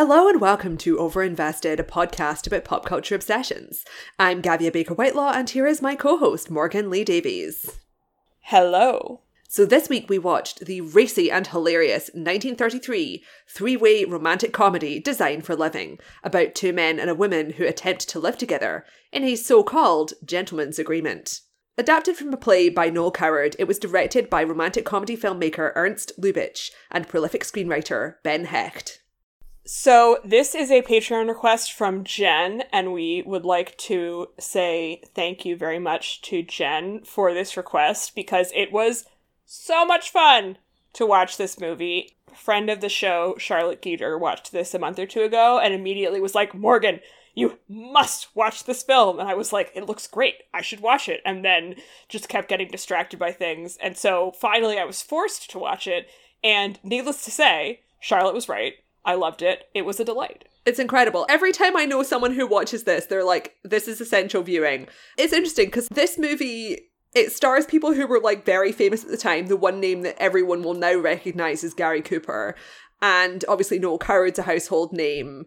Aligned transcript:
Hello 0.00 0.28
and 0.28 0.40
welcome 0.40 0.78
to 0.78 0.96
Overinvested, 0.98 1.80
a 1.80 1.82
podcast 1.82 2.46
about 2.46 2.64
pop 2.64 2.84
culture 2.84 3.16
obsessions. 3.16 3.84
I'm 4.16 4.40
Gavia 4.40 4.72
Baker 4.72 4.94
Whitelaw, 4.94 5.32
and 5.34 5.50
here 5.50 5.66
is 5.66 5.82
my 5.82 5.96
co 5.96 6.18
host, 6.18 6.52
Morgan 6.52 6.88
Lee 6.88 7.02
Davies. 7.02 7.80
Hello. 8.42 9.22
So, 9.48 9.64
this 9.64 9.88
week 9.88 10.08
we 10.08 10.16
watched 10.16 10.66
the 10.66 10.82
racy 10.82 11.32
and 11.32 11.48
hilarious 11.48 12.10
1933 12.14 13.24
three 13.48 13.76
way 13.76 14.04
romantic 14.04 14.52
comedy 14.52 15.00
Design 15.00 15.42
for 15.42 15.56
Living 15.56 15.98
about 16.22 16.54
two 16.54 16.72
men 16.72 17.00
and 17.00 17.10
a 17.10 17.14
woman 17.16 17.54
who 17.54 17.64
attempt 17.64 18.08
to 18.08 18.20
live 18.20 18.38
together 18.38 18.84
in 19.10 19.24
a 19.24 19.34
so 19.34 19.64
called 19.64 20.12
gentleman's 20.24 20.78
agreement. 20.78 21.40
Adapted 21.76 22.16
from 22.16 22.32
a 22.32 22.36
play 22.36 22.68
by 22.68 22.88
Noel 22.88 23.10
Coward, 23.10 23.56
it 23.58 23.66
was 23.66 23.80
directed 23.80 24.30
by 24.30 24.44
romantic 24.44 24.84
comedy 24.84 25.16
filmmaker 25.16 25.72
Ernst 25.74 26.12
Lubitsch 26.20 26.70
and 26.88 27.08
prolific 27.08 27.42
screenwriter 27.42 28.14
Ben 28.22 28.44
Hecht. 28.44 29.00
So, 29.70 30.16
this 30.24 30.54
is 30.54 30.70
a 30.70 30.80
Patreon 30.80 31.28
request 31.28 31.74
from 31.74 32.02
Jen, 32.02 32.62
and 32.72 32.94
we 32.94 33.22
would 33.26 33.44
like 33.44 33.76
to 33.76 34.28
say 34.38 35.02
thank 35.14 35.44
you 35.44 35.56
very 35.58 35.78
much 35.78 36.22
to 36.22 36.42
Jen 36.42 37.02
for 37.04 37.34
this 37.34 37.54
request 37.54 38.14
because 38.14 38.50
it 38.54 38.72
was 38.72 39.04
so 39.44 39.84
much 39.84 40.08
fun 40.08 40.56
to 40.94 41.04
watch 41.04 41.36
this 41.36 41.60
movie. 41.60 42.16
friend 42.34 42.70
of 42.70 42.80
the 42.80 42.88
show, 42.88 43.34
Charlotte 43.36 43.82
Geeter, 43.82 44.18
watched 44.18 44.52
this 44.52 44.72
a 44.72 44.78
month 44.78 44.98
or 44.98 45.04
two 45.04 45.20
ago 45.20 45.58
and 45.58 45.74
immediately 45.74 46.18
was 46.18 46.34
like, 46.34 46.54
Morgan, 46.54 47.00
you 47.34 47.58
must 47.68 48.34
watch 48.34 48.64
this 48.64 48.82
film. 48.82 49.20
And 49.20 49.28
I 49.28 49.34
was 49.34 49.52
like, 49.52 49.70
it 49.74 49.84
looks 49.84 50.06
great. 50.06 50.36
I 50.54 50.62
should 50.62 50.80
watch 50.80 51.10
it. 51.10 51.20
And 51.26 51.44
then 51.44 51.74
just 52.08 52.30
kept 52.30 52.48
getting 52.48 52.68
distracted 52.68 53.18
by 53.18 53.32
things. 53.32 53.76
And 53.82 53.98
so 53.98 54.32
finally, 54.32 54.78
I 54.78 54.86
was 54.86 55.02
forced 55.02 55.50
to 55.50 55.58
watch 55.58 55.86
it. 55.86 56.08
And 56.42 56.78
needless 56.82 57.22
to 57.26 57.30
say, 57.30 57.80
Charlotte 58.00 58.34
was 58.34 58.48
right. 58.48 58.76
I 59.04 59.14
loved 59.14 59.42
it. 59.42 59.64
It 59.74 59.82
was 59.82 60.00
a 60.00 60.04
delight. 60.04 60.44
It's 60.66 60.78
incredible. 60.78 61.24
Every 61.28 61.52
time 61.52 61.76
I 61.76 61.86
know 61.86 62.02
someone 62.02 62.34
who 62.34 62.46
watches 62.46 62.84
this, 62.84 63.06
they're 63.06 63.24
like, 63.24 63.54
this 63.64 63.88
is 63.88 64.00
essential 64.00 64.42
viewing. 64.42 64.88
It's 65.16 65.32
interesting 65.32 65.66
because 65.66 65.88
this 65.88 66.18
movie. 66.18 66.84
It 67.14 67.32
stars 67.32 67.64
people 67.64 67.94
who 67.94 68.06
were 68.06 68.20
like 68.20 68.44
very 68.44 68.70
famous 68.70 69.02
at 69.02 69.10
the 69.10 69.16
time. 69.16 69.46
The 69.46 69.56
one 69.56 69.80
name 69.80 70.02
that 70.02 70.20
everyone 70.22 70.62
will 70.62 70.74
now 70.74 70.94
recognize 70.94 71.64
is 71.64 71.72
Gary 71.72 72.02
Cooper. 72.02 72.54
And 73.00 73.46
obviously, 73.48 73.78
Noel 73.78 73.96
Coward's 73.96 74.38
a 74.38 74.42
household 74.42 74.92
name 74.92 75.46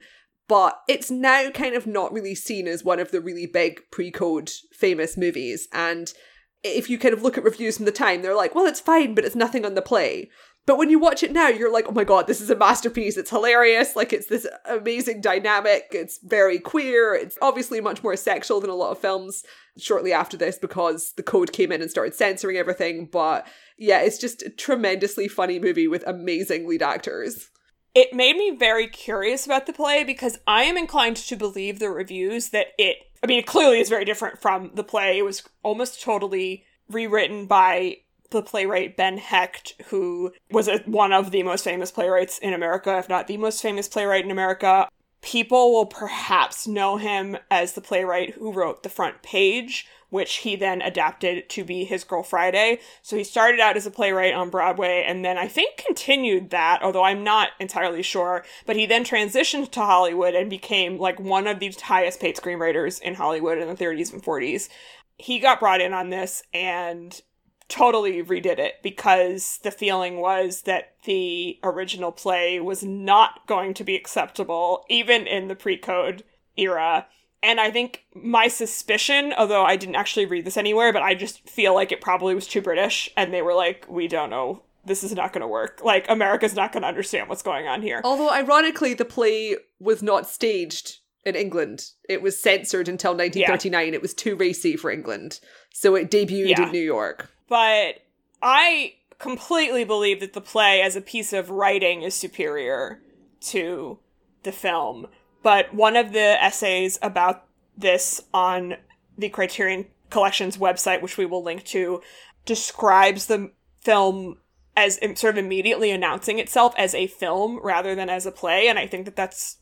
but 0.52 0.81
it's 0.89 1.09
now 1.09 1.49
kind 1.49 1.75
of 1.75 1.88
not 1.88 2.11
really 2.11 2.35
seen 2.35 2.67
as 2.67 2.83
one 2.83 2.99
of 2.99 3.11
the 3.11 3.22
really 3.22 3.45
big 3.45 3.79
pre-code 3.89 4.52
famous 4.73 5.16
movies 5.16 5.69
and 5.72 6.13
if 6.61 6.89
you 6.89 6.99
kind 6.99 7.13
of 7.13 7.23
look 7.23 7.38
at 7.38 7.44
reviews 7.45 7.77
from 7.77 7.85
the 7.85 7.91
time 7.91 8.22
they're 8.22 8.35
like 8.35 8.53
well 8.53 8.66
it's 8.66 8.81
fine 8.81 9.16
but 9.16 9.23
it's 9.23 9.33
nothing 9.33 9.66
on 9.66 9.75
the 9.75 9.81
play 9.81 10.29
but 10.65 10.77
when 10.77 10.89
you 10.89 10.99
watch 10.99 11.23
it 11.23 11.31
now 11.31 11.47
you're 11.47 11.71
like 11.71 11.85
oh 11.87 11.91
my 11.91 12.03
god 12.03 12.27
this 12.27 12.41
is 12.41 12.49
a 12.49 12.55
masterpiece. 12.55 13.17
It's 13.17 13.29
hilarious. 13.29 13.95
Like 13.95 14.13
it's 14.13 14.27
this 14.27 14.47
amazing 14.65 15.21
dynamic. 15.21 15.87
It's 15.91 16.19
very 16.23 16.59
queer. 16.59 17.13
It's 17.13 17.37
obviously 17.41 17.81
much 17.81 18.03
more 18.03 18.15
sexual 18.15 18.61
than 18.61 18.69
a 18.69 18.75
lot 18.75 18.91
of 18.91 18.99
films 18.99 19.43
shortly 19.77 20.13
after 20.13 20.37
this 20.37 20.57
because 20.57 21.13
the 21.17 21.23
code 21.23 21.53
came 21.53 21.71
in 21.71 21.81
and 21.81 21.89
started 21.89 22.13
censoring 22.13 22.57
everything. 22.57 23.07
But 23.11 23.47
yeah 23.77 24.01
it's 24.01 24.17
just 24.17 24.43
a 24.43 24.49
tremendously 24.49 25.27
funny 25.27 25.59
movie 25.59 25.87
with 25.87 26.03
amazing 26.07 26.67
lead 26.67 26.81
actors. 26.81 27.49
It 27.93 28.13
made 28.13 28.37
me 28.37 28.55
very 28.57 28.87
curious 28.87 29.45
about 29.45 29.65
the 29.65 29.73
play 29.73 30.03
because 30.03 30.39
I 30.47 30.63
am 30.63 30.77
inclined 30.77 31.17
to 31.17 31.35
believe 31.35 31.79
the 31.79 31.89
reviews 31.89 32.49
that 32.49 32.67
it, 32.77 32.97
I 33.21 33.27
mean, 33.27 33.39
it 33.39 33.45
clearly 33.45 33.81
is 33.81 33.89
very 33.89 34.05
different 34.05 34.41
from 34.41 34.71
the 34.75 34.83
play. 34.83 35.17
It 35.17 35.23
was 35.23 35.43
almost 35.61 36.01
totally 36.01 36.63
rewritten 36.89 37.47
by 37.47 37.97
the 38.31 38.41
playwright 38.41 38.97
Ben 38.97 39.17
Hecht, 39.17 39.75
who 39.87 40.31
was 40.49 40.67
a, 40.67 40.79
one 40.79 41.13
of 41.13 41.31
the 41.31 41.43
most 41.43 41.63
famous 41.63 41.91
playwrights 41.91 42.39
in 42.39 42.53
America, 42.53 42.97
if 42.97 43.07
not 43.07 43.28
the 43.28 43.38
most 43.38 43.61
famous 43.61 43.88
playwright 43.88 44.25
in 44.25 44.31
America. 44.31 44.88
People 45.22 45.72
will 45.72 45.85
perhaps 45.85 46.67
know 46.67 46.97
him 46.97 47.38
as 47.51 47.73
the 47.73 47.81
playwright 47.81 48.33
who 48.33 48.51
wrote 48.51 48.81
The 48.81 48.89
Front 48.89 49.22
Page, 49.22 49.85
which 50.09 50.38
he 50.38 50.56
then 50.56 50.81
adapted 50.81 51.47
to 51.50 51.63
be 51.63 51.83
his 51.83 52.03
Girl 52.03 52.23
Friday. 52.23 52.79
So 53.03 53.16
he 53.16 53.23
started 53.23 53.59
out 53.59 53.78
as 53.78 53.85
a 53.85 53.91
playwright 53.91 54.33
on 54.33 54.50
Broadway 54.50 55.06
and 55.07 55.23
then 55.23 55.38
I 55.38 55.47
think 55.47 55.77
continued 55.77 56.50
that, 56.50 56.81
although 56.81 57.03
I'm 57.03 57.23
not 57.23 57.50
entirely 57.59 58.01
sure. 58.01 58.44
But 58.66 58.75
he 58.75 58.85
then 58.85 59.06
transitioned 59.06 59.72
to 59.72 59.79
Hollywood 59.81 60.33
and 60.33 60.50
became 60.50 60.97
like 60.97 61.19
one 61.19 61.47
of 61.47 61.59
the 61.59 61.72
highest 61.81 62.19
paid 62.19 62.35
screenwriters 62.35 63.00
in 63.01 63.13
Hollywood 63.13 63.57
in 63.57 63.67
the 63.67 63.75
30s 63.75 64.11
and 64.11 64.23
40s. 64.23 64.69
He 65.17 65.39
got 65.39 65.59
brought 65.59 65.81
in 65.81 65.94
on 65.94 66.09
this 66.09 66.41
and 66.53 67.22
totally 67.71 68.21
redid 68.23 68.59
it 68.59 68.75
because 68.83 69.59
the 69.63 69.71
feeling 69.71 70.17
was 70.17 70.63
that 70.63 70.93
the 71.05 71.57
original 71.63 72.11
play 72.11 72.59
was 72.59 72.83
not 72.83 73.47
going 73.47 73.73
to 73.73 73.83
be 73.83 73.95
acceptable, 73.95 74.85
even 74.89 75.25
in 75.25 75.47
the 75.47 75.55
pre 75.55 75.77
code 75.77 76.23
era 76.57 77.07
and 77.43 77.59
I 77.59 77.71
think 77.71 78.05
my 78.13 78.47
suspicion, 78.47 79.33
although 79.37 79.63
I 79.63 79.75
didn't 79.75 79.95
actually 79.95 80.25
read 80.25 80.45
this 80.45 80.57
anywhere, 80.57 80.93
but 80.93 81.01
I 81.01 81.15
just 81.15 81.47
feel 81.49 81.73
like 81.73 81.91
it 81.91 82.01
probably 82.01 82.35
was 82.35 82.47
too 82.47 82.61
British 82.61 83.09
and 83.17 83.33
they 83.33 83.41
were 83.41 83.55
like, 83.55 83.85
we 83.89 84.07
don't 84.07 84.29
know. 84.29 84.63
This 84.85 85.03
is 85.03 85.13
not 85.13 85.31
going 85.33 85.41
to 85.41 85.47
work. 85.47 85.81
Like, 85.83 86.09
America's 86.09 86.55
not 86.55 86.71
going 86.71 86.81
to 86.81 86.88
understand 86.88 87.29
what's 87.29 87.43
going 87.43 87.67
on 87.67 87.83
here. 87.83 88.01
Although, 88.03 88.31
ironically, 88.31 88.95
the 88.95 89.05
play 89.05 89.57
was 89.79 90.01
not 90.01 90.27
staged 90.27 90.99
in 91.23 91.35
England. 91.35 91.85
It 92.09 92.23
was 92.23 92.39
censored 92.39 92.88
until 92.88 93.11
1939. 93.11 93.88
Yeah. 93.88 93.93
It 93.93 94.01
was 94.01 94.15
too 94.15 94.35
racy 94.35 94.75
for 94.75 94.89
England. 94.89 95.39
So 95.71 95.93
it 95.95 96.09
debuted 96.09 96.49
yeah. 96.49 96.63
in 96.63 96.71
New 96.71 96.81
York. 96.81 97.29
But 97.51 97.95
I 98.41 98.94
completely 99.19 99.84
believe 99.84 100.22
that 100.22 100.31
the 100.31 100.39
play 100.39 100.81
as 100.81 100.95
a 100.95 101.01
piece 101.01 101.34
of 101.34 101.50
writing 101.50 102.01
is 102.01 102.16
superior 102.16 103.01
to 103.41 104.00
the 104.44 104.53
film 104.53 105.07
but 105.44 105.73
one 105.73 105.95
of 105.95 106.13
the 106.13 106.44
essays 106.44 107.00
about 107.01 107.45
this 107.78 108.22
on 108.34 108.75
the 109.17 109.29
Criterion 109.29 109.88
Collection's 110.09 110.57
website, 110.57 111.01
which 111.01 111.17
we 111.17 111.25
will 111.25 111.44
link 111.44 111.63
to, 111.66 112.01
describes 112.45 113.25
the 113.25 113.51
film 113.79 114.38
as 114.78 115.00
sort 115.16 115.38
of 115.38 115.44
immediately 115.44 115.91
announcing 115.91 116.39
itself 116.39 116.73
as 116.78 116.94
a 116.94 117.07
film 117.07 117.59
rather 117.63 117.95
than 117.95 118.09
as 118.09 118.25
a 118.25 118.31
play. 118.31 118.68
And 118.68 118.78
I 118.78 118.88
think 118.88 119.06
that 119.06 119.16
that's 119.16 119.57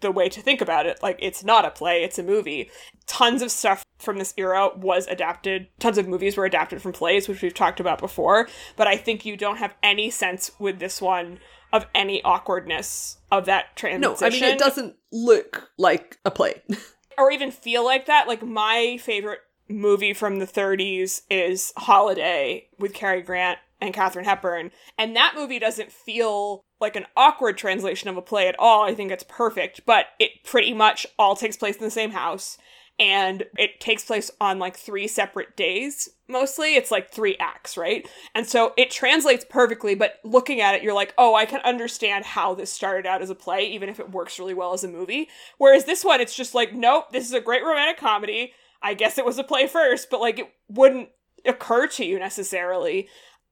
the 0.00 0.10
way 0.10 0.28
to 0.28 0.40
think 0.40 0.60
about 0.60 0.86
it. 0.86 1.02
Like, 1.02 1.18
it's 1.20 1.44
not 1.44 1.64
a 1.64 1.70
play, 1.70 2.02
it's 2.02 2.18
a 2.18 2.22
movie. 2.22 2.70
Tons 3.06 3.42
of 3.42 3.50
stuff 3.50 3.84
from 3.98 4.18
this 4.18 4.34
era 4.36 4.70
was 4.76 5.06
adapted, 5.06 5.68
tons 5.78 5.98
of 5.98 6.06
movies 6.06 6.36
were 6.36 6.44
adapted 6.44 6.80
from 6.80 6.92
plays, 6.92 7.28
which 7.28 7.42
we've 7.42 7.54
talked 7.54 7.80
about 7.80 7.98
before. 7.98 8.48
But 8.76 8.86
I 8.86 8.96
think 8.96 9.24
you 9.24 9.36
don't 9.36 9.56
have 9.56 9.74
any 9.82 10.10
sense 10.10 10.50
with 10.58 10.78
this 10.78 11.00
one 11.00 11.38
of 11.72 11.86
any 11.94 12.22
awkwardness 12.22 13.18
of 13.30 13.46
that 13.46 13.76
transition. 13.76 14.00
No, 14.00 14.26
I 14.26 14.30
mean 14.30 14.44
it 14.44 14.58
doesn't 14.58 14.96
look 15.12 15.70
like 15.76 16.18
a 16.24 16.30
play. 16.30 16.62
or 17.18 17.30
even 17.30 17.50
feel 17.50 17.84
like 17.84 18.06
that. 18.06 18.28
Like 18.28 18.42
my 18.42 18.98
favorite 19.00 19.40
movie 19.68 20.14
from 20.14 20.38
the 20.38 20.46
30s 20.46 21.22
is 21.30 21.72
Holiday 21.76 22.68
with 22.78 22.94
Cary 22.94 23.22
Grant 23.22 23.58
and 23.80 23.94
Katharine 23.94 24.24
Hepburn, 24.24 24.70
and 24.96 25.14
that 25.16 25.34
movie 25.36 25.58
doesn't 25.58 25.92
feel 25.92 26.64
like 26.80 26.96
an 26.96 27.06
awkward 27.16 27.58
translation 27.58 28.08
of 28.08 28.16
a 28.16 28.22
play 28.22 28.48
at 28.48 28.58
all. 28.58 28.84
I 28.84 28.94
think 28.94 29.10
it's 29.10 29.24
perfect, 29.28 29.82
but 29.86 30.06
it 30.18 30.44
pretty 30.44 30.72
much 30.72 31.06
all 31.18 31.36
takes 31.36 31.56
place 31.56 31.76
in 31.76 31.84
the 31.84 31.90
same 31.90 32.10
house. 32.10 32.58
And 33.00 33.44
it 33.56 33.78
takes 33.78 34.04
place 34.04 34.28
on 34.40 34.58
like 34.58 34.76
three 34.76 35.06
separate 35.06 35.56
days 35.56 36.08
mostly. 36.26 36.74
It's 36.74 36.90
like 36.90 37.12
three 37.12 37.36
acts 37.38 37.76
right? 37.76 38.08
And 38.34 38.44
so 38.44 38.74
it 38.76 38.90
translates 38.90 39.46
perfectly 39.48 39.94
but 39.94 40.14
looking 40.24 40.60
at 40.60 40.74
it 40.74 40.82
you're 40.82 40.94
like 40.94 41.14
oh 41.16 41.34
i 41.36 41.46
can 41.46 41.60
understand 41.60 42.24
how 42.24 42.54
this 42.54 42.72
started 42.72 43.06
out 43.06 43.22
as 43.22 43.30
a 43.30 43.36
play 43.36 43.66
even 43.68 43.88
if 43.88 44.00
it 44.00 44.10
works 44.10 44.40
really 44.40 44.52
well 44.52 44.72
as 44.72 44.82
a 44.82 44.88
movie. 44.88 45.28
Whereas 45.58 45.84
this 45.84 46.04
one 46.04 46.20
it's 46.20 46.34
just 46.34 46.56
like 46.56 46.74
nope 46.74 47.12
this 47.12 47.24
is 47.24 47.32
a 47.32 47.40
great 47.40 47.62
romantic 47.62 47.98
comedy. 47.98 48.52
I 48.82 48.94
guess 48.94 49.16
it 49.16 49.24
was 49.24 49.38
a 49.38 49.44
play 49.44 49.68
first 49.68 50.10
but 50.10 50.20
like 50.20 50.40
it 50.40 50.52
wouldn't 50.68 51.10
occur 51.44 51.86
to 51.86 52.04
you 52.04 52.18
necessarily 52.18 53.08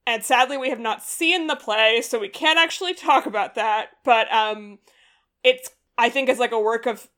and 0.07 0.25
sadly 0.25 0.57
we 0.57 0.71
have 0.71 0.81
not 0.81 1.03
seen 1.03 1.47
the 1.47 1.57
play 1.57 2.01
so 2.01 2.19
we 2.19 2.29
can't 2.29 2.59
actually 2.59 2.95
talk 2.95 3.27
about 3.27 3.55
that 3.55 3.89
but 4.05 4.33
um 4.33 4.79
it's 5.43 5.71
i 5.99 6.09
think 6.09 6.29
it's 6.29 6.41
like 6.41 6.53
a 6.53 6.61
work 6.61 6.87
of 6.87 7.09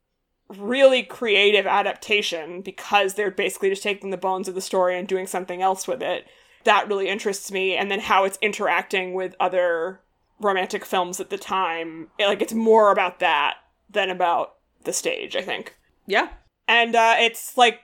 really 0.56 1.02
creative 1.02 1.66
adaptation 1.66 2.62
because 2.62 3.14
they're 3.14 3.30
basically 3.30 3.70
just 3.70 3.82
taking 3.82 4.10
the 4.10 4.16
bones 4.16 4.48
of 4.48 4.54
the 4.54 4.60
story 4.60 4.98
and 4.98 5.06
doing 5.06 5.26
something 5.26 5.60
else 5.60 5.86
with 5.86 6.02
it. 6.02 6.26
That 6.64 6.88
really 6.88 7.08
interests 7.08 7.52
me. 7.52 7.76
And 7.76 7.90
then 7.90 8.00
how 8.00 8.24
it's 8.24 8.38
interacting 8.40 9.14
with 9.14 9.36
other 9.38 10.00
romantic 10.40 10.84
films 10.84 11.20
at 11.20 11.30
the 11.30 11.38
time. 11.38 12.08
Like, 12.18 12.40
it's 12.40 12.54
more 12.54 12.90
about 12.90 13.18
that 13.18 13.56
than 13.90 14.10
about 14.10 14.54
the 14.84 14.92
stage, 14.92 15.36
I 15.36 15.42
think. 15.42 15.76
Yeah. 16.06 16.28
And 16.66 16.94
uh, 16.94 17.16
it's 17.18 17.56
like 17.56 17.80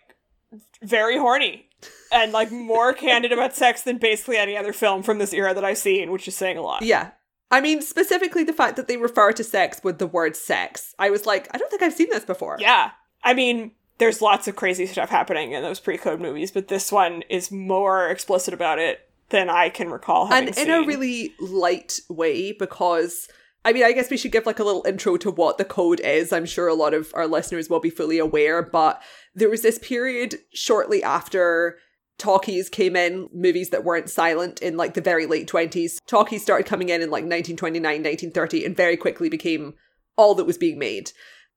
very 0.82 1.18
horny 1.18 1.68
and 2.12 2.32
like 2.32 2.50
more 2.50 2.92
candid 2.92 3.32
about 3.32 3.54
sex 3.54 3.82
than 3.82 3.98
basically 3.98 4.36
any 4.36 4.56
other 4.56 4.72
film 4.72 5.02
from 5.02 5.18
this 5.18 5.32
era 5.32 5.54
that 5.54 5.64
I've 5.64 5.78
seen, 5.78 6.10
which 6.10 6.28
is 6.28 6.36
saying 6.36 6.56
a 6.56 6.62
lot. 6.62 6.82
Yeah. 6.82 7.10
I 7.50 7.60
mean, 7.60 7.82
specifically 7.82 8.44
the 8.44 8.52
fact 8.52 8.76
that 8.76 8.88
they 8.88 8.96
refer 8.96 9.32
to 9.32 9.44
sex 9.44 9.80
with 9.84 9.98
the 9.98 10.06
word 10.06 10.36
sex. 10.36 10.94
I 10.98 11.10
was 11.10 11.26
like, 11.26 11.48
I 11.52 11.58
don't 11.58 11.70
think 11.70 11.82
I've 11.82 11.92
seen 11.92 12.08
this 12.10 12.24
before. 12.24 12.56
Yeah. 12.58 12.92
I 13.22 13.34
mean, 13.34 13.72
there's 13.98 14.20
lots 14.20 14.48
of 14.48 14.56
crazy 14.56 14.86
stuff 14.86 15.10
happening 15.10 15.52
in 15.52 15.62
those 15.62 15.80
pre-code 15.80 16.20
movies, 16.20 16.50
but 16.50 16.68
this 16.68 16.90
one 16.90 17.22
is 17.28 17.50
more 17.50 18.08
explicit 18.08 18.54
about 18.54 18.78
it 18.78 19.08
than 19.30 19.48
I 19.48 19.68
can 19.68 19.88
recall 19.88 20.32
and 20.32 20.56
in 20.58 20.70
a 20.70 20.82
really 20.82 21.32
light 21.40 22.00
way 22.08 22.52
because 22.52 23.28
I 23.64 23.72
mean, 23.72 23.84
I 23.84 23.92
guess 23.92 24.10
we 24.10 24.16
should 24.16 24.32
give 24.32 24.46
like 24.46 24.58
a 24.58 24.64
little 24.64 24.84
intro 24.86 25.16
to 25.18 25.30
what 25.30 25.56
the 25.56 25.64
code 25.64 26.00
is. 26.00 26.32
I'm 26.32 26.44
sure 26.44 26.68
a 26.68 26.74
lot 26.74 26.92
of 26.92 27.10
our 27.14 27.26
listeners 27.26 27.70
will 27.70 27.80
be 27.80 27.90
fully 27.90 28.18
aware, 28.18 28.62
but 28.62 29.02
there 29.34 29.48
was 29.48 29.62
this 29.62 29.78
period 29.78 30.36
shortly 30.52 31.02
after 31.02 31.78
talkies 32.18 32.68
came 32.68 32.94
in, 32.94 33.28
movies 33.32 33.70
that 33.70 33.84
weren't 33.84 34.10
silent 34.10 34.60
in 34.60 34.76
like 34.76 34.94
the 34.94 35.00
very 35.00 35.26
late 35.26 35.48
20s. 35.48 35.96
Talkies 36.06 36.42
started 36.42 36.66
coming 36.66 36.90
in 36.90 37.00
in 37.00 37.08
like 37.08 37.24
1929, 37.24 37.82
1930, 37.82 38.64
and 38.64 38.76
very 38.76 38.96
quickly 38.96 39.28
became 39.28 39.74
all 40.16 40.34
that 40.34 40.46
was 40.46 40.58
being 40.58 40.78
made. 40.78 41.10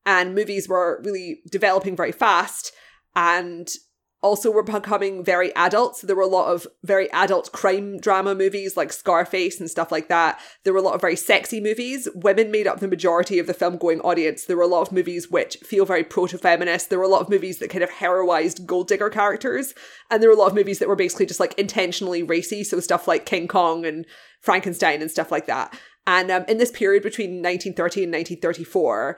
And 0.06 0.34
movies 0.34 0.70
were 0.70 1.02
really 1.04 1.42
developing 1.52 1.96
very 1.96 2.14
fast. 2.14 2.72
And 3.16 3.68
also 4.22 4.50
were 4.50 4.64
becoming 4.64 5.24
very 5.24 5.56
adult. 5.56 5.98
So 5.98 6.08
there 6.08 6.16
were 6.16 6.24
a 6.24 6.28
lot 6.28 6.52
of 6.52 6.66
very 6.84 7.12
adult 7.12 7.52
crime 7.52 7.98
drama 7.98 8.34
movies 8.34 8.76
like 8.76 8.92
Scarface 8.92 9.60
and 9.60 9.70
stuff 9.70 9.92
like 9.92 10.08
that. 10.10 10.40
There 10.64 10.74
were 10.74 10.80
a 10.80 10.84
lot 10.84 10.96
of 10.96 11.02
very 11.02 11.16
sexy 11.16 11.62
movies. 11.62 12.08
Women 12.16 12.50
made 12.52 12.68
up 12.68 12.80
the 12.80 12.88
majority 12.88 13.38
of 13.38 13.46
the 13.48 13.54
film 13.54 13.78
going 13.78 14.02
audience. 14.02 14.46
There 14.46 14.58
were 14.58 14.64
a 14.64 14.68
lot 14.68 14.82
of 14.82 14.92
movies 14.92 15.30
which 15.30 15.58
feel 15.58 15.86
very 15.86 16.04
proto 16.04 16.38
feminist. 16.38 16.90
There 16.90 17.00
were 17.00 17.06
a 17.06 17.10
lot 17.10 17.22
of 17.22 17.30
movies 17.30 17.60
that 17.60 17.70
kind 17.70 17.84
of 17.84 17.92
heroized 17.92 18.66
gold 18.66 18.88
digger 18.88 19.10
characters. 19.10 19.76
And 20.10 20.22
there 20.22 20.30
were 20.30 20.36
a 20.36 20.40
lot 20.40 20.50
of 20.50 20.56
movies 20.56 20.80
that 20.80 20.88
were 20.88 20.96
basically 20.96 21.28
just 21.28 21.40
like 21.40 21.54
intentionally 21.60 22.24
racy. 22.24 22.64
So 22.64 22.80
stuff 22.80 23.08
like 23.08 23.26
King 23.26 23.48
Kong 23.48 23.86
and 23.86 24.06
Frankenstein 24.42 25.02
and 25.02 25.12
stuff 25.12 25.32
like 25.32 25.46
that. 25.46 25.78
And 26.08 26.32
um, 26.32 26.46
in 26.48 26.58
this 26.58 26.72
period 26.72 27.04
between 27.04 27.44
1930 27.44 28.06
and 28.06 28.14
1934, 28.14 29.18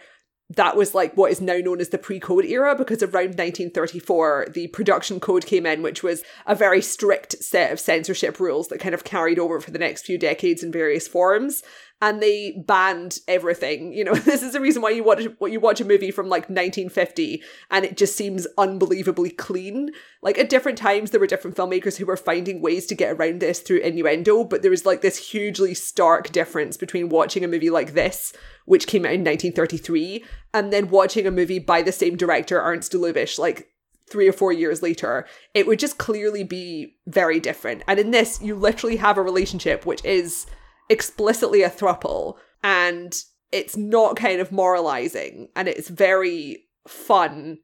that 0.56 0.75
was 0.75 0.96
like 0.96 1.16
what 1.16 1.31
is 1.31 1.42
now 1.42 1.57
known 1.57 1.80
as 1.80 1.90
the 1.90 1.98
pre-code 1.98 2.46
era 2.46 2.75
because 2.75 3.04
around 3.04 3.38
1934 3.38 4.48
the 4.54 4.68
production 4.68 5.19
code 5.19 5.46
came 5.46 5.66
in 5.66 5.81
which 5.81 6.01
was 6.01 6.24
a 6.48 6.56
very 6.56 6.81
strict 6.81 7.42
set 7.44 7.72
of 7.72 7.80
censorship 7.80 8.40
rules 8.40 8.68
that 8.68 8.80
kind 8.80 8.96
of 8.96 9.04
carried 9.04 9.38
over 9.38 9.60
for 9.60 9.72
the 9.72 9.80
next 9.80 10.06
few 10.06 10.18
decades 10.18 10.63
in 10.63 10.72
various 10.72 11.07
forms 11.07 11.62
and 12.01 12.22
they 12.22 12.63
banned 12.66 13.19
everything. 13.28 13.94
You 13.94 14.04
know, 14.06 14.13
this 14.16 14.42
is 14.42 14.54
the 14.54 14.62
reason 14.62 14.81
why 14.81 14.92
you 14.92 15.04
watch 15.04 15.24
what 15.38 15.51
you 15.51 15.60
watch 15.60 15.81
a 15.81 15.86
movie 15.86 16.12
from 16.12 16.28
like 16.28 16.44
1950 16.44 17.44
and 17.69 17.86
it 17.86 17.98
just 17.98 18.16
seems 18.16 18.48
unbelievably 18.57 19.31
clean. 19.31 19.92
Like 20.22 20.38
at 20.38 20.50
different 20.50 20.78
times 20.78 21.12
there 21.12 21.19
were 21.19 21.28
different 21.28 21.57
filmmakers 21.57 21.98
who 21.98 22.06
were 22.06 22.18
finding 22.18 22.62
ways 22.62 22.86
to 22.88 22.96
get 22.96 23.13
around 23.13 23.40
this 23.40 23.60
through 23.60 23.80
innuendo, 23.80 24.44
but 24.44 24.62
there 24.62 24.72
was 24.72 24.86
like 24.86 25.01
this 25.01 25.31
hugely 25.31 25.74
stark 25.74 26.31
difference 26.31 26.78
between 26.78 27.10
watching 27.10 27.44
a 27.44 27.48
movie 27.48 27.69
like 27.69 27.94
this, 27.94 28.34
which 28.66 28.88
came 28.88 29.06
out 29.06 29.13
in 29.13 29.22
1933, 29.22 30.24
and 30.54 30.72
then 30.72 30.90
watching 30.90 31.28
a 31.28 31.31
movie 31.31 31.60
by 31.60 31.81
the 31.81 31.92
same 31.92 32.16
director 32.16 32.60
Ernst 32.60 32.94
Lubitsch 32.94 33.38
like 33.38 33.69
three 34.10 34.28
or 34.28 34.34
four 34.34 34.51
years 34.51 34.81
later, 34.81 35.28
it 35.54 35.68
would 35.68 35.78
just 35.80 35.98
clearly 35.98 36.44
be 36.44 36.96
very 37.06 37.40
different. 37.40 37.84
And 37.88 38.00
in 38.00 38.12
this, 38.12 38.42
you 38.42 38.56
literally 38.56 38.98
have 38.98 39.18
a 39.18 39.22
relationship 39.22 39.86
which 39.86 40.04
is 40.04 40.48
explicitly 40.89 41.62
a 41.62 41.69
thruple 41.69 42.38
and 42.63 43.24
it's 43.51 43.77
not 43.77 44.15
kind 44.15 44.41
of 44.41 44.51
moralizing 44.51 45.50
and 45.56 45.68
it's 45.68 45.89
very 45.89 46.65
fun 46.88 47.59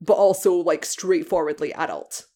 but 0.00 0.14
also 0.14 0.54
like 0.54 0.84
straightforwardly 0.84 1.72
adult. 1.74 2.26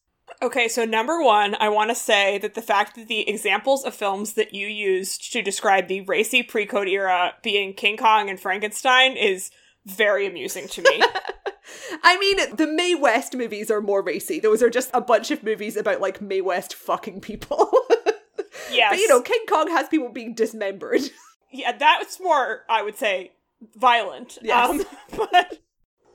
Okay, 0.41 0.67
so 0.67 0.85
number 0.85 1.23
one, 1.23 1.57
I 1.61 1.69
want 1.69 1.91
to 1.91 1.95
say 1.95 2.39
that 2.39 2.55
the 2.55 2.63
fact 2.63 2.97
that 2.97 3.07
the 3.07 3.29
examples 3.29 3.85
of 3.85 3.95
films 3.95 4.33
that 4.33 4.55
you 4.55 4.67
used 4.67 5.33
to 5.33 5.43
describe 5.43 5.87
the 5.87 6.01
racy 6.01 6.43
pre 6.43 6.67
code 6.67 6.89
era 6.89 7.35
being 7.43 7.75
King 7.75 7.97
Kong 7.97 8.29
and 8.29 8.41
Frankenstein 8.41 9.17
is 9.17 9.51
very 9.85 10.27
amusing 10.27 10.67
to 10.69 10.83
me. 10.83 11.03
I 12.03 12.19
mean, 12.19 12.57
the 12.57 12.67
Mae 12.67 12.95
West 12.95 13.37
movies 13.37 13.71
are 13.71 13.81
more 13.81 14.03
racy. 14.03 14.41
Those 14.41 14.63
are 14.63 14.71
just 14.71 14.91
a 14.93 15.01
bunch 15.01 15.31
of 15.31 15.43
movies 15.43 15.77
about 15.77 16.01
like 16.01 16.21
Mae 16.21 16.41
West 16.41 16.75
fucking 16.75 17.21
people. 17.21 17.71
Yes. 18.71 18.93
But 18.93 18.99
you 18.99 19.09
know, 19.09 19.21
King 19.23 19.45
Kong 19.49 19.69
has 19.69 19.89
people 19.89 20.11
being 20.11 20.35
dismembered. 20.35 21.01
Yeah, 21.55 21.77
that's 21.77 22.19
more, 22.19 22.65
I 22.67 22.81
would 22.83 22.97
say, 22.97 23.33
violent. 23.77 24.39
Yes. 24.41 24.71
Um, 24.71 24.83
but 25.17 25.59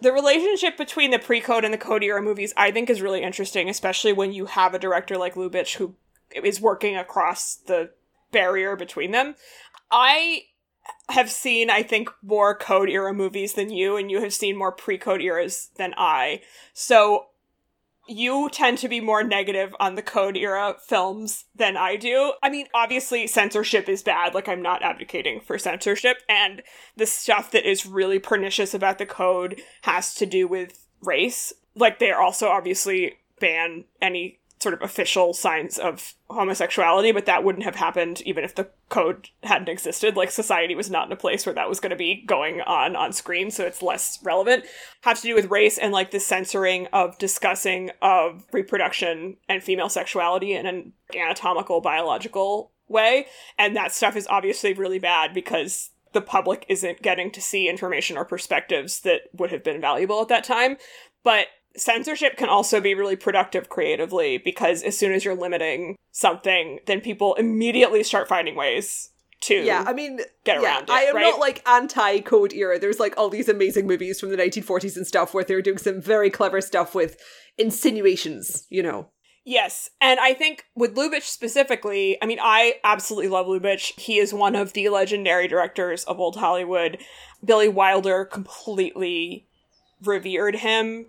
the 0.02 0.12
relationship 0.12 0.78
between 0.78 1.12
the 1.12 1.20
pre-code 1.20 1.64
and 1.64 1.72
the 1.72 1.78
code 1.78 2.04
era 2.04 2.24
movies, 2.24 2.56
I 2.58 2.72
think, 2.72 2.90
is 2.90 3.04
really 3.04 3.22
interesting, 3.22 3.70
especially 3.70 4.14
when 4.14 4.32
you 4.32 4.48
have 4.48 4.74
a 4.74 4.80
director 4.80 5.16
like 5.16 5.36
Lubitsch 5.36 5.76
who 5.76 5.94
is 6.32 6.60
working 6.60 6.98
across 6.98 7.54
the 7.54 7.92
barrier 8.32 8.76
between 8.76 9.12
them. 9.12 9.36
I 9.92 10.46
have 11.10 11.30
seen, 11.30 11.70
I 11.70 11.84
think, 11.84 12.10
more 12.22 12.56
code 12.56 12.90
era 12.90 13.14
movies 13.14 13.54
than 13.54 13.70
you, 13.72 13.96
and 13.96 14.12
you 14.12 14.22
have 14.22 14.34
seen 14.34 14.58
more 14.58 14.72
pre-code 14.72 15.22
eras 15.22 15.70
than 15.78 15.94
I. 15.98 16.42
So 16.74 17.28
you 18.08 18.50
tend 18.52 18.78
to 18.80 18.90
be 18.90 19.00
more 19.00 19.24
negative 19.24 19.76
on 19.80 19.96
the 19.96 20.02
code 20.02 20.38
era 20.38 20.76
films 20.86 21.46
than 21.56 21.78
I 21.78 21.96
do. 21.96 22.34
I 22.42 22.50
mean, 22.50 22.68
obviously, 22.74 23.28
censorship 23.28 23.90
is 23.90 24.04
bad. 24.04 24.34
Like, 24.34 24.48
I'm 24.48 24.62
not 24.62 24.84
advocating 24.84 25.42
for 25.42 25.58
censorship. 25.58 26.18
And 26.28 26.64
the 26.96 27.06
stuff 27.06 27.52
that 27.52 27.70
is 27.70 27.86
really 27.86 28.20
pernicious 28.20 28.74
about 28.74 28.98
the 28.98 29.06
code 29.06 29.62
has 29.82 30.14
to 30.16 30.26
do 30.26 30.48
with 30.48 30.88
race. 31.02 31.54
Like, 31.76 32.00
they 32.00 32.12
also 32.12 32.48
obviously 32.48 33.18
ban 33.40 33.86
any 34.02 34.40
sort 34.68 34.74
of 34.74 34.82
official 34.82 35.34
signs 35.34 35.78
of 35.78 36.14
homosexuality, 36.30 37.14
but 37.14 37.26
that 37.26 37.42
wouldn't 37.42 37.64
have 37.64 37.78
happened 37.78 38.22
even 38.24 38.44
if 38.44 38.54
the 38.54 38.68
code 38.90 39.30
hadn't 39.44 39.70
existed. 39.70 40.18
Like 40.18 40.30
society 40.30 40.76
was 40.76 40.90
not 40.90 41.08
in 41.08 41.14
a 41.14 41.16
place 41.16 41.46
where 41.46 41.56
that 41.56 41.70
was 41.70 41.80
going 41.80 41.92
to 41.92 41.96
be 41.96 42.22
going 42.28 42.60
on 42.60 42.98
on 42.98 43.14
screen, 43.14 43.50
so 43.50 43.66
it's 43.66 43.82
less 43.82 44.20
relevant. 44.24 44.66
Have 45.04 45.22
to 45.22 45.28
do 45.28 45.36
with 45.36 45.50
race 45.50 45.78
and 45.78 45.94
like 45.94 46.12
the 46.12 46.20
censoring 46.20 46.88
of 46.88 47.18
discussing 47.18 47.92
of 48.02 48.44
reproduction 48.52 49.38
and 49.48 49.64
female 49.64 49.88
sexuality 49.88 50.52
in 50.52 50.66
an 50.66 50.92
anatomical 51.16 51.80
biological 51.80 52.72
way, 52.90 53.28
and 53.58 53.74
that 53.78 53.94
stuff 53.94 54.18
is 54.18 54.28
obviously 54.30 54.74
really 54.74 55.00
bad 55.00 55.34
because 55.34 55.92
the 56.12 56.20
public 56.20 56.66
isn't 56.68 57.02
getting 57.02 57.32
to 57.32 57.42
see 57.42 57.70
information 57.70 58.18
or 58.18 58.26
perspectives 58.26 59.00
that 59.02 59.22
would 59.32 59.52
have 59.52 59.64
been 59.64 59.80
valuable 59.80 60.20
at 60.20 60.28
that 60.28 60.44
time. 60.44 60.76
But 61.24 61.48
censorship 61.78 62.38
can 62.38 62.50
also 62.50 62.82
be 62.82 62.94
really 62.96 63.16
productive 63.16 63.70
creatively 63.70 64.38
because 64.38 64.84
as 64.84 64.98
soon 64.98 65.12
as 65.12 65.24
you're 65.24 65.36
limiting 65.36 65.96
something, 66.12 66.80
then 66.86 67.02
people 67.02 67.36
immediately 67.36 68.04
start 68.04 68.28
finding 68.28 68.56
ways 68.56 69.10
to 69.42 69.64
yeah, 69.64 69.84
I 69.86 69.94
mean, 69.94 70.18
get 70.44 70.62
yeah, 70.62 70.64
around 70.64 70.84
it. 70.84 70.90
I 70.90 71.04
am 71.04 71.16
right? 71.16 71.22
not 71.22 71.40
like 71.40 71.68
anti 71.68 72.20
code 72.22 72.54
era. 72.54 72.80
There's 72.80 73.00
like 73.00 73.16
all 73.18 73.30
these 73.30 73.48
amazing 73.48 73.86
movies 73.86 74.20
from 74.20 74.30
the 74.30 74.38
1940s 74.38 74.98
and 74.98 75.06
stuff 75.06 75.34
where 75.34 75.44
they're 75.44 75.62
doing 75.62 75.78
some 75.78 76.02
very 76.02 76.30
clever 76.30 76.60
stuff 76.60 76.96
with 76.96 77.18
insinuations, 77.58 78.66
you 78.70 78.82
know. 78.82 79.10
Yes, 79.46 79.90
and 80.02 80.20
I 80.20 80.34
think 80.34 80.66
with 80.76 80.96
Lubitsch 80.96 81.24
specifically, 81.24 82.18
I 82.22 82.26
mean, 82.26 82.40
I 82.42 82.76
absolutely 82.84 83.30
love 83.30 83.46
Lubitsch. 83.46 83.98
He 83.98 84.18
is 84.18 84.34
one 84.34 84.56
of 84.56 84.74
the 84.74 84.90
legendary 84.90 85.48
directors 85.48 86.04
of 86.04 86.20
old 86.20 86.36
Hollywood. 86.36 86.98
Billy 87.46 87.70
Wilder 87.70 88.26
completely 88.26 89.48
revered 90.04 90.58
him. 90.58 91.06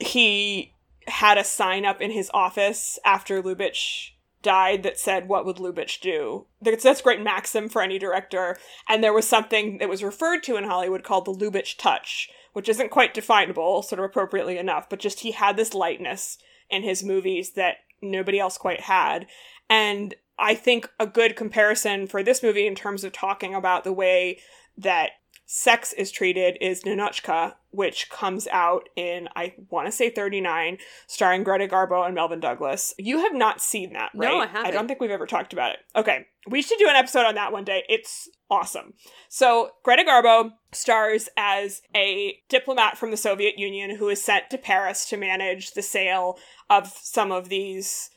He 0.00 0.74
had 1.06 1.38
a 1.38 1.44
sign 1.44 1.84
up 1.84 2.00
in 2.00 2.10
his 2.10 2.30
office 2.32 2.98
after 3.04 3.42
Lubitsch 3.42 4.10
died 4.42 4.82
that 4.82 4.98
said, 4.98 5.28
What 5.28 5.44
would 5.44 5.56
Lubitsch 5.56 6.00
do? 6.00 6.46
That's, 6.60 6.84
a 6.84 7.02
great 7.02 7.20
maxim 7.20 7.68
for 7.68 7.82
any 7.82 7.98
director. 7.98 8.58
And 8.88 9.02
there 9.02 9.12
was 9.12 9.28
something 9.28 9.78
that 9.78 9.88
was 9.88 10.02
referred 10.02 10.42
to 10.44 10.56
in 10.56 10.64
Hollywood 10.64 11.04
called 11.04 11.26
the 11.26 11.34
Lubitsch 11.34 11.76
touch, 11.76 12.30
which 12.52 12.68
isn't 12.68 12.90
quite 12.90 13.14
definable, 13.14 13.82
sort 13.82 13.98
of 13.98 14.04
appropriately 14.04 14.58
enough, 14.58 14.88
but 14.88 14.98
just 14.98 15.20
he 15.20 15.32
had 15.32 15.56
this 15.56 15.74
lightness 15.74 16.38
in 16.68 16.82
his 16.82 17.02
movies 17.02 17.52
that 17.52 17.78
nobody 18.00 18.38
else 18.38 18.56
quite 18.56 18.82
had. 18.82 19.26
And 19.68 20.14
I 20.38 20.54
think 20.54 20.90
a 20.98 21.06
good 21.06 21.36
comparison 21.36 22.06
for 22.06 22.22
this 22.22 22.42
movie 22.42 22.66
in 22.66 22.74
terms 22.74 23.04
of 23.04 23.12
talking 23.12 23.54
about 23.54 23.84
the 23.84 23.92
way 23.92 24.38
that 24.78 25.10
sex 25.52 25.92
is 25.92 26.12
treated 26.12 26.56
is 26.60 26.84
Ninotchka, 26.84 27.54
which 27.72 28.08
comes 28.08 28.46
out 28.52 28.88
in, 28.94 29.28
I 29.34 29.54
want 29.68 29.88
to 29.88 29.92
say 29.92 30.08
39, 30.08 30.78
starring 31.08 31.42
Greta 31.42 31.66
Garbo 31.66 32.06
and 32.06 32.14
Melvyn 32.16 32.38
Douglas. 32.38 32.94
You 32.98 33.18
have 33.18 33.34
not 33.34 33.60
seen 33.60 33.92
that, 33.94 34.12
right? 34.14 34.30
No, 34.30 34.38
I 34.38 34.46
haven't. 34.46 34.66
I 34.66 34.70
don't 34.70 34.86
think 34.86 35.00
we've 35.00 35.10
ever 35.10 35.26
talked 35.26 35.52
about 35.52 35.72
it. 35.72 35.80
Okay. 35.96 36.26
We 36.48 36.62
should 36.62 36.78
do 36.78 36.88
an 36.88 36.94
episode 36.94 37.26
on 37.26 37.34
that 37.34 37.50
one 37.50 37.64
day. 37.64 37.82
It's 37.88 38.28
awesome. 38.48 38.94
So, 39.28 39.70
Greta 39.82 40.04
Garbo 40.04 40.52
stars 40.70 41.28
as 41.36 41.82
a 41.96 42.38
diplomat 42.48 42.96
from 42.96 43.10
the 43.10 43.16
Soviet 43.16 43.58
Union 43.58 43.96
who 43.96 44.08
is 44.08 44.22
sent 44.22 44.50
to 44.50 44.58
Paris 44.58 45.04
to 45.08 45.16
manage 45.16 45.72
the 45.72 45.82
sale 45.82 46.38
of 46.70 46.86
some 46.86 47.32
of 47.32 47.48
these 47.48 48.10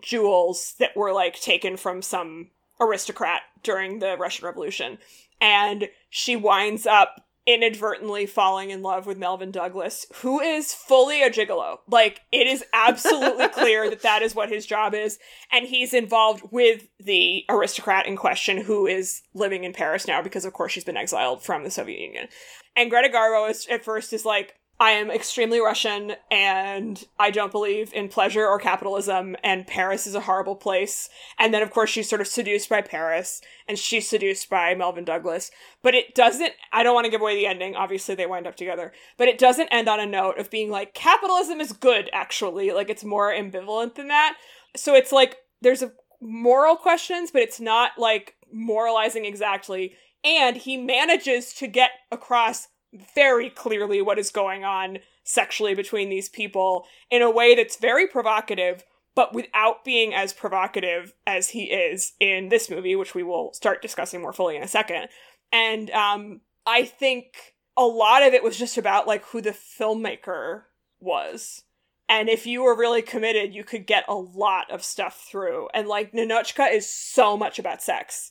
jewels 0.00 0.74
that 0.78 0.96
were 0.96 1.12
like 1.12 1.38
taken 1.38 1.76
from 1.76 2.00
some 2.00 2.48
aristocrat 2.80 3.42
during 3.62 3.98
the 3.98 4.16
Russian 4.16 4.46
Revolution. 4.46 4.96
And 5.38 5.88
she 6.10 6.36
winds 6.36 6.86
up 6.86 7.24
inadvertently 7.48 8.26
falling 8.26 8.68
in 8.68 8.82
love 8.82 9.06
with 9.06 9.16
Melvyn 9.16 9.50
Douglas, 9.50 10.04
who 10.16 10.38
is 10.38 10.74
fully 10.74 11.22
a 11.22 11.30
gigolo. 11.30 11.78
Like, 11.88 12.20
it 12.30 12.46
is 12.46 12.62
absolutely 12.74 13.48
clear 13.52 13.88
that 13.88 14.02
that 14.02 14.20
is 14.20 14.34
what 14.34 14.50
his 14.50 14.66
job 14.66 14.92
is. 14.92 15.18
And 15.50 15.66
he's 15.66 15.94
involved 15.94 16.42
with 16.50 16.86
the 17.00 17.46
aristocrat 17.48 18.06
in 18.06 18.16
question, 18.16 18.58
who 18.58 18.86
is 18.86 19.22
living 19.32 19.64
in 19.64 19.72
Paris 19.72 20.06
now 20.06 20.20
because, 20.20 20.44
of 20.44 20.52
course, 20.52 20.72
she's 20.72 20.84
been 20.84 20.98
exiled 20.98 21.42
from 21.42 21.64
the 21.64 21.70
Soviet 21.70 22.00
Union. 22.00 22.28
And 22.76 22.90
Greta 22.90 23.08
Garbo 23.08 23.48
is, 23.48 23.66
at 23.68 23.82
first 23.82 24.12
is 24.12 24.26
like, 24.26 24.54
I 24.80 24.92
am 24.92 25.10
extremely 25.10 25.58
Russian 25.60 26.12
and 26.30 27.04
I 27.18 27.32
don't 27.32 27.50
believe 27.50 27.92
in 27.92 28.08
pleasure 28.08 28.46
or 28.46 28.60
capitalism 28.60 29.34
and 29.42 29.66
Paris 29.66 30.06
is 30.06 30.14
a 30.14 30.20
horrible 30.20 30.54
place. 30.54 31.08
And 31.36 31.52
then 31.52 31.62
of 31.62 31.72
course 31.72 31.90
she's 31.90 32.08
sort 32.08 32.20
of 32.20 32.28
seduced 32.28 32.68
by 32.68 32.82
Paris 32.82 33.40
and 33.66 33.76
she's 33.76 34.08
seduced 34.08 34.48
by 34.48 34.76
Melvyn 34.76 35.04
Douglas. 35.04 35.50
But 35.82 35.96
it 35.96 36.14
doesn't 36.14 36.52
I 36.72 36.84
don't 36.84 36.94
want 36.94 37.06
to 37.06 37.10
give 37.10 37.20
away 37.20 37.34
the 37.34 37.46
ending. 37.46 37.74
Obviously 37.74 38.14
they 38.14 38.26
wind 38.26 38.46
up 38.46 38.54
together. 38.54 38.92
But 39.16 39.26
it 39.26 39.38
doesn't 39.38 39.68
end 39.72 39.88
on 39.88 39.98
a 39.98 40.06
note 40.06 40.38
of 40.38 40.48
being 40.50 40.70
like 40.70 40.94
capitalism 40.94 41.60
is 41.60 41.72
good 41.72 42.08
actually. 42.12 42.70
Like 42.70 42.88
it's 42.88 43.04
more 43.04 43.32
ambivalent 43.32 43.96
than 43.96 44.08
that. 44.08 44.36
So 44.76 44.94
it's 44.94 45.10
like 45.10 45.38
there's 45.60 45.82
a 45.82 45.92
moral 46.20 46.76
questions, 46.76 47.32
but 47.32 47.42
it's 47.42 47.60
not 47.60 47.92
like 47.98 48.36
moralizing 48.52 49.24
exactly. 49.24 49.94
And 50.22 50.56
he 50.56 50.76
manages 50.76 51.52
to 51.54 51.66
get 51.66 51.90
across 52.12 52.68
very 53.14 53.50
clearly 53.50 54.00
what 54.00 54.18
is 54.18 54.30
going 54.30 54.64
on 54.64 54.98
sexually 55.24 55.74
between 55.74 56.08
these 56.08 56.28
people 56.28 56.86
in 57.10 57.22
a 57.22 57.30
way 57.30 57.54
that's 57.54 57.76
very 57.76 58.06
provocative, 58.06 58.84
but 59.14 59.34
without 59.34 59.84
being 59.84 60.14
as 60.14 60.32
provocative 60.32 61.12
as 61.26 61.50
he 61.50 61.64
is 61.64 62.14
in 62.18 62.48
this 62.48 62.70
movie, 62.70 62.96
which 62.96 63.14
we 63.14 63.22
will 63.22 63.52
start 63.52 63.82
discussing 63.82 64.22
more 64.22 64.32
fully 64.32 64.56
in 64.56 64.62
a 64.62 64.68
second. 64.68 65.08
And 65.52 65.90
um, 65.90 66.40
I 66.66 66.84
think 66.84 67.54
a 67.76 67.84
lot 67.84 68.22
of 68.22 68.32
it 68.32 68.42
was 68.42 68.58
just 68.58 68.78
about 68.78 69.06
like 69.06 69.24
who 69.26 69.40
the 69.40 69.50
filmmaker 69.50 70.62
was. 71.00 71.62
And 72.08 72.28
if 72.30 72.46
you 72.46 72.62
were 72.62 72.76
really 72.76 73.02
committed, 73.02 73.54
you 73.54 73.64
could 73.64 73.86
get 73.86 74.04
a 74.08 74.14
lot 74.14 74.70
of 74.70 74.82
stuff 74.82 75.26
through. 75.30 75.68
And 75.74 75.86
like 75.86 76.12
Ninotchka 76.12 76.72
is 76.72 76.88
so 76.88 77.36
much 77.36 77.58
about 77.58 77.82
sex 77.82 78.30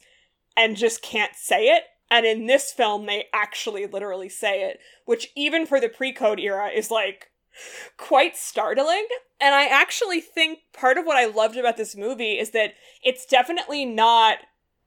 and 0.55 0.75
just 0.75 1.03
can't 1.03 1.35
say 1.35 1.67
it 1.67 1.83
and 2.09 2.25
in 2.25 2.45
this 2.45 2.71
film, 2.71 3.05
they 3.05 3.25
actually 3.33 3.85
literally 3.85 4.29
say 4.29 4.63
it, 4.63 4.79
which 5.05 5.31
even 5.35 5.65
for 5.65 5.79
the 5.79 5.89
pre 5.89 6.13
code 6.13 6.39
era 6.39 6.69
is 6.69 6.89
like 6.89 7.29
quite 7.97 8.37
startling. 8.37 9.07
And 9.39 9.53
I 9.53 9.65
actually 9.65 10.21
think 10.21 10.59
part 10.73 10.97
of 10.97 11.05
what 11.05 11.17
I 11.17 11.25
loved 11.25 11.57
about 11.57 11.77
this 11.77 11.95
movie 11.95 12.39
is 12.39 12.51
that 12.51 12.73
it's 13.03 13.25
definitely 13.25 13.85
not 13.85 14.37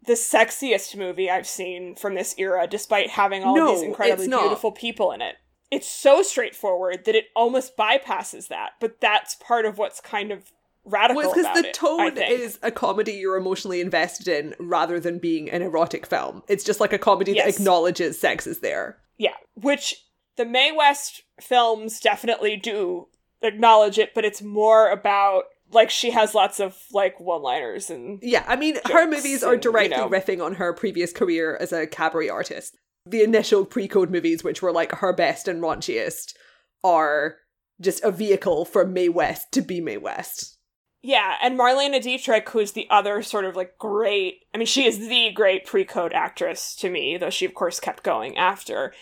the 0.06 0.14
sexiest 0.14 0.96
movie 0.96 1.30
I've 1.30 1.46
seen 1.46 1.94
from 1.94 2.14
this 2.14 2.34
era, 2.38 2.66
despite 2.66 3.10
having 3.10 3.44
all 3.44 3.54
No, 3.54 3.74
these 3.74 3.82
incredibly 3.82 4.28
beautiful 4.28 4.72
people 4.72 5.12
in 5.12 5.20
it. 5.20 5.36
It's 5.70 5.88
so 5.88 6.22
straightforward 6.22 7.04
that 7.04 7.14
it 7.14 7.26
almost 7.36 7.76
bypasses 7.76 8.48
that, 8.48 8.70
but 8.80 9.00
that's 9.00 9.36
part 9.36 9.66
of 9.66 9.78
what's 9.78 10.00
kind 10.00 10.32
of 10.32 10.52
radical 10.90 11.22
Well, 11.22 11.34
because 11.34 11.62
the 11.62 11.68
it, 11.68 11.74
tone 11.74 12.18
is 12.18 12.58
a 12.62 12.70
comedy 12.70 13.12
you're 13.12 13.36
emotionally 13.36 13.80
invested 13.80 14.28
in 14.28 14.54
rather 14.58 15.00
than 15.00 15.18
being 15.18 15.50
an 15.50 15.62
erotic 15.62 16.06
film. 16.06 16.42
It's 16.48 16.64
just 16.64 16.80
like 16.80 16.92
a 16.92 16.98
comedy 16.98 17.32
Yes. 17.32 17.46
that 17.54 17.60
acknowledges 17.60 18.18
sex 18.18 18.46
is 18.46 18.60
there. 18.60 18.98
Yeah, 19.18 19.34
which 19.54 20.04
the 20.36 20.44
May 20.44 20.72
West 20.72 21.22
films 21.40 22.00
definitely 22.00 22.56
do 22.56 23.08
acknowledge 23.42 23.98
it, 23.98 24.12
but 24.14 24.24
it's 24.24 24.42
more 24.42 24.90
about 24.90 25.44
like 25.72 25.88
she 25.90 26.10
has 26.10 26.34
lots 26.34 26.58
of 26.60 26.76
like 26.92 27.20
one-liners 27.20 27.90
and 27.90 28.18
Yeah, 28.22 28.44
I 28.48 28.56
mean, 28.56 28.76
her 28.86 29.06
movies 29.08 29.42
are 29.44 29.54
and, 29.54 29.64
you 29.64 29.70
directly 29.70 29.96
know. 29.96 30.08
riffing 30.08 30.44
on 30.44 30.54
her 30.54 30.72
previous 30.72 31.12
career 31.12 31.56
as 31.60 31.72
a 31.72 31.86
cabaret 31.86 32.28
artist. 32.28 32.76
The 33.06 33.22
initial 33.22 33.64
pre 33.64 33.86
code 33.88 34.10
movies, 34.10 34.42
which 34.44 34.62
were 34.62 34.72
like 34.72 34.92
her 34.96 35.12
best 35.12 35.46
and 35.48 35.62
raunchiest, 35.62 36.34
are 36.82 37.36
just 37.80 38.02
a 38.04 38.10
vehicle 38.10 38.64
for 38.64 38.84
Mae 38.86 39.08
West 39.08 39.52
to 39.52 39.62
be 39.62 39.80
Mae 39.80 39.96
West. 39.96 40.58
Yeah, 41.02 41.36
and 41.42 41.58
Marlene 41.58 42.00
Dietrich, 42.02 42.48
who's 42.50 42.72
the 42.72 42.86
other 42.90 43.22
sort 43.22 43.46
of 43.46 43.56
like 43.56 43.78
great. 43.78 44.44
I 44.54 44.58
mean, 44.58 44.66
she 44.66 44.84
is 44.84 45.08
the 45.08 45.30
great 45.34 45.64
pre-code 45.64 46.12
actress 46.12 46.74
to 46.76 46.90
me, 46.90 47.16
though 47.16 47.30
she 47.30 47.46
of 47.46 47.54
course 47.54 47.80
kept 47.80 48.02
going 48.02 48.36
after. 48.36 48.92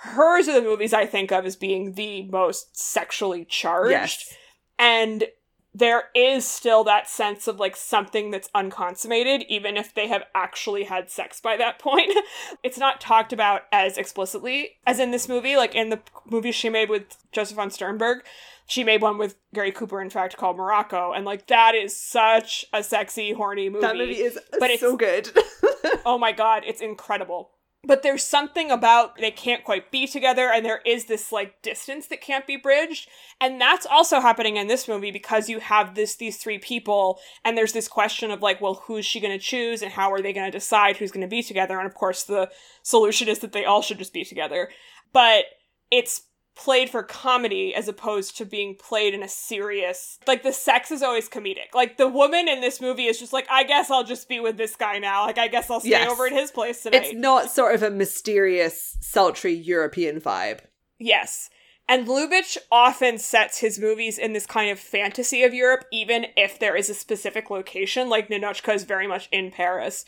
Hers 0.00 0.48
are 0.48 0.54
the 0.54 0.62
movies 0.62 0.92
I 0.92 1.06
think 1.06 1.32
of 1.32 1.44
as 1.44 1.56
being 1.56 1.92
the 1.92 2.22
most 2.22 2.76
sexually 2.76 3.44
charged. 3.44 3.90
Yes. 3.90 4.34
and 4.78 5.24
there 5.74 6.04
is 6.14 6.46
still 6.46 6.82
that 6.84 7.08
sense 7.08 7.46
of 7.46 7.60
like 7.60 7.76
something 7.76 8.30
that's 8.30 8.48
unconsummated 8.54 9.44
even 9.48 9.76
if 9.76 9.94
they 9.94 10.08
have 10.08 10.24
actually 10.34 10.84
had 10.84 11.10
sex 11.10 11.40
by 11.40 11.56
that 11.56 11.78
point 11.78 12.10
it's 12.62 12.78
not 12.78 13.00
talked 13.00 13.32
about 13.32 13.62
as 13.70 13.98
explicitly 13.98 14.70
as 14.86 14.98
in 14.98 15.10
this 15.10 15.28
movie 15.28 15.56
like 15.56 15.74
in 15.74 15.90
the 15.90 16.00
movie 16.26 16.52
she 16.52 16.68
made 16.70 16.88
with 16.88 17.16
Josef 17.32 17.56
von 17.56 17.70
Sternberg 17.70 18.24
she 18.68 18.84
made 18.84 19.02
one 19.02 19.18
with 19.18 19.34
gary 19.52 19.72
cooper 19.72 20.00
in 20.00 20.10
fact 20.10 20.36
called 20.36 20.56
morocco 20.56 21.12
and 21.12 21.24
like 21.24 21.46
that 21.48 21.74
is 21.74 21.98
such 21.98 22.64
a 22.72 22.82
sexy 22.82 23.32
horny 23.32 23.68
movie 23.68 23.80
That 23.86 23.96
movie 23.96 24.12
is 24.18 24.38
But 24.52 24.70
it's- 24.70 24.80
so 24.80 24.96
good. 24.96 25.30
oh 26.06 26.18
my 26.18 26.30
god, 26.32 26.62
it's 26.66 26.80
incredible. 26.80 27.50
But 27.84 28.02
there's 28.02 28.24
something 28.24 28.72
about 28.72 29.16
they 29.18 29.30
can't 29.30 29.62
quite 29.64 29.92
be 29.92 30.08
together, 30.08 30.50
and 30.52 30.64
there 30.66 30.80
is 30.84 31.04
this 31.04 31.30
like 31.30 31.62
distance 31.62 32.08
that 32.08 32.20
can't 32.20 32.44
be 32.46 32.56
bridged, 32.56 33.08
and 33.40 33.60
that's 33.60 33.86
also 33.86 34.20
happening 34.20 34.56
in 34.56 34.66
this 34.66 34.88
movie 34.88 35.12
because 35.12 35.48
you 35.48 35.60
have 35.60 35.94
this 35.94 36.16
these 36.16 36.38
three 36.38 36.58
people, 36.58 37.20
and 37.44 37.56
there's 37.56 37.72
this 37.72 37.86
question 37.86 38.32
of 38.32 38.42
like, 38.42 38.60
well, 38.60 38.82
who's 38.86 39.06
she 39.06 39.20
going 39.20 39.32
to 39.32 39.42
choose, 39.42 39.80
and 39.80 39.92
how 39.92 40.12
are 40.12 40.20
they 40.20 40.32
going 40.32 40.44
to 40.50 40.58
decide 40.58 40.96
who's 40.96 41.12
going 41.12 41.22
to 41.22 41.28
be 41.28 41.42
together? 41.42 41.78
And 41.78 41.86
of 41.86 41.94
course, 41.94 42.24
the 42.24 42.50
solution 42.82 43.28
is 43.28 43.38
that 43.38 43.52
they 43.52 43.64
all 43.64 43.80
should 43.80 43.98
just 43.98 44.12
be 44.12 44.24
together. 44.24 44.70
But 45.12 45.44
it's 45.90 46.22
played 46.58 46.90
for 46.90 47.04
comedy 47.04 47.72
as 47.72 47.86
opposed 47.86 48.36
to 48.36 48.44
being 48.44 48.74
played 48.74 49.14
in 49.14 49.22
a 49.22 49.28
serious 49.28 50.18
like 50.26 50.42
the 50.42 50.52
sex 50.52 50.90
is 50.90 51.02
always 51.04 51.28
comedic. 51.28 51.72
Like 51.72 51.96
the 51.98 52.08
woman 52.08 52.48
in 52.48 52.60
this 52.60 52.80
movie 52.80 53.04
is 53.06 53.16
just 53.18 53.32
like 53.32 53.46
i 53.48 53.62
guess 53.62 53.90
i'll 53.92 54.02
just 54.04 54.28
be 54.28 54.40
with 54.40 54.56
this 54.56 54.74
guy 54.74 54.98
now. 54.98 55.24
Like 55.26 55.38
i 55.38 55.46
guess 55.46 55.70
i'll 55.70 55.78
stay 55.80 55.90
Yes. 55.90 56.10
over 56.10 56.26
at 56.26 56.32
his 56.32 56.50
place 56.50 56.82
tonight. 56.82 57.04
It's 57.04 57.14
not 57.14 57.50
sort 57.50 57.74
of 57.76 57.82
a 57.84 57.90
mysterious, 57.90 58.96
sultry 59.00 59.52
European 59.54 60.20
vibe. 60.20 60.60
yes. 60.98 61.48
And 61.90 62.06
lubitsch 62.06 62.58
often 62.70 63.16
sets 63.18 63.58
his 63.60 63.78
movies 63.78 64.18
in 64.18 64.32
this 64.34 64.44
kind 64.44 64.70
of 64.70 64.78
fantasy 64.80 65.42
of 65.44 65.54
europe 65.54 65.84
even 65.92 66.26
if 66.36 66.58
there 66.58 66.74
is 66.76 66.90
a 66.90 66.94
specific 66.94 67.50
location. 67.50 68.08
Like 68.08 68.28
Ninotchka 68.28 68.74
is 68.74 68.82
very 68.84 69.06
much 69.06 69.28
in 69.30 69.50
paris. 69.52 70.04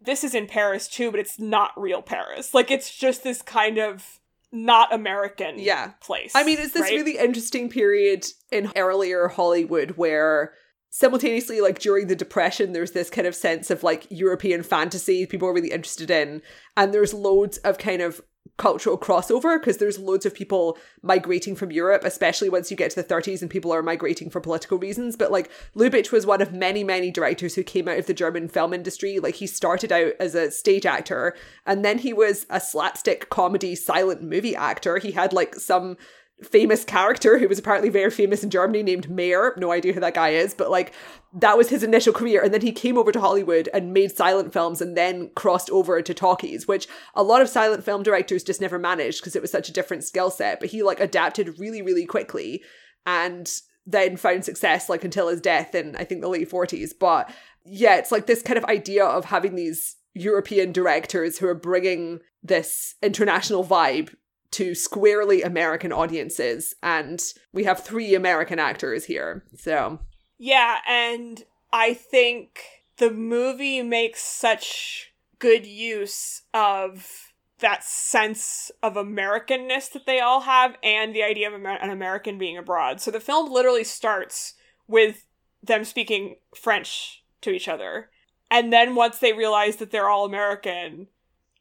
This 0.00 0.24
is 0.24 0.34
in 0.34 0.46
paris 0.48 0.88
too 0.88 1.10
but 1.12 1.20
it's 1.20 1.38
not 1.38 1.70
real 1.80 2.02
paris. 2.02 2.52
Like 2.52 2.70
it's 2.72 2.94
just 2.94 3.22
this 3.22 3.40
kind 3.40 3.78
of 3.78 4.18
not 4.52 4.92
american 4.92 5.58
Yeah. 5.58 5.92
place 6.00 6.32
I 6.34 6.44
mean, 6.44 6.58
it's 6.58 6.72
this 6.72 6.82
right? 6.82 6.92
really 6.92 7.18
interesting 7.18 7.68
period 7.68 8.26
in 8.52 8.72
earlier 8.76 9.28
Hollywood 9.28 9.92
where 9.92 10.52
simultaneously, 10.90 11.60
like 11.60 11.78
during 11.78 12.06
the 12.06 12.16
Depression, 12.16 12.72
there's 12.72 12.92
this 12.92 13.10
kind 13.10 13.26
of 13.26 13.34
sense 13.34 13.70
of 13.70 13.82
like 13.82 14.06
European 14.08 14.62
fantasy 14.62 15.26
people 15.26 15.46
are 15.48 15.52
really 15.52 15.70
interested 15.70 16.10
in, 16.10 16.40
and 16.76 16.94
there's 16.94 17.12
loads 17.12 17.58
of 17.58 17.76
kind 17.76 18.00
of 18.00 18.22
cultural 18.56 18.96
crossover 18.96 19.58
because 19.60 19.76
there's 19.78 19.98
loads 19.98 20.24
of 20.24 20.34
people 20.34 20.78
migrating 21.02 21.54
from 21.54 21.70
Europe, 21.70 22.04
especially 22.04 22.48
once 22.48 22.70
you 22.70 22.76
get 22.76 22.90
to 22.90 23.02
the 23.02 23.14
30s 23.14 23.42
and 23.42 23.50
people 23.50 23.72
are 23.72 23.82
migrating 23.82 24.30
for 24.30 24.40
political 24.40 24.78
reasons. 24.78 25.16
But 25.16 25.30
like 25.30 25.50
Lubitsch 25.74 26.10
was 26.10 26.26
one 26.26 26.40
of 26.40 26.52
many, 26.52 26.82
many 26.82 27.10
directors 27.10 27.54
who 27.54 27.62
came 27.62 27.88
out 27.88 27.98
of 27.98 28.06
the 28.06 28.14
German 28.14 28.48
film 28.48 28.72
industry. 28.72 29.18
Like 29.18 29.34
he 29.36 29.46
started 29.46 29.92
out 29.92 30.12
as 30.18 30.34
a 30.34 30.50
stage 30.50 30.86
actor 30.86 31.34
and 31.66 31.84
then 31.84 31.98
he 31.98 32.12
was 32.12 32.46
a 32.48 32.60
slapstick 32.60 33.28
comedy 33.28 33.74
silent 33.74 34.22
movie 34.22 34.56
actor. 34.56 34.98
He 34.98 35.12
had 35.12 35.32
like 35.32 35.54
some 35.56 35.96
famous 36.42 36.84
character 36.84 37.38
who 37.38 37.48
was 37.48 37.58
apparently 37.58 37.88
very 37.88 38.10
famous 38.10 38.44
in 38.44 38.50
Germany 38.50 38.82
named 38.82 39.08
Mayer. 39.08 39.54
No 39.56 39.72
idea 39.72 39.94
who 39.94 40.00
that 40.00 40.14
guy 40.14 40.30
is, 40.30 40.52
but 40.52 40.70
like 40.70 40.92
that 41.32 41.56
was 41.56 41.70
his 41.70 41.82
initial 41.82 42.12
career. 42.12 42.42
And 42.42 42.52
then 42.52 42.60
he 42.60 42.72
came 42.72 42.98
over 42.98 43.10
to 43.10 43.20
Hollywood 43.20 43.70
and 43.72 43.94
made 43.94 44.14
silent 44.14 44.52
films 44.52 44.82
and 44.82 44.96
then 44.96 45.30
crossed 45.34 45.70
over 45.70 46.02
to 46.02 46.14
talkies, 46.14 46.68
which 46.68 46.88
a 47.14 47.22
lot 47.22 47.40
of 47.40 47.48
silent 47.48 47.84
film 47.84 48.02
directors 48.02 48.44
just 48.44 48.60
never 48.60 48.78
managed 48.78 49.20
because 49.20 49.34
it 49.34 49.40
was 49.40 49.50
such 49.50 49.70
a 49.70 49.72
different 49.72 50.04
skill 50.04 50.30
set. 50.30 50.60
But 50.60 50.68
he 50.68 50.82
like 50.82 51.00
adapted 51.00 51.58
really, 51.58 51.80
really 51.80 52.04
quickly 52.04 52.62
and 53.06 53.50
then 53.86 54.16
found 54.16 54.44
success 54.44 54.88
like 54.88 55.04
until 55.04 55.28
his 55.28 55.40
death 55.40 55.74
in 55.74 55.96
I 55.96 56.04
think 56.04 56.20
the 56.20 56.28
late 56.28 56.50
40s. 56.50 56.90
But 56.98 57.30
yeah, 57.64 57.96
it's 57.96 58.12
like 58.12 58.26
this 58.26 58.42
kind 58.42 58.58
of 58.58 58.64
idea 58.64 59.06
of 59.06 59.24
having 59.26 59.54
these 59.54 59.96
European 60.12 60.72
directors 60.72 61.38
who 61.38 61.46
are 61.46 61.54
bringing 61.54 62.20
this 62.42 62.94
international 63.02 63.64
vibe 63.64 64.14
to 64.52 64.74
squarely 64.74 65.42
American 65.42 65.92
audiences. 65.92 66.74
And 66.82 67.22
we 67.52 67.64
have 67.64 67.82
three 67.82 68.14
American 68.14 68.58
actors 68.58 69.04
here. 69.04 69.44
So, 69.56 70.00
Yeah, 70.38 70.78
and 70.88 71.44
I 71.72 71.94
think 71.94 72.60
the 72.98 73.10
movie 73.10 73.82
makes 73.82 74.22
such 74.22 75.12
good 75.38 75.66
use 75.66 76.42
of 76.54 77.32
that 77.58 77.84
sense 77.84 78.70
of 78.82 78.94
Americanness 78.94 79.90
that 79.92 80.06
they 80.06 80.20
all 80.20 80.42
have 80.42 80.76
and 80.82 81.14
the 81.14 81.22
idea 81.22 81.48
of 81.48 81.54
an 81.54 81.90
American 81.90 82.38
being 82.38 82.58
abroad. 82.58 83.00
So 83.00 83.10
the 83.10 83.20
film 83.20 83.50
literally 83.50 83.84
starts 83.84 84.54
with 84.86 85.26
them 85.62 85.84
speaking 85.84 86.36
French 86.54 87.24
to 87.40 87.50
each 87.50 87.68
other. 87.68 88.10
And 88.50 88.72
then 88.72 88.94
once 88.94 89.18
they 89.18 89.32
realize 89.32 89.76
that 89.76 89.90
they're 89.90 90.08
all 90.08 90.24
American, 90.24 91.08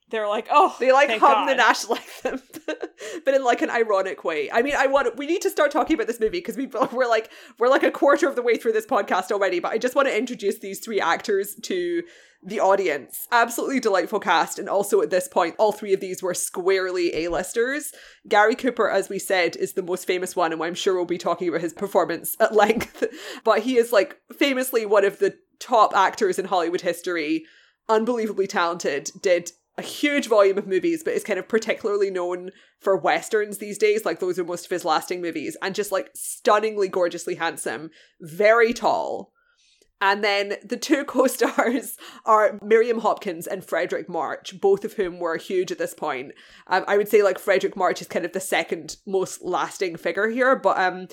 they're 0.09 0.27
like, 0.27 0.47
oh, 0.51 0.75
they 0.79 0.91
like 0.91 1.09
hum 1.19 1.47
the 1.47 1.55
national 1.55 1.97
anthem, 1.97 2.41
but 3.25 3.33
in 3.33 3.43
like 3.43 3.61
an 3.61 3.69
ironic 3.71 4.23
way. 4.23 4.51
I 4.51 4.61
mean, 4.61 4.75
I 4.77 4.87
want 4.87 5.17
we 5.17 5.25
need 5.25 5.41
to 5.41 5.49
start 5.49 5.71
talking 5.71 5.95
about 5.95 6.07
this 6.07 6.19
movie 6.19 6.37
because 6.37 6.57
we 6.57 6.67
we're 6.93 7.07
like 7.07 7.31
we're 7.57 7.69
like 7.69 7.83
a 7.83 7.91
quarter 7.91 8.27
of 8.27 8.35
the 8.35 8.41
way 8.41 8.57
through 8.57 8.73
this 8.73 8.85
podcast 8.85 9.31
already. 9.31 9.59
But 9.59 9.71
I 9.71 9.77
just 9.77 9.95
want 9.95 10.07
to 10.07 10.17
introduce 10.17 10.59
these 10.59 10.79
three 10.79 11.01
actors 11.01 11.55
to 11.63 12.03
the 12.43 12.59
audience. 12.59 13.27
Absolutely 13.31 13.79
delightful 13.79 14.19
cast, 14.19 14.59
and 14.59 14.69
also 14.69 15.01
at 15.01 15.09
this 15.09 15.27
point, 15.27 15.55
all 15.57 15.71
three 15.71 15.93
of 15.93 15.99
these 15.99 16.21
were 16.21 16.35
squarely 16.35 17.13
A-listers. 17.15 17.91
Gary 18.27 18.55
Cooper, 18.55 18.89
as 18.89 19.09
we 19.09 19.17
said, 19.17 19.55
is 19.55 19.73
the 19.73 19.81
most 19.81 20.05
famous 20.05 20.35
one, 20.35 20.53
and 20.53 20.61
I'm 20.61 20.75
sure 20.75 20.93
we'll 20.93 21.05
be 21.05 21.17
talking 21.17 21.49
about 21.49 21.61
his 21.61 21.73
performance 21.73 22.35
at 22.39 22.53
length. 22.55 23.03
but 23.43 23.61
he 23.61 23.77
is 23.77 23.91
like 23.91 24.17
famously 24.37 24.85
one 24.85 25.05
of 25.05 25.17
the 25.17 25.35
top 25.59 25.95
actors 25.95 26.37
in 26.37 26.45
Hollywood 26.45 26.81
history. 26.81 27.45
Unbelievably 27.87 28.47
talented, 28.47 29.11
did 29.21 29.51
a 29.77 29.81
huge 29.81 30.27
volume 30.27 30.57
of 30.57 30.67
movies, 30.67 31.03
but 31.03 31.13
is 31.13 31.23
kind 31.23 31.39
of 31.39 31.47
particularly 31.47 32.09
known 32.09 32.51
for 32.79 32.95
westerns 32.95 33.57
these 33.57 33.77
days. 33.77 34.05
Like 34.05 34.19
those 34.19 34.39
are 34.39 34.45
most 34.45 34.65
of 34.65 34.71
his 34.71 34.85
lasting 34.85 35.21
movies, 35.21 35.57
and 35.61 35.75
just 35.75 35.91
like 35.91 36.09
stunningly 36.13 36.87
gorgeously 36.87 37.35
handsome, 37.35 37.89
very 38.21 38.73
tall. 38.73 39.31
And 40.01 40.23
then 40.23 40.57
the 40.63 40.77
two 40.77 41.03
co-stars 41.05 41.97
are 42.25 42.59
Miriam 42.61 42.99
Hopkins 42.99 43.47
and 43.47 43.65
Fredric 43.65 44.07
March, 44.07 44.59
both 44.59 44.85
of 44.85 44.93
whom 44.93 45.19
were 45.19 45.37
huge 45.37 45.71
at 45.71 45.77
this 45.77 45.93
point. 45.93 46.33
Um, 46.67 46.85
I 46.87 46.97
would 46.97 47.09
say 47.09 47.23
like 47.23 47.37
Fredric 47.39 47.75
March 47.75 48.01
is 48.01 48.07
kind 48.07 48.25
of 48.25 48.33
the 48.33 48.39
second 48.39 48.97
most 49.05 49.41
lasting 49.41 49.97
figure 49.97 50.29
here, 50.29 50.55
but 50.55 50.77
um, 50.77 51.07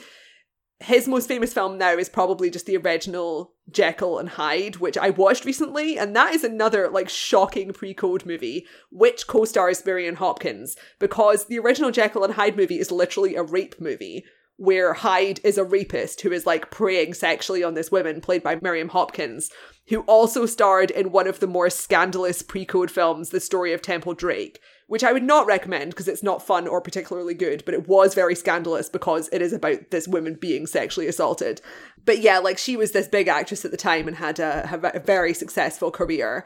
his 0.83 1.09
most 1.09 1.29
famous 1.29 1.53
film 1.53 1.79
now 1.79 1.93
is 1.93 2.09
probably 2.09 2.51
just 2.51 2.67
the 2.67 2.77
original 2.77 3.55
Jekyll 3.71 4.19
and 4.19 4.29
Hyde, 4.29 4.77
which 4.77 4.99
I 4.99 5.11
watched 5.11 5.45
recently, 5.45 5.99
and 5.99 6.15
that 6.17 6.35
is 6.35 6.45
another 6.45 6.89
like 6.89 7.09
shocking 7.09 7.73
pre-code 7.73 8.27
movie, 8.27 8.67
which 8.91 9.27
co-stars 9.27 9.85
Miriam 9.85 10.17
Hopkins, 10.17 10.77
because 10.99 11.47
the 11.47 11.59
original 11.59 11.91
Jekyll 11.91 12.25
and 12.25 12.35
Hyde 12.35 12.57
movie 12.57 12.79
is 12.79 12.91
literally 12.91 13.35
a 13.37 13.43
rape 13.43 13.81
movie 13.81 14.25
where 14.57 14.93
Hyde 14.93 15.41
is 15.43 15.59
a 15.59 15.65
rapist 15.65 16.21
who 16.21 16.31
is 16.31 16.47
like 16.47 16.71
preying 16.71 17.15
sexually 17.15 17.65
on 17.65 17.75
this 17.75 17.91
woman, 17.91 18.21
played 18.21 18.43
by 18.43 18.59
Miriam 18.61 18.91
Hopkins, 18.91 19.51
who 19.89 20.03
also 20.03 20.47
starred 20.47 20.91
in 20.91 21.11
one 21.11 21.27
of 21.27 21.41
the 21.41 21.47
more 21.47 21.71
scandalous 21.71 22.43
pre-code 22.43 22.91
films, 22.91 23.31
The 23.31 23.41
Story 23.41 23.73
of 23.73 23.83
Temple 23.83 24.15
Drake, 24.15 24.61
which 24.87 25.05
I 25.05 25.13
would 25.13 25.23
not 25.23 25.47
recommend 25.47 25.91
because 25.91 26.09
it's 26.09 26.23
not 26.23 26.47
fun 26.47 26.67
or 26.67 26.81
particularly 26.81 27.35
good, 27.35 27.65
but 27.65 27.75
it 27.75 27.89
was 27.89 28.15
very 28.15 28.35
scandalous 28.35 28.89
because 28.89 29.29
it 29.33 29.43
is 29.43 29.53
about 29.53 29.91
this 29.91 30.09
woman 30.09 30.35
being 30.35 30.67
sexually 30.67 31.07
assaulted. 31.07 31.61
But 32.05 32.21
yeah, 32.21 32.39
like 32.39 32.59
she 32.59 32.77
was 32.77 32.93
this 32.93 33.09
big 33.09 33.29
actress 33.29 33.65
at 33.65 33.71
the 33.71 33.77
time 33.77 34.09
and 34.09 34.17
had 34.17 34.39
a, 34.39 34.93
a 34.95 35.01
very 35.01 35.35
successful 35.35 35.91
career. 35.91 36.45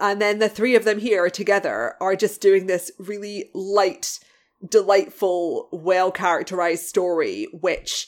And 0.00 0.20
then 0.20 0.38
the 0.38 0.48
three 0.48 0.76
of 0.76 0.84
them 0.84 0.98
here 0.98 1.28
together 1.28 1.94
are 2.00 2.14
just 2.14 2.40
doing 2.40 2.66
this 2.66 2.90
really 2.98 3.50
light, 3.54 4.20
delightful, 4.66 5.68
well 5.72 6.12
characterized 6.12 6.84
story, 6.84 7.48
which 7.52 8.06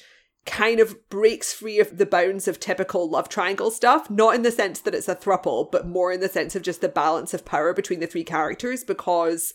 kind 0.50 0.80
of 0.80 1.08
breaks 1.08 1.52
free 1.52 1.78
of 1.78 1.96
the 1.96 2.06
bounds 2.06 2.48
of 2.48 2.60
typical 2.60 3.08
love 3.08 3.28
triangle 3.28 3.70
stuff, 3.70 4.10
not 4.10 4.34
in 4.34 4.42
the 4.42 4.50
sense 4.50 4.80
that 4.80 4.94
it's 4.94 5.08
a 5.08 5.14
thruple, 5.14 5.70
but 5.70 5.86
more 5.86 6.12
in 6.12 6.20
the 6.20 6.28
sense 6.28 6.56
of 6.56 6.62
just 6.62 6.80
the 6.80 6.88
balance 6.88 7.32
of 7.32 7.44
power 7.44 7.72
between 7.72 8.00
the 8.00 8.06
three 8.06 8.24
characters, 8.24 8.84
because 8.84 9.54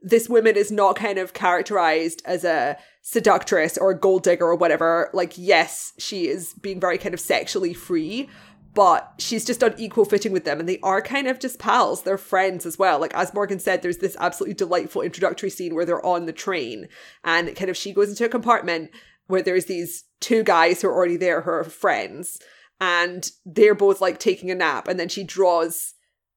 this 0.00 0.28
woman 0.28 0.56
is 0.56 0.70
not 0.70 0.96
kind 0.96 1.18
of 1.18 1.32
characterized 1.34 2.22
as 2.24 2.44
a 2.44 2.78
seductress 3.02 3.76
or 3.76 3.90
a 3.90 3.98
gold 3.98 4.22
digger 4.22 4.46
or 4.46 4.54
whatever. 4.54 5.10
Like, 5.12 5.34
yes, 5.36 5.92
she 5.98 6.28
is 6.28 6.54
being 6.54 6.80
very 6.80 6.98
kind 6.98 7.14
of 7.14 7.20
sexually 7.20 7.74
free, 7.74 8.28
but 8.76 9.14
she's 9.18 9.44
just 9.44 9.64
on 9.64 9.74
equal 9.78 10.04
footing 10.04 10.32
with 10.32 10.44
them 10.44 10.60
and 10.60 10.68
they 10.68 10.78
are 10.82 11.00
kind 11.00 11.26
of 11.26 11.40
just 11.40 11.58
pals 11.58 12.02
they're 12.02 12.18
friends 12.18 12.66
as 12.66 12.78
well 12.78 13.00
like 13.00 13.14
as 13.14 13.32
morgan 13.32 13.58
said 13.58 13.80
there's 13.80 13.98
this 13.98 14.18
absolutely 14.20 14.52
delightful 14.52 15.00
introductory 15.00 15.48
scene 15.48 15.74
where 15.74 15.86
they're 15.86 16.04
on 16.04 16.26
the 16.26 16.32
train 16.32 16.86
and 17.24 17.56
kind 17.56 17.70
of 17.70 17.76
she 17.76 17.90
goes 17.90 18.10
into 18.10 18.26
a 18.26 18.28
compartment 18.28 18.90
where 19.26 19.42
there's 19.42 19.66
these 19.66 20.04
two 20.20 20.42
guys 20.42 20.80
who 20.80 20.88
are 20.88 20.94
already 20.94 21.16
there 21.16 21.40
who 21.42 21.50
are 21.50 21.64
friends 21.64 22.38
and 22.80 23.30
they're 23.44 23.74
both 23.74 24.00
like 24.00 24.18
taking 24.18 24.50
a 24.50 24.54
nap 24.54 24.88
and 24.88 24.98
then 24.98 25.08
she 25.08 25.24
draws 25.24 25.94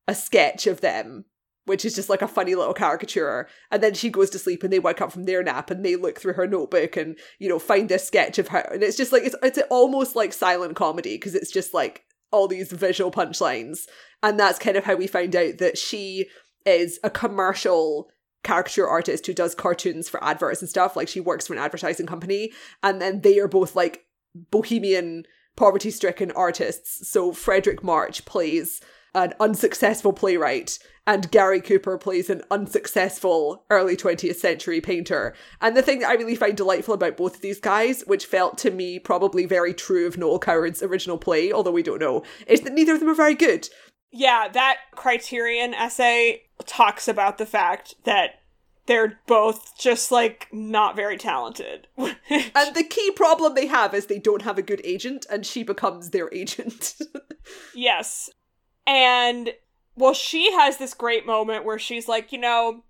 a 0.08 0.16
sketch 0.16 0.68
of 0.68 0.82
them 0.82 1.26
which 1.66 1.86
is 1.86 1.94
just 1.94 2.10
like 2.10 2.24
a 2.24 2.28
funny 2.28 2.56
little 2.56 2.74
caricature 2.74 3.48
and 3.70 3.84
then 3.84 3.94
she 3.94 4.10
goes 4.10 4.30
to 4.30 4.40
sleep 4.40 4.64
and 4.64 4.74
they 4.74 4.80
wake 4.80 5.02
up 5.02 5.12
from 5.12 5.26
their 5.26 5.44
nap 5.44 5.70
and 5.70 5.86
they 5.86 5.96
look 5.96 6.20
through 6.20 6.34
her 6.34 6.48
notebook 6.48 6.98
and 6.98 7.18
you 7.38 7.48
know 7.48 7.60
find 7.60 7.90
this 7.90 8.08
sketch 8.08 8.40
of 8.40 8.48
her 8.48 8.68
and 8.72 8.82
it's 8.82 8.98
just 8.98 9.12
like 9.12 9.24
it's 9.24 9.36
it's 9.44 9.60
almost 9.70 10.16
like 10.16 10.34
silent 10.34 10.76
comedy 10.76 11.16
because 11.16 11.36
it's 11.36 11.52
just 11.52 11.74
like 11.74 12.06
all 12.32 12.48
these 12.48 12.72
visual 12.72 13.12
punchlines. 13.12 13.88
And 14.22 14.40
that's 14.40 14.60
kind 14.60 14.78
of 14.78 14.84
how 14.84 14.96
we 14.96 15.08
find 15.08 15.36
out 15.36 15.58
that 15.60 15.78
she 15.78 16.28
is 16.66 17.00
a 17.04 17.10
commercial 17.10 18.10
caricature 18.44 18.88
artist 18.88 19.26
who 19.28 19.34
does 19.34 19.56
cartoons 19.56 20.10
for 20.10 20.24
adverts 20.24 20.62
and 20.62 20.70
stuff. 20.70 20.96
Like 20.96 21.08
she 21.08 21.20
works 21.20 21.48
for 21.48 21.54
an 21.54 21.60
advertising 21.60 22.08
company. 22.08 22.52
And 22.84 23.02
then 23.02 23.22
they 23.22 23.40
are 23.40 23.48
both 23.48 23.76
like 23.76 24.06
bohemian, 24.52 25.26
poverty 25.56 25.92
stricken 25.92 26.32
artists. 26.32 27.08
So 27.10 27.32
Fredric 27.32 27.84
March 27.84 28.26
plays 28.26 28.82
an 29.16 29.34
unsuccessful 29.40 30.14
playwright 30.14 30.78
and 31.10 31.32
Gary 31.32 31.60
Cooper 31.60 31.98
plays 31.98 32.30
an 32.30 32.44
unsuccessful 32.52 33.66
early 33.72 33.98
20th 33.98 34.36
century 34.36 34.80
painter. 34.80 35.34
And 35.60 35.76
the 35.76 35.82
thing 35.82 36.00
that 36.00 36.10
I 36.10 36.14
really 36.14 36.36
find 36.36 36.56
delightful 36.56 36.94
about 36.94 37.18
both 37.18 37.36
of 37.36 37.42
these 37.42 37.60
guys, 37.60 38.04
which 38.06 38.28
felt 38.28 38.60
to 38.60 38.70
me 38.70 39.00
probably 39.00 39.48
very 39.48 39.74
true 39.74 40.06
of 40.06 40.20
Noel 40.20 40.38
Coward's 40.38 40.84
original 40.84 41.18
play, 41.18 41.52
although 41.52 41.72
we 41.72 41.82
don't 41.82 42.00
know, 42.00 42.24
is 42.46 42.62
that 42.62 42.74
neither 42.74 42.94
of 42.94 43.00
them 43.00 43.10
are 43.10 43.16
very 43.16 43.34
good. 43.34 43.68
Yeah, 44.12 44.48
that 44.50 44.78
Criterion 44.96 45.74
essay 45.74 46.44
talks 46.66 47.08
about 47.08 47.38
the 47.38 47.46
fact 47.46 47.96
that 48.06 48.42
they're 48.86 49.20
both 49.28 49.78
just 49.78 50.12
like 50.12 50.48
not 50.52 50.96
very 50.96 51.16
talented. 51.16 51.88
and 51.98 52.16
the 52.76 52.88
key 52.90 53.12
problem 53.12 53.54
they 53.54 53.68
have 53.68 53.94
is 53.94 54.08
they 54.08 54.18
don't 54.18 54.42
have 54.42 54.58
a 54.58 54.64
good 54.64 54.82
agent, 54.84 55.28
and 55.30 55.46
she 55.46 55.62
becomes 55.64 56.10
their 56.10 56.34
agent. 56.34 56.96
yes. 57.76 58.32
And 58.88 59.52
well, 59.96 60.16
she 60.16 60.52
has 60.54 60.78
this 60.78 60.96
great 60.96 61.28
moment 61.28 61.66
where 61.66 61.78
she's 61.78 62.08
like, 62.08 62.32
you 62.32 62.40
know, 62.40 62.84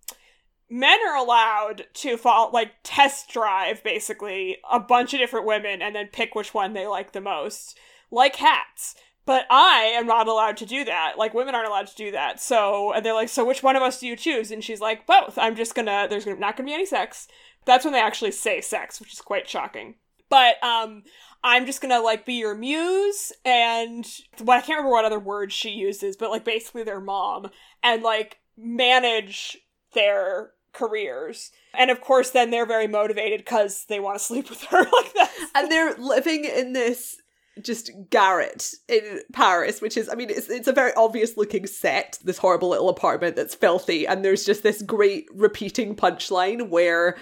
men 0.69 0.99
are 1.07 1.17
allowed 1.17 1.85
to 1.95 2.15
fall 2.15 2.51
like 2.53 2.71
test 2.83 3.29
drive 3.29 3.83
basically 3.83 4.57
a 4.71 4.79
bunch 4.79 5.13
of 5.13 5.19
different 5.19 5.45
women 5.45 5.81
and 5.81 5.95
then 5.95 6.07
pick 6.07 6.35
which 6.35 6.53
one 6.53 6.73
they 6.73 6.87
like 6.87 7.11
the 7.11 7.19
most, 7.19 7.77
like 8.11 8.37
hats. 8.37 8.95
But 9.25 9.45
I 9.49 9.91
am 9.93 10.07
not 10.07 10.27
allowed 10.27 10.57
to 10.57 10.65
do 10.65 10.83
that. 10.85 11.13
Like 11.17 11.33
women 11.33 11.53
aren't 11.53 11.67
allowed 11.67 11.87
to 11.87 11.95
do 11.95 12.11
that. 12.11 12.39
So 12.39 12.93
and 12.93 13.05
they're 13.05 13.13
like, 13.13 13.29
so 13.29 13.45
which 13.45 13.61
one 13.61 13.75
of 13.75 13.83
us 13.83 13.99
do 13.99 14.07
you 14.07 14.15
choose? 14.15 14.51
And 14.51 14.63
she's 14.63 14.81
like, 14.81 15.05
both. 15.05 15.37
I'm 15.37 15.55
just 15.55 15.75
gonna. 15.75 16.07
There's 16.09 16.25
not 16.25 16.57
gonna 16.57 16.67
be 16.67 16.73
any 16.73 16.85
sex. 16.85 17.27
That's 17.65 17.85
when 17.85 17.93
they 17.93 18.01
actually 18.01 18.31
say 18.31 18.61
sex, 18.61 18.99
which 18.99 19.13
is 19.13 19.21
quite 19.21 19.47
shocking. 19.47 19.95
But 20.29 20.63
um, 20.63 21.03
I'm 21.43 21.65
just 21.65 21.81
gonna 21.81 22.01
like 22.01 22.25
be 22.25 22.35
your 22.35 22.55
muse 22.55 23.31
and 23.45 24.05
well, 24.41 24.57
I 24.57 24.61
can't 24.61 24.77
remember 24.77 24.91
what 24.91 25.05
other 25.05 25.19
word 25.19 25.51
she 25.51 25.69
uses, 25.69 26.17
but 26.17 26.29
like 26.29 26.43
basically 26.43 26.83
their 26.83 26.99
mom 26.99 27.49
and 27.83 28.03
like 28.03 28.39
manage 28.57 29.57
their 29.93 30.51
careers. 30.73 31.51
And 31.73 31.89
of 31.89 32.01
course 32.01 32.29
then 32.31 32.51
they're 32.51 32.65
very 32.65 32.87
motivated 32.87 33.39
because 33.39 33.85
they 33.85 33.99
want 33.99 34.17
to 34.17 34.23
sleep 34.23 34.49
with 34.49 34.63
her 34.65 34.83
like 34.83 35.13
that. 35.13 35.31
And 35.55 35.71
they're 35.71 35.95
living 35.95 36.45
in 36.45 36.73
this 36.73 37.18
just 37.63 37.91
garret 38.09 38.73
in 38.87 39.21
Paris, 39.33 39.81
which 39.81 39.97
is, 39.97 40.09
I 40.09 40.15
mean, 40.15 40.29
it's 40.29 40.49
it's 40.49 40.67
a 40.67 40.73
very 40.73 40.93
obvious 40.95 41.37
looking 41.37 41.67
set, 41.67 42.19
this 42.23 42.37
horrible 42.37 42.69
little 42.69 42.89
apartment 42.89 43.35
that's 43.35 43.55
filthy, 43.55 44.07
and 44.07 44.23
there's 44.23 44.45
just 44.45 44.63
this 44.63 44.81
great 44.81 45.27
repeating 45.33 45.95
punchline 45.95 46.69
where 46.69 47.17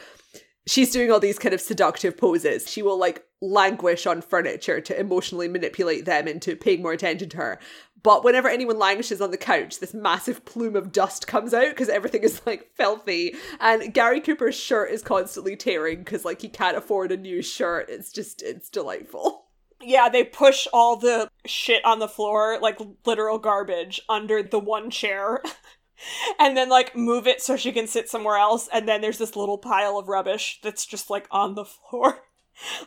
she's 0.67 0.91
doing 0.91 1.11
all 1.11 1.19
these 1.19 1.39
kind 1.39 1.55
of 1.55 1.61
seductive 1.61 2.17
poses. 2.17 2.69
She 2.69 2.81
will 2.81 2.99
like 2.99 3.23
languish 3.41 4.05
on 4.05 4.21
furniture 4.21 4.81
to 4.81 4.99
emotionally 4.99 5.47
manipulate 5.47 6.05
them 6.05 6.27
into 6.27 6.55
paying 6.55 6.81
more 6.81 6.93
attention 6.93 7.29
to 7.29 7.37
her. 7.37 7.59
But 8.03 8.23
whenever 8.23 8.47
anyone 8.47 8.77
languishes 8.77 9.21
on 9.21 9.31
the 9.31 9.37
couch, 9.37 9.79
this 9.79 9.93
massive 9.93 10.45
plume 10.45 10.75
of 10.75 10.91
dust 10.91 11.27
comes 11.27 11.53
out 11.53 11.69
because 11.69 11.89
everything 11.89 12.23
is 12.23 12.41
like 12.45 12.69
filthy. 12.75 13.35
And 13.59 13.93
Gary 13.93 14.21
Cooper's 14.21 14.55
shirt 14.55 14.91
is 14.91 15.01
constantly 15.01 15.55
tearing 15.55 15.99
because 15.99 16.23
like 16.23 16.41
he 16.41 16.49
can't 16.49 16.77
afford 16.77 17.11
a 17.11 17.17
new 17.17 17.41
shirt. 17.41 17.89
It's 17.89 18.11
just, 18.11 18.41
it's 18.43 18.69
delightful. 18.69 19.45
Yeah, 19.81 20.09
they 20.09 20.23
push 20.23 20.67
all 20.73 20.95
the 20.95 21.29
shit 21.45 21.85
on 21.85 21.99
the 21.99 22.07
floor, 22.07 22.59
like 22.61 22.79
literal 23.05 23.37
garbage, 23.37 24.01
under 24.09 24.41
the 24.41 24.59
one 24.59 24.89
chair. 24.89 25.41
and 26.39 26.55
then 26.55 26.69
like 26.69 26.95
move 26.95 27.27
it 27.27 27.41
so 27.41 27.57
she 27.57 27.71
can 27.71 27.87
sit 27.87 28.09
somewhere 28.09 28.37
else 28.37 28.69
and 28.71 28.87
then 28.87 29.01
there's 29.01 29.17
this 29.17 29.35
little 29.35 29.57
pile 29.57 29.97
of 29.97 30.07
rubbish 30.07 30.59
that's 30.61 30.85
just 30.85 31.09
like 31.09 31.27
on 31.31 31.55
the 31.55 31.65
floor 31.89 32.19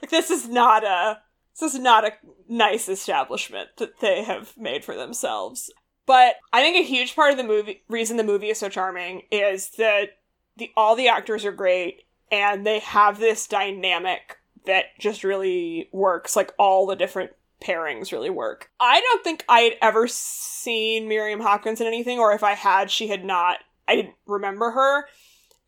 like 0.01 0.11
this 0.11 0.31
is 0.31 0.49
not 0.49 0.85
a 0.85 1.19
this 1.59 1.75
is 1.75 1.81
not 1.81 2.05
a 2.05 2.13
nice 2.49 2.89
establishment 2.89 3.69
that 3.79 4.01
they 4.01 4.23
have 4.23 4.57
made 4.57 4.85
for 4.85 4.95
themselves 4.95 5.73
but 6.07 6.37
i 6.53 6.61
think 6.63 6.77
a 6.77 6.89
huge 6.89 7.15
part 7.15 7.33
of 7.33 7.37
the 7.37 7.45
movie 7.45 7.83
reason 7.89 8.17
the 8.17 8.25
movie 8.25 8.51
is 8.51 8.59
so 8.59 8.69
charming 8.69 9.23
is 9.31 9.71
that 9.71 10.11
the 10.57 10.71
all 10.77 10.97
the 10.97 11.09
actors 11.09 11.45
are 11.45 11.53
great 11.53 12.05
and 12.31 12.67
they 12.67 12.79
have 12.79 13.19
this 13.19 13.47
dynamic 13.47 14.37
that 14.67 14.87
just 14.99 15.25
really 15.25 15.89
works 15.93 16.37
like 16.37 16.53
all 16.59 16.87
the 16.87 16.97
different 16.97 17.33
pairings 17.63 18.13
really 18.13 18.31
work. 18.31 18.71
I 18.81 19.01
don't 19.01 19.23
think 19.23 19.45
I 19.49 19.61
had 19.61 19.75
ever 19.83 20.07
seen 20.09 21.09
Miriam 21.09 21.41
Hopkins 21.41 21.81
in 21.81 21.87
anything, 21.87 22.19
or 22.19 22.33
if 22.33 22.43
I 22.43 22.55
had, 22.55 22.91
she 22.91 23.09
had 23.09 23.25
not 23.25 23.59
I 23.91 23.97
didn't 23.97 24.15
remember 24.27 24.71
her. 24.71 25.07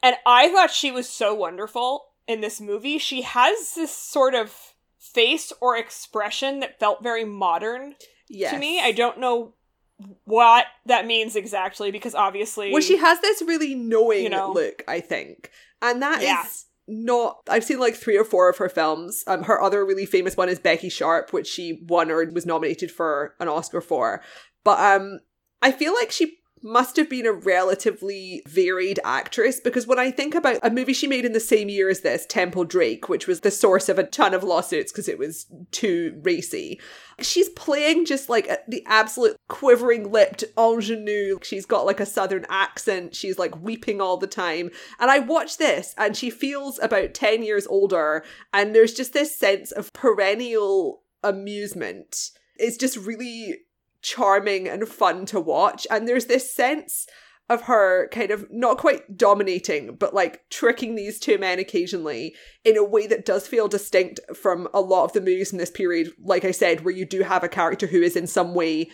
And 0.02 0.16
I 0.24 0.48
thought 0.48 0.70
she 0.70 0.92
was 0.92 1.08
so 1.08 1.34
wonderful 1.34 2.06
in 2.28 2.40
this 2.40 2.60
movie. 2.60 2.98
She 2.98 3.22
has 3.22 3.74
this 3.74 3.92
sort 3.92 4.34
of 4.34 4.74
face 4.98 5.52
or 5.60 5.76
expression 5.76 6.60
that 6.60 6.78
felt 6.78 7.02
very 7.02 7.24
modern 7.24 7.96
yes. 8.28 8.52
to 8.52 8.58
me. 8.58 8.80
I 8.80 8.92
don't 8.92 9.18
know 9.18 9.54
what 10.24 10.66
that 10.86 11.06
means 11.06 11.34
exactly 11.34 11.90
because 11.90 12.14
obviously 12.14 12.72
Well, 12.72 12.80
she 12.80 12.96
has 12.96 13.20
this 13.20 13.42
really 13.42 13.74
knowing 13.74 14.22
You 14.22 14.30
know. 14.30 14.52
look, 14.52 14.84
I 14.86 15.00
think. 15.00 15.50
And 15.80 16.00
that 16.02 16.18
is 16.18 16.24
Yeah. 16.24 16.44
Not 16.92 17.40
I've 17.48 17.64
seen 17.64 17.80
like 17.80 17.94
three 17.94 18.16
or 18.16 18.24
four 18.24 18.48
of 18.48 18.58
her 18.58 18.68
films. 18.68 19.24
Um 19.26 19.44
her 19.44 19.60
other 19.60 19.84
really 19.84 20.06
famous 20.06 20.36
one 20.36 20.48
is 20.48 20.58
Becky 20.58 20.88
Sharp, 20.88 21.32
which 21.32 21.46
she 21.46 21.80
won 21.88 22.10
or 22.10 22.24
was 22.30 22.46
nominated 22.46 22.90
for 22.90 23.34
an 23.40 23.48
Oscar 23.48 23.80
for. 23.80 24.22
But 24.64 24.78
um 24.78 25.20
I 25.60 25.72
feel 25.72 25.94
like 25.94 26.10
she 26.10 26.38
must 26.62 26.96
have 26.96 27.08
been 27.08 27.26
a 27.26 27.32
relatively 27.32 28.42
varied 28.46 29.00
actress 29.04 29.60
because 29.60 29.86
when 29.86 29.98
I 29.98 30.10
think 30.10 30.34
about 30.34 30.58
a 30.62 30.70
movie 30.70 30.92
she 30.92 31.06
made 31.06 31.24
in 31.24 31.32
the 31.32 31.40
same 31.40 31.68
year 31.68 31.88
as 31.88 32.00
this, 32.00 32.26
Temple 32.26 32.64
Drake, 32.64 33.08
which 33.08 33.26
was 33.26 33.40
the 33.40 33.50
source 33.50 33.88
of 33.88 33.98
a 33.98 34.04
ton 34.04 34.34
of 34.34 34.44
lawsuits 34.44 34.92
because 34.92 35.08
it 35.08 35.18
was 35.18 35.46
too 35.70 36.20
racy, 36.22 36.80
she's 37.20 37.48
playing 37.50 38.04
just 38.04 38.28
like 38.28 38.48
the 38.68 38.84
absolute 38.86 39.36
quivering 39.48 40.10
lipped 40.10 40.44
ingenue. 40.56 41.38
She's 41.42 41.66
got 41.66 41.86
like 41.86 42.00
a 42.00 42.06
southern 42.06 42.46
accent. 42.48 43.14
She's 43.14 43.38
like 43.38 43.60
weeping 43.60 44.00
all 44.00 44.16
the 44.16 44.26
time. 44.26 44.70
And 44.98 45.10
I 45.10 45.18
watch 45.18 45.58
this 45.58 45.94
and 45.98 46.16
she 46.16 46.30
feels 46.30 46.78
about 46.78 47.14
10 47.14 47.42
years 47.42 47.66
older. 47.66 48.24
And 48.52 48.74
there's 48.74 48.94
just 48.94 49.12
this 49.12 49.36
sense 49.36 49.72
of 49.72 49.92
perennial 49.92 51.02
amusement. 51.22 52.30
It's 52.56 52.76
just 52.76 52.96
really 52.96 53.58
charming 54.02 54.68
and 54.68 54.88
fun 54.88 55.26
to 55.26 55.40
watch. 55.40 55.86
And 55.90 56.06
there's 56.06 56.26
this 56.26 56.54
sense 56.54 57.06
of 57.48 57.62
her 57.62 58.08
kind 58.08 58.30
of 58.30 58.46
not 58.50 58.78
quite 58.78 59.16
dominating, 59.16 59.94
but 59.96 60.14
like 60.14 60.48
tricking 60.48 60.94
these 60.94 61.18
two 61.18 61.38
men 61.38 61.58
occasionally 61.58 62.34
in 62.64 62.76
a 62.76 62.84
way 62.84 63.06
that 63.06 63.24
does 63.24 63.46
feel 63.46 63.68
distinct 63.68 64.20
from 64.34 64.68
a 64.72 64.80
lot 64.80 65.04
of 65.04 65.12
the 65.12 65.20
movies 65.20 65.52
in 65.52 65.58
this 65.58 65.70
period, 65.70 66.12
like 66.22 66.44
I 66.44 66.50
said, 66.50 66.84
where 66.84 66.94
you 66.94 67.04
do 67.04 67.22
have 67.22 67.44
a 67.44 67.48
character 67.48 67.86
who 67.86 68.00
is 68.00 68.16
in 68.16 68.26
some 68.26 68.54
way 68.54 68.90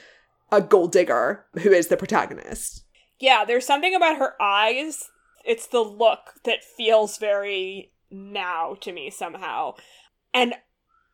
a 0.51 0.61
gold 0.61 0.92
digger 0.92 1.44
who 1.61 1.71
is 1.71 1.88
the 1.88 1.97
protagonist. 1.97 2.85
Yeah, 3.21 3.44
there's 3.44 3.66
something 3.66 3.94
about 3.94 4.18
her 4.18 4.40
eyes. 4.40 5.11
It's 5.44 5.66
the 5.66 5.81
look 5.81 6.35
that 6.44 6.64
feels 6.64 7.18
very 7.18 7.92
now 8.11 8.77
to 8.81 8.92
me 8.92 9.11
somehow. 9.11 9.75
And 10.33 10.55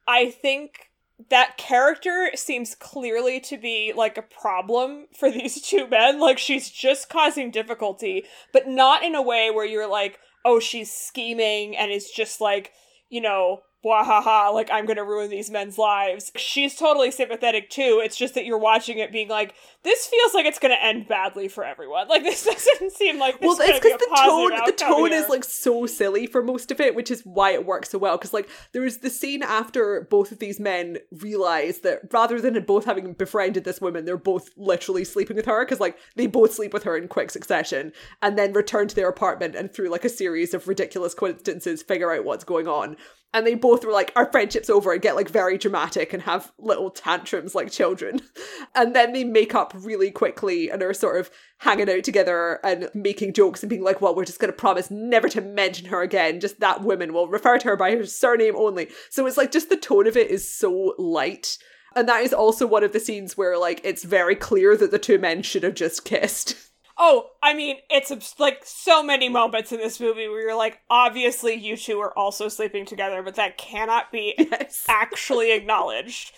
I 0.06 0.30
think 0.30 0.90
that 1.30 1.56
character 1.56 2.30
seems 2.34 2.74
clearly 2.74 3.40
to 3.40 3.56
be 3.56 3.92
like 3.94 4.18
a 4.18 4.22
problem 4.22 5.06
for 5.16 5.30
these 5.32 5.60
two 5.60 5.88
men. 5.88 6.20
Like 6.20 6.38
she's 6.38 6.70
just 6.70 7.08
causing 7.08 7.50
difficulty, 7.50 8.24
but 8.52 8.68
not 8.68 9.02
in 9.02 9.14
a 9.14 9.22
way 9.22 9.50
where 9.50 9.66
you're 9.66 9.90
like, 9.90 10.18
oh, 10.44 10.60
she's 10.60 10.92
scheming 10.92 11.76
and 11.76 11.90
is 11.90 12.10
just 12.10 12.40
like, 12.40 12.72
you 13.08 13.20
know, 13.20 13.62
wahaha, 13.84 14.52
like 14.52 14.70
I'm 14.72 14.86
gonna 14.86 15.04
ruin 15.04 15.30
these 15.30 15.50
men's 15.50 15.78
lives. 15.78 16.32
She's 16.36 16.74
totally 16.74 17.10
sympathetic 17.10 17.70
too. 17.70 18.00
It's 18.02 18.16
just 18.16 18.34
that 18.34 18.44
you're 18.44 18.58
watching 18.58 18.98
it 18.98 19.12
being 19.12 19.28
like, 19.28 19.54
this 19.82 20.06
feels 20.06 20.34
like 20.34 20.46
it's 20.46 20.58
gonna 20.58 20.78
end 20.80 21.08
badly 21.08 21.48
for 21.48 21.64
everyone. 21.64 22.08
Like 22.08 22.22
this 22.24 22.44
doesn't 22.44 22.92
seem 22.92 23.18
like 23.18 23.40
this 23.40 23.46
Well, 23.46 23.68
it's 23.68 23.78
because 23.78 23.98
the 23.98 24.16
tone 24.24 24.50
the 24.66 24.72
tone 24.72 25.10
here. 25.10 25.22
is 25.22 25.28
like 25.28 25.44
so 25.44 25.86
silly 25.86 26.26
for 26.26 26.42
most 26.42 26.70
of 26.70 26.80
it, 26.80 26.94
which 26.94 27.10
is 27.10 27.22
why 27.24 27.52
it 27.52 27.66
works 27.66 27.90
so 27.90 27.98
well. 27.98 28.16
Because 28.16 28.32
like 28.32 28.48
there 28.72 28.84
is 28.84 28.98
the 28.98 29.10
scene 29.10 29.42
after 29.42 30.06
both 30.10 30.32
of 30.32 30.38
these 30.38 30.58
men 30.58 30.98
realize 31.12 31.80
that 31.80 32.12
rather 32.12 32.40
than 32.40 32.60
both 32.64 32.84
having 32.84 33.12
befriended 33.12 33.64
this 33.64 33.80
woman, 33.80 34.04
they're 34.04 34.16
both 34.16 34.50
literally 34.56 35.04
sleeping 35.04 35.36
with 35.36 35.46
her 35.46 35.64
because 35.64 35.80
like 35.80 35.98
they 36.16 36.26
both 36.26 36.54
sleep 36.54 36.72
with 36.72 36.84
her 36.84 36.96
in 36.96 37.08
quick 37.08 37.30
succession, 37.30 37.92
and 38.22 38.38
then 38.38 38.52
return 38.52 38.88
to 38.88 38.94
their 38.94 39.08
apartment 39.08 39.54
and 39.54 39.72
through 39.72 39.90
like 39.90 40.04
a 40.04 40.08
series 40.08 40.54
of 40.54 40.68
ridiculous 40.68 41.14
coincidences 41.14 41.82
figure 41.82 42.12
out 42.12 42.24
what's 42.24 42.44
going 42.44 42.66
on. 42.66 42.96
And 43.34 43.44
they 43.44 43.56
both 43.56 43.84
were 43.84 43.92
like, 43.92 44.12
our 44.14 44.30
friendship's 44.30 44.70
over 44.70 44.92
and 44.92 45.02
get 45.02 45.16
like 45.16 45.28
very 45.28 45.58
dramatic 45.58 46.12
and 46.12 46.22
have 46.22 46.52
little 46.56 46.88
tantrums 46.88 47.54
like 47.54 47.70
children. 47.70 48.22
And 48.76 48.94
then 48.94 49.12
they 49.12 49.22
make 49.22 49.54
up 49.54 49.72
really 49.76 50.10
quickly 50.10 50.68
and 50.68 50.82
are 50.82 50.92
sort 50.92 51.20
of 51.20 51.30
hanging 51.58 51.88
out 51.88 52.02
together 52.02 52.58
and 52.64 52.90
making 52.92 53.32
jokes 53.32 53.62
and 53.62 53.70
being 53.70 53.84
like, 53.84 54.00
well, 54.00 54.16
we're 54.16 54.24
just 54.24 54.40
going 54.40 54.52
to 54.52 54.56
promise 54.56 54.90
never 54.90 55.28
to 55.28 55.40
mention 55.40 55.86
her 55.86 56.02
again. 56.02 56.40
Just 56.40 56.58
that 56.58 56.82
woman. 56.82 57.12
We'll 57.12 57.28
refer 57.28 57.58
to 57.58 57.68
her 57.68 57.76
by 57.76 57.92
her 57.92 58.04
surname 58.04 58.56
only. 58.56 58.88
So 59.10 59.26
it's 59.26 59.36
like 59.36 59.52
just 59.52 59.68
the 59.68 59.76
tone 59.76 60.08
of 60.08 60.16
it 60.16 60.28
is 60.28 60.52
so 60.52 60.94
light. 60.98 61.56
And 61.94 62.08
that 62.08 62.22
is 62.22 62.32
also 62.34 62.66
one 62.66 62.82
of 62.82 62.92
the 62.92 62.98
scenes 62.98 63.36
where 63.36 63.56
like 63.56 63.80
it's 63.84 64.02
very 64.02 64.34
clear 64.34 64.76
that 64.76 64.90
the 64.90 64.98
two 64.98 65.18
men 65.18 65.42
should 65.42 65.62
have 65.62 65.74
just 65.74 66.04
kissed. 66.04 66.56
Oh, 66.96 67.30
I 67.42 67.54
mean, 67.54 67.78
it's 67.90 68.38
like 68.38 68.62
so 68.64 69.02
many 69.02 69.28
moments 69.28 69.72
in 69.72 69.78
this 69.78 69.98
movie 69.98 70.28
where 70.28 70.42
you're 70.42 70.56
like, 70.56 70.80
obviously 70.88 71.54
you 71.54 71.76
two 71.76 71.98
are 72.00 72.16
also 72.16 72.48
sleeping 72.48 72.86
together, 72.86 73.22
but 73.22 73.34
that 73.34 73.58
cannot 73.58 74.12
be 74.12 74.34
yes. 74.38 74.84
actually 74.88 75.52
acknowledged. 75.52 76.32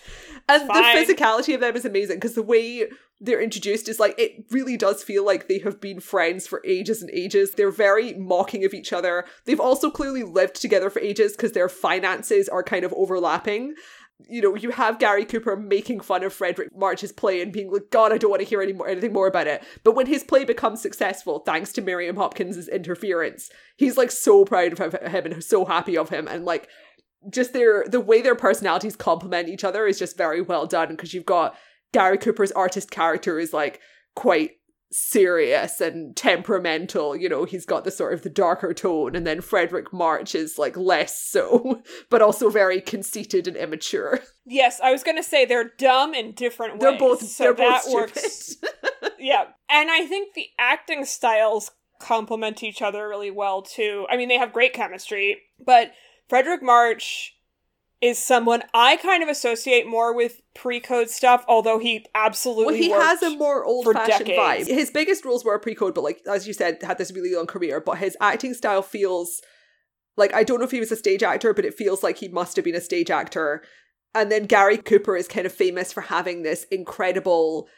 And 0.49 0.67
Fine. 0.67 1.05
the 1.05 1.13
physicality 1.13 1.53
of 1.53 1.61
them 1.61 1.75
is 1.75 1.85
amazing 1.85 2.17
because 2.17 2.33
the 2.33 2.41
way 2.41 2.87
they're 3.19 3.41
introduced 3.41 3.89
is 3.89 3.99
like 3.99 4.13
it 4.17 4.45
really 4.51 4.77
does 4.77 5.03
feel 5.03 5.25
like 5.25 5.47
they 5.47 5.59
have 5.59 5.81
been 5.81 5.99
friends 5.99 6.47
for 6.47 6.61
ages 6.65 7.01
and 7.01 7.11
ages. 7.11 7.51
They're 7.51 7.71
very 7.71 8.13
mocking 8.13 8.63
of 8.65 8.73
each 8.73 8.93
other. 8.93 9.25
They've 9.45 9.59
also 9.59 9.89
clearly 9.89 10.23
lived 10.23 10.55
together 10.55 10.89
for 10.89 10.99
ages 10.99 11.33
because 11.33 11.53
their 11.53 11.69
finances 11.69 12.47
are 12.49 12.63
kind 12.63 12.83
of 12.83 12.93
overlapping. 12.93 13.75
You 14.27 14.41
know, 14.41 14.55
you 14.55 14.71
have 14.71 14.99
Gary 14.99 15.25
Cooper 15.25 15.55
making 15.55 15.99
fun 15.99 16.23
of 16.23 16.33
Fredric 16.33 16.69
March's 16.75 17.11
play 17.11 17.41
and 17.41 17.53
being 17.53 17.71
like, 17.71 17.91
God, 17.91 18.11
I 18.11 18.17
don't 18.17 18.31
want 18.31 18.41
to 18.41 18.47
hear 18.47 18.61
any 18.61 18.73
more, 18.73 18.87
anything 18.87 19.13
more 19.13 19.27
about 19.27 19.47
it. 19.47 19.63
But 19.83 19.95
when 19.95 20.07
his 20.07 20.23
play 20.23 20.43
becomes 20.43 20.81
successful, 20.81 21.39
thanks 21.39 21.71
to 21.73 21.81
Miriam 21.81 22.15
Hopkins' 22.15 22.67
interference, 22.67 23.49
he's 23.77 23.95
like 23.95 24.11
so 24.11 24.43
proud 24.43 24.79
of 24.79 24.93
him 24.93 25.25
and 25.25 25.43
so 25.43 25.65
happy 25.65 25.97
of 25.97 26.09
him. 26.09 26.27
And 26.27 26.45
like, 26.45 26.67
just 27.29 27.53
their 27.53 27.83
the 27.87 27.99
way 27.99 28.21
their 28.21 28.35
personalities 28.35 28.95
complement 28.95 29.49
each 29.49 29.63
other 29.63 29.85
is 29.85 29.99
just 29.99 30.17
very 30.17 30.41
well 30.41 30.65
done 30.65 30.89
because 30.89 31.13
you've 31.13 31.25
got 31.25 31.57
Gary 31.93 32.17
Cooper's 32.17 32.51
artist 32.51 32.91
character 32.91 33.39
is 33.39 33.53
like 33.53 33.81
quite 34.15 34.51
serious 34.91 35.81
and 35.81 36.15
temperamental 36.15 37.15
you 37.15 37.27
know 37.27 37.43
he's 37.43 37.65
got 37.65 37.83
the 37.83 37.91
sort 37.91 38.13
of 38.13 38.21
the 38.21 38.29
darker 38.29 38.73
tone 38.73 39.15
and 39.15 39.27
then 39.27 39.39
Fredric 39.41 39.91
March 39.91 40.33
is 40.33 40.57
like 40.57 40.77
less 40.77 41.21
so 41.21 41.81
but 42.09 42.21
also 42.21 42.49
very 42.49 42.79
conceited 42.81 43.47
and 43.47 43.57
immature 43.57 44.19
Yes, 44.49 44.79
I 44.81 44.91
was 44.93 45.03
gonna 45.03 45.23
say 45.23 45.43
they're 45.43 45.71
dumb 45.77 46.13
in 46.13 46.31
different 46.31 46.75
ways. 46.75 46.81
they're 46.81 46.97
both 46.97 47.21
so 47.27 47.43
they're 47.43 47.53
that 47.55 47.83
both 47.83 47.93
works. 47.93 48.55
stupid 48.55 49.11
Yeah, 49.19 49.45
and 49.69 49.91
I 49.91 50.05
think 50.05 50.35
the 50.35 50.47
acting 50.57 51.03
styles 51.03 51.71
complement 51.99 52.63
each 52.63 52.81
other 52.81 53.09
really 53.09 53.31
well 53.31 53.61
too. 53.61 54.05
I 54.09 54.15
mean, 54.15 54.29
they 54.29 54.37
have 54.37 54.53
great 54.53 54.71
chemistry, 54.71 55.41
but 55.65 55.91
Fredric 56.31 56.61
March 56.61 57.33
is 58.01 58.19
someone 58.19 58.63
I 58.73 58.97
kind 58.97 59.23
of 59.23 59.29
associate 59.29 59.87
more 59.87 60.13
with 60.13 60.41
pre-code 60.53 61.09
stuff, 61.09 61.43
although 61.47 61.79
he 61.79 62.05
absolutely 62.13 62.65
well 62.65 62.75
he 62.75 62.89
has 62.89 63.23
a 63.23 63.35
more 63.37 63.65
old-fashioned 63.65 64.29
vibe 64.29 64.67
his 64.67 64.91
biggest 64.91 65.25
roles 65.25 65.43
were 65.43 65.57
pre-code 65.59 65.95
but 65.95 66.03
like 66.03 66.21
as 66.29 66.47
you 66.47 66.53
said 66.53 66.81
had 66.83 66.97
this 66.97 67.11
really 67.11 67.33
long 67.33 67.47
career 67.47 67.79
but 67.79 67.97
his 67.97 68.15
acting 68.21 68.53
style 68.53 68.81
feels 68.81 69.41
like 70.17 70.33
I 70.33 70.43
don't 70.43 70.59
know 70.59 70.65
if 70.65 70.71
he 70.71 70.79
was 70.79 70.91
a 70.91 70.97
stage 70.97 71.23
actor, 71.23 71.53
but 71.53 71.63
it 71.63 71.75
feels 71.75 72.03
like 72.03 72.17
he 72.17 72.27
must 72.27 72.55
have 72.55 72.65
been 72.65 72.75
a 72.75 72.81
stage 72.81 73.11
actor. 73.11 73.63
And 74.13 74.31
then 74.31 74.45
Gary 74.45 74.77
Cooper 74.77 75.15
is 75.15 75.27
kind 75.27 75.45
of 75.45 75.53
famous 75.53 75.93
for 75.93 76.01
having 76.01 76.41
this 76.41 76.65
incredible 76.71 77.69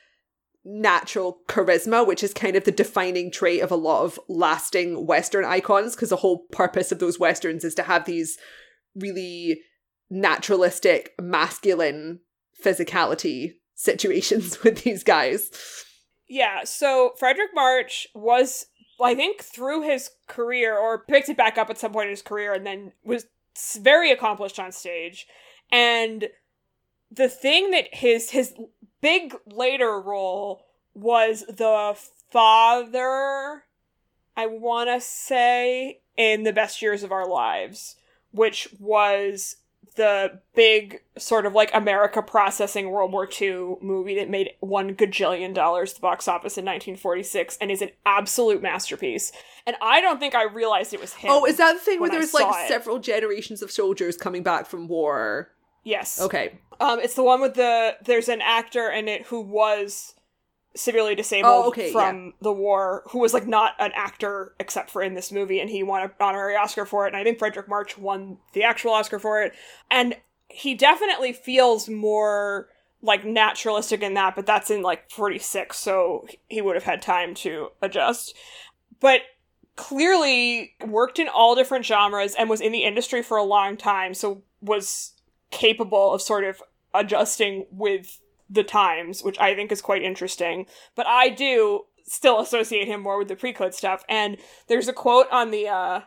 natural 0.64 1.42
charisma, 1.48 2.08
which 2.08 2.24
is 2.24 2.34
kind 2.34 2.56
of 2.56 2.64
the 2.64 2.72
defining 2.72 3.30
trait 3.30 3.62
of 3.62 3.72
a 3.72 3.76
lot 3.76 4.04
of 4.04 4.20
lasting 4.30 5.06
Western 5.06 5.44
icons, 5.44 5.96
because 5.96 6.10
the 6.10 6.16
whole 6.16 6.46
purpose 6.52 6.92
of 6.92 7.00
those 7.00 7.20
Westerns 7.20 7.64
is 7.64 7.76
to 7.76 7.84
have 7.84 8.06
these 8.06 8.38
really 8.96 9.62
naturalistic, 10.10 11.14
masculine 11.22 12.20
physicality 12.64 13.56
situations 13.76 14.64
with 14.64 14.84
these 14.84 15.04
guys. 15.04 15.50
Yeah, 16.28 16.64
so 16.64 17.14
Fredric 17.20 17.54
March 17.56 18.08
was, 18.14 18.68
I 19.02 19.16
think, 19.16 19.42
through 19.42 19.82
his 19.82 20.12
career, 20.28 20.78
or 20.78 21.06
picked 21.06 21.30
it 21.30 21.38
back 21.38 21.58
up 21.58 21.70
at 21.70 21.78
some 21.78 21.92
point 21.92 22.06
in 22.06 22.12
his 22.12 22.22
career, 22.22 22.54
and 22.54 22.66
then 22.66 22.92
was 23.04 23.26
very 23.80 24.12
accomplished 24.12 24.60
on 24.60 24.72
stage. 24.72 25.26
And 25.72 26.28
the 27.12 27.30
thing 27.30 27.72
that 27.72 27.88
his 27.94 28.30
his 28.30 28.54
big 29.02 29.36
later 29.48 30.00
role 30.00 30.66
was 30.94 31.46
the 31.48 31.98
father, 32.32 33.64
I 34.38 34.46
want 34.46 34.90
to 34.90 35.02
say, 35.02 36.02
in 36.16 36.44
the 36.44 36.54
best 36.54 36.82
years 36.82 37.02
of 37.02 37.12
our 37.12 37.28
lives, 37.28 37.96
which 38.32 38.68
was 38.80 39.56
the 39.96 40.40
big 40.56 41.02
sort 41.18 41.46
of 41.46 41.54
like 41.54 41.70
America 41.74 42.22
processing 42.22 42.90
World 42.90 43.12
War 43.12 43.28
II 43.30 43.76
movie 43.82 44.16
that 44.16 44.30
made 44.30 44.52
one 44.60 44.96
gajillion 44.96 45.54
dollars 45.54 45.92
at 45.92 45.96
the 45.96 46.02
box 46.02 46.28
office 46.28 46.58
in 46.58 46.66
1946 46.66 47.58
and 47.62 47.72
is 47.72 47.82
an 47.82 47.92
absolute 48.06 48.62
masterpiece. 48.62 49.32
And 49.66 49.76
I 49.82 50.02
don't 50.02 50.20
think 50.20 50.36
I 50.36 50.44
realized 50.44 50.94
it 50.94 51.02
was 51.02 51.14
him. 51.14 51.32
Oh, 51.32 51.46
is 51.46 51.58
that 51.58 51.74
the 51.74 51.80
thing 51.80 52.00
where 52.00 52.10
there's 52.10 52.34
like 52.34 52.66
it. 52.66 52.68
several 52.68 53.00
generations 53.00 53.62
of 53.62 53.72
soldiers 53.72 54.18
coming 54.18 54.44
back 54.44 54.66
from 54.66 54.88
war? 54.88 55.52
Yes. 55.84 56.20
Okay. 56.22 56.60
Um, 56.80 57.00
it's 57.00 57.16
the 57.16 57.24
one 57.24 57.42
with 57.42 57.56
the 57.56 57.98
there's 58.04 58.30
an 58.30 58.42
actor 58.42 58.90
in 58.90 59.08
it 59.08 59.26
who 59.28 59.42
was 59.42 60.16
severely 60.76 61.16
disabled 61.16 61.66
Oh, 61.66 61.68
okay, 61.70 61.92
from 61.92 62.34
the 62.42 62.54
war, 62.54 63.04
who 63.10 63.20
was 63.20 63.34
like 63.34 63.48
not 63.48 63.74
an 63.80 63.92
actor 63.96 64.54
except 64.60 64.90
for 64.90 65.02
in 65.02 65.14
this 65.14 65.32
movie, 65.32 65.60
and 65.60 65.70
he 65.70 65.84
won 65.84 66.04
an 66.04 66.12
honorary 66.20 66.56
Oscar 66.56 66.86
for 66.86 67.06
it. 67.06 67.10
And 67.10 67.18
I 67.18 67.24
think 67.24 67.40
Fredric 67.40 67.68
March 67.68 67.98
won 67.98 68.38
the 68.54 68.64
actual 68.64 68.92
Oscar 68.92 69.20
for 69.20 69.42
it. 69.42 69.54
And 69.90 70.18
he 70.48 70.76
definitely 70.76 71.34
feels 71.34 71.90
more 71.90 72.70
like 73.02 73.26
naturalistic 73.26 74.02
in 74.02 74.14
that, 74.16 74.36
but 74.36 74.46
that's 74.46 74.70
in 74.70 74.82
like 74.82 75.10
46, 75.10 75.78
so 75.78 76.28
he 76.48 76.62
would 76.62 76.76
have 76.76 76.84
had 76.84 77.02
time 77.02 77.34
to 77.36 77.70
adjust. 77.82 78.36
But 79.00 79.22
clearly 79.76 80.74
worked 80.86 81.20
in 81.20 81.30
all 81.30 81.56
different 81.56 81.86
genres 81.86 82.36
and 82.36 82.50
was 82.50 82.60
in 82.60 82.74
the 82.74 82.84
industry 82.84 83.24
for 83.24 83.38
a 83.38 83.44
long 83.44 83.78
time, 83.78 84.14
so 84.14 84.44
was 84.62 85.14
capable 85.52 86.14
of 86.14 86.22
sort 86.22 86.44
of 86.44 86.62
adjusting 86.94 87.66
with 87.72 88.20
the 88.50 88.64
times, 88.64 89.24
which 89.24 89.40
I 89.40 89.56
think 89.56 89.72
is 89.72 89.82
quite 89.82 90.02
interesting. 90.02 90.66
But 90.96 91.08
I 91.08 91.30
do 91.30 91.86
still 92.04 92.40
associate 92.40 92.88
him 92.88 93.02
more 93.02 93.18
with 93.18 93.28
the 93.28 93.36
pre-code 93.36 93.74
stuff. 93.74 94.04
And 94.10 94.38
there's 94.68 94.88
a 94.88 94.94
quote 94.94 95.28
on 95.32 95.52
the 95.52 95.68
uh 95.68 96.02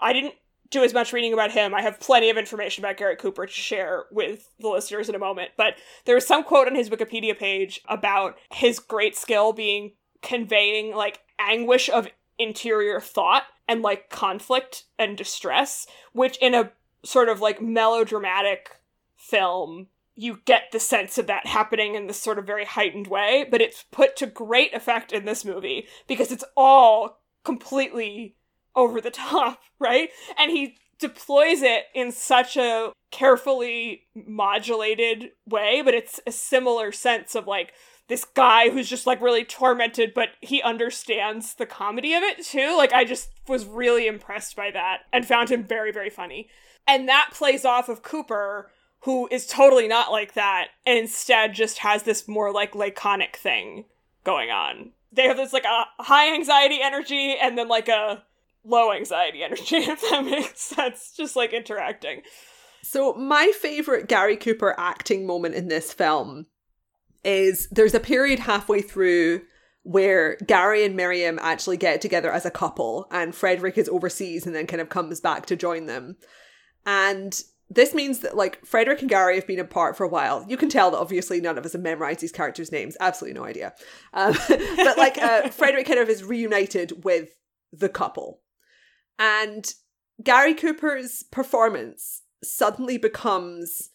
I 0.00 0.12
didn't 0.12 0.34
do 0.70 0.82
as 0.82 0.92
much 0.92 1.12
reading 1.12 1.32
about 1.32 1.52
him. 1.52 1.74
I 1.74 1.80
have 1.82 2.00
plenty 2.00 2.28
of 2.28 2.36
information 2.36 2.84
about 2.84 2.96
Gary 2.96 3.16
Cooper 3.16 3.46
to 3.46 3.52
share 3.52 4.04
with 4.10 4.50
the 4.58 4.68
listeners 4.68 5.08
in 5.08 5.14
a 5.14 5.18
moment, 5.18 5.52
but 5.56 5.74
there 6.04 6.14
was 6.14 6.26
some 6.26 6.42
quote 6.42 6.66
on 6.66 6.74
his 6.74 6.90
Wikipedia 6.90 7.38
page 7.38 7.80
about 7.88 8.36
his 8.52 8.78
great 8.78 9.16
skill 9.16 9.52
being 9.52 9.92
conveying 10.22 10.94
like 10.94 11.20
anguish 11.38 11.88
of 11.88 12.08
interior 12.38 13.00
thought 13.00 13.44
and 13.68 13.82
like 13.82 14.10
conflict 14.10 14.84
and 14.98 15.16
distress, 15.16 15.86
which 16.12 16.36
in 16.38 16.54
a 16.54 16.72
sort 17.04 17.28
of 17.28 17.40
like 17.40 17.62
melodramatic 17.62 18.80
film 19.16 19.86
you 20.16 20.40
get 20.46 20.72
the 20.72 20.80
sense 20.80 21.18
of 21.18 21.26
that 21.26 21.46
happening 21.46 21.94
in 21.94 22.06
this 22.06 22.20
sort 22.20 22.38
of 22.38 22.46
very 22.46 22.64
heightened 22.64 23.06
way, 23.06 23.46
but 23.50 23.60
it's 23.60 23.84
put 23.92 24.16
to 24.16 24.26
great 24.26 24.74
effect 24.74 25.12
in 25.12 25.26
this 25.26 25.44
movie 25.44 25.86
because 26.08 26.32
it's 26.32 26.44
all 26.56 27.20
completely 27.44 28.34
over 28.74 29.00
the 29.00 29.10
top, 29.12 29.60
right? 29.78 30.10
And 30.38 30.50
he 30.50 30.76
deploys 30.98 31.62
it 31.62 31.84
in 31.94 32.10
such 32.10 32.56
a 32.56 32.92
carefully 33.10 34.06
modulated 34.14 35.30
way, 35.46 35.82
but 35.82 35.94
it's 35.94 36.18
a 36.26 36.32
similar 36.32 36.90
sense 36.92 37.34
of 37.34 37.46
like 37.46 37.72
this 38.08 38.24
guy 38.24 38.70
who's 38.70 38.88
just 38.88 39.06
like 39.06 39.20
really 39.20 39.44
tormented, 39.44 40.14
but 40.14 40.30
he 40.40 40.62
understands 40.62 41.54
the 41.54 41.66
comedy 41.66 42.14
of 42.14 42.22
it 42.22 42.44
too. 42.44 42.74
Like, 42.76 42.92
I 42.92 43.04
just 43.04 43.30
was 43.48 43.66
really 43.66 44.06
impressed 44.06 44.56
by 44.56 44.70
that 44.70 45.00
and 45.12 45.26
found 45.26 45.50
him 45.50 45.64
very, 45.64 45.92
very 45.92 46.10
funny. 46.10 46.48
And 46.86 47.08
that 47.08 47.30
plays 47.32 47.64
off 47.64 47.88
of 47.88 48.02
Cooper, 48.02 48.70
who 49.06 49.28
is 49.30 49.46
totally 49.46 49.86
not 49.86 50.10
like 50.10 50.34
that 50.34 50.66
and 50.84 50.98
instead 50.98 51.54
just 51.54 51.78
has 51.78 52.02
this 52.02 52.26
more 52.26 52.52
like 52.52 52.74
laconic 52.74 53.36
thing 53.36 53.84
going 54.24 54.50
on. 54.50 54.90
They 55.12 55.28
have 55.28 55.36
this 55.36 55.52
like 55.52 55.64
a 55.64 56.02
high 56.02 56.34
anxiety 56.34 56.80
energy 56.82 57.36
and 57.40 57.56
then 57.56 57.68
like 57.68 57.88
a 57.88 58.24
low 58.64 58.92
anxiety 58.92 59.44
energy, 59.44 59.62
if 59.76 60.00
that 60.10 60.24
makes 60.24 60.60
sense. 60.60 61.14
Just 61.16 61.36
like 61.36 61.52
interacting. 61.52 62.22
So, 62.82 63.14
my 63.14 63.52
favorite 63.60 64.08
Gary 64.08 64.36
Cooper 64.36 64.74
acting 64.76 65.24
moment 65.24 65.54
in 65.54 65.68
this 65.68 65.92
film 65.92 66.46
is 67.24 67.68
there's 67.70 67.94
a 67.94 68.00
period 68.00 68.40
halfway 68.40 68.82
through 68.82 69.42
where 69.84 70.36
Gary 70.44 70.84
and 70.84 70.96
Miriam 70.96 71.38
actually 71.40 71.76
get 71.76 72.00
together 72.00 72.32
as 72.32 72.44
a 72.44 72.50
couple, 72.50 73.06
and 73.12 73.36
Frederick 73.36 73.78
is 73.78 73.88
overseas 73.88 74.46
and 74.46 74.54
then 74.54 74.66
kind 74.66 74.80
of 74.80 74.88
comes 74.88 75.20
back 75.20 75.46
to 75.46 75.54
join 75.54 75.86
them. 75.86 76.16
And 76.84 77.40
this 77.68 77.94
means 77.94 78.20
that 78.20 78.36
like 78.36 78.64
Frederick 78.64 79.00
and 79.00 79.08
Gary 79.08 79.34
have 79.34 79.46
been 79.46 79.58
apart 79.58 79.96
for 79.96 80.04
a 80.04 80.08
while. 80.08 80.44
You 80.48 80.56
can 80.56 80.68
tell 80.68 80.90
that 80.90 80.98
obviously 80.98 81.40
none 81.40 81.58
of 81.58 81.66
us 81.66 81.72
have 81.72 81.82
memorized 81.82 82.20
these 82.20 82.32
characters' 82.32 82.70
names. 82.70 82.96
Absolutely 83.00 83.38
no 83.38 83.46
idea. 83.46 83.74
Um, 84.14 84.36
but 84.48 84.96
like 84.96 85.18
uh, 85.18 85.48
Frederick 85.50 85.86
kind 85.86 85.98
of 85.98 86.08
is 86.08 86.22
reunited 86.22 87.04
with 87.04 87.30
the 87.72 87.88
couple, 87.88 88.40
and 89.18 89.72
Gary 90.22 90.54
Cooper's 90.54 91.24
performance 91.24 92.22
suddenly 92.42 92.98
becomes 92.98 93.90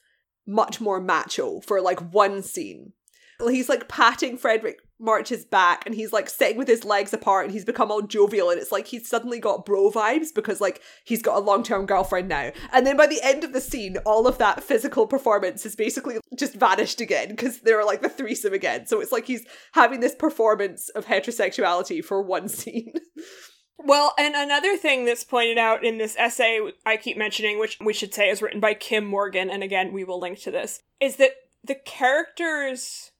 much 0.45 0.81
more 0.81 0.99
macho 0.99 1.61
for 1.61 1.81
like 1.81 1.99
one 2.13 2.41
scene. 2.41 2.93
He's 3.39 3.69
like 3.69 3.87
patting 3.87 4.37
Frederick 4.37 4.77
March's 5.01 5.43
back 5.43 5.85
and 5.85 5.95
he's 5.95 6.13
like 6.13 6.29
sitting 6.29 6.57
with 6.57 6.67
his 6.67 6.85
legs 6.85 7.13
apart 7.13 7.45
and 7.45 7.53
he's 7.53 7.65
become 7.65 7.91
all 7.91 8.01
jovial 8.01 8.49
and 8.49 8.59
it's 8.59 8.71
like 8.71 8.87
he's 8.87 9.09
suddenly 9.09 9.39
got 9.39 9.65
bro 9.65 9.89
vibes 9.89 10.33
because 10.33 10.61
like 10.61 10.81
he's 11.03 11.21
got 11.21 11.37
a 11.37 11.41
long-term 11.41 11.85
girlfriend 11.85 12.29
now. 12.29 12.51
And 12.71 12.85
then 12.85 12.95
by 12.95 13.07
the 13.07 13.21
end 13.23 13.43
of 13.43 13.53
the 13.53 13.61
scene, 13.61 13.97
all 14.05 14.27
of 14.27 14.37
that 14.37 14.63
physical 14.63 15.07
performance 15.07 15.65
is 15.65 15.75
basically 15.75 16.19
just 16.37 16.53
vanished 16.55 17.01
again 17.01 17.29
because 17.29 17.61
they're 17.61 17.83
like 17.83 18.01
the 18.01 18.09
threesome 18.09 18.53
again. 18.53 18.85
So 18.85 19.01
it's 19.01 19.11
like 19.11 19.25
he's 19.25 19.45
having 19.73 19.99
this 19.99 20.15
performance 20.15 20.89
of 20.89 21.05
heterosexuality 21.05 22.03
for 22.03 22.21
one 22.21 22.47
scene. 22.49 22.93
Well, 23.83 24.13
and 24.17 24.35
another 24.35 24.77
thing 24.77 25.05
that's 25.05 25.23
pointed 25.23 25.57
out 25.57 25.83
in 25.83 25.97
this 25.97 26.15
essay 26.17 26.59
I 26.85 26.97
keep 26.97 27.17
mentioning, 27.17 27.59
which 27.59 27.77
we 27.83 27.93
should 27.93 28.13
say 28.13 28.29
is 28.29 28.41
written 28.41 28.59
by 28.59 28.75
Kim 28.75 29.05
Morgan, 29.05 29.49
and 29.49 29.63
again, 29.63 29.91
we 29.91 30.03
will 30.03 30.19
link 30.19 30.39
to 30.41 30.51
this, 30.51 30.81
is 30.99 31.15
that 31.15 31.31
the 31.63 31.75
characters 31.75 33.10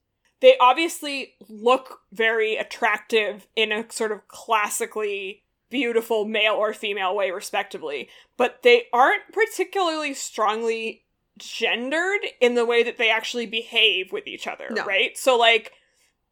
they 0.42 0.56
obviously 0.60 1.34
look 1.48 2.00
very 2.12 2.56
attractive 2.56 3.46
in 3.56 3.70
a 3.72 3.90
sort 3.90 4.10
of 4.12 4.26
classically 4.28 5.44
beautiful 5.70 6.26
male 6.26 6.54
or 6.54 6.74
female 6.74 7.14
way, 7.16 7.30
respectively, 7.30 8.08
but 8.36 8.62
they 8.62 8.88
aren't 8.92 9.22
particularly 9.32 10.12
strongly 10.12 11.04
gendered 11.38 12.20
in 12.40 12.54
the 12.56 12.66
way 12.66 12.82
that 12.82 12.98
they 12.98 13.08
actually 13.08 13.46
behave 13.46 14.12
with 14.12 14.26
each 14.26 14.46
other, 14.46 14.66
No. 14.70 14.84
right? 14.84 15.16
So, 15.16 15.38
like, 15.38 15.72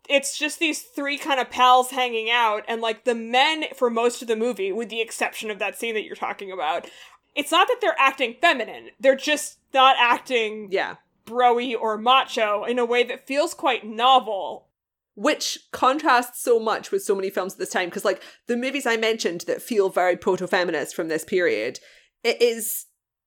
it's 0.09 0.37
just 0.37 0.59
these 0.59 0.83
three 0.83 1.17
kind 1.17 1.41
of 1.41 1.49
pals 1.49 1.91
hanging 1.91 2.29
out, 2.31 2.65
and 2.67 2.81
like 2.81 3.05
the 3.05 3.15
men 3.15 3.65
for 3.77 3.91
most 3.91 4.23
of 4.23 4.29
the 4.29 4.37
movie, 4.37 4.73
with 4.73 4.89
the 4.89 5.01
exception 5.01 5.51
of 5.51 5.61
that 5.61 5.79
scene 5.79 5.95
that 5.95 6.03
you're 6.05 6.17
talking 6.17 6.51
about, 6.51 6.89
it's 7.37 7.53
not 7.53 7.69
that 7.69 7.79
they're 7.81 7.95
acting 7.97 8.35
feminine, 8.41 8.91
they're 8.99 9.15
just 9.15 9.59
not 9.73 9.95
acting 9.99 10.69
yeah. 10.73 10.97
Broy 11.25 11.75
or 11.79 11.99
macho 11.99 12.65
in 12.65 12.79
a 12.79 12.85
way 12.85 13.03
that 13.05 13.27
feels 13.27 13.55
quite 13.55 13.85
novel. 13.87 14.69
which 15.15 15.59
contrasts 15.73 16.43
so 16.43 16.59
much 16.59 16.91
with 16.91 17.03
so 17.03 17.15
many 17.15 17.29
films 17.31 17.55
at 17.55 17.59
this 17.59 17.71
time 17.71 17.89
because 17.89 18.05
like 18.05 18.23
the 18.47 18.57
movies 18.57 18.87
i 18.87 18.97
mentioned 18.97 19.43
that 19.43 19.61
feel 19.61 19.89
very 19.89 20.17
proto-feminist 20.17 20.95
from 20.95 21.09
this 21.09 21.25
period 21.25 21.81
it 22.23 22.41
is 22.41 22.87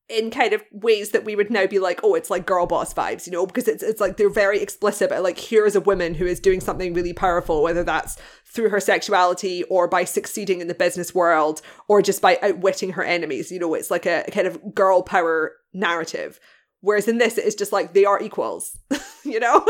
in 0.10 0.30
kind 0.30 0.52
of 0.54 0.62
ways 0.72 1.12
that 1.12 1.24
we 1.24 1.36
would 1.36 1.50
now 1.50 1.66
be 1.66 1.80
like 1.80 2.02
oh 2.04 2.14
it's 2.14 2.30
like 2.30 2.46
girl 2.46 2.66
boss 2.66 2.94
vibes 2.94 3.26
you 3.26 3.32
know 3.32 3.46
because 3.46 3.68
it's 3.68 3.82
it's 3.82 4.02
like 4.02 4.18
they're 4.18 4.30
very 4.30 4.60
explicit 4.60 5.10
but 5.10 5.24
like 5.24 5.38
here 5.38 5.66
is 5.66 5.76
a 5.76 5.82
woman 5.82 6.14
who 6.14 6.26
is 6.26 6.42
doing 6.42 6.60
something 6.60 6.94
really 6.94 7.14
powerful 7.14 7.64
whether 7.64 7.84
that's 7.84 8.18
through 8.46 8.70
her 8.70 8.82
sexuality 8.82 9.64
or 9.66 9.88
by 9.88 10.04
succeeding 10.04 10.60
in 10.60 10.68
the 10.68 10.74
business 10.74 11.16
world 11.16 11.62
or 11.88 12.02
just 12.02 12.22
by 12.22 12.38
outwitting 12.44 12.92
her 12.92 13.04
enemies 13.04 13.50
you 13.50 13.60
know 13.60 13.74
it's 13.74 13.90
like 13.90 14.06
a 14.06 14.26
kind 14.32 14.46
of 14.46 14.76
girl 14.76 15.02
power 15.02 15.54
narrative 15.74 16.40
whereas 16.84 17.08
in 17.08 17.18
this 17.18 17.38
it 17.40 17.46
is 17.46 17.56
just 17.56 17.72
like 17.72 17.94
they 17.94 18.06
are 18.06 18.22
equals 18.22 18.78
you 19.26 19.40
know 19.40 19.66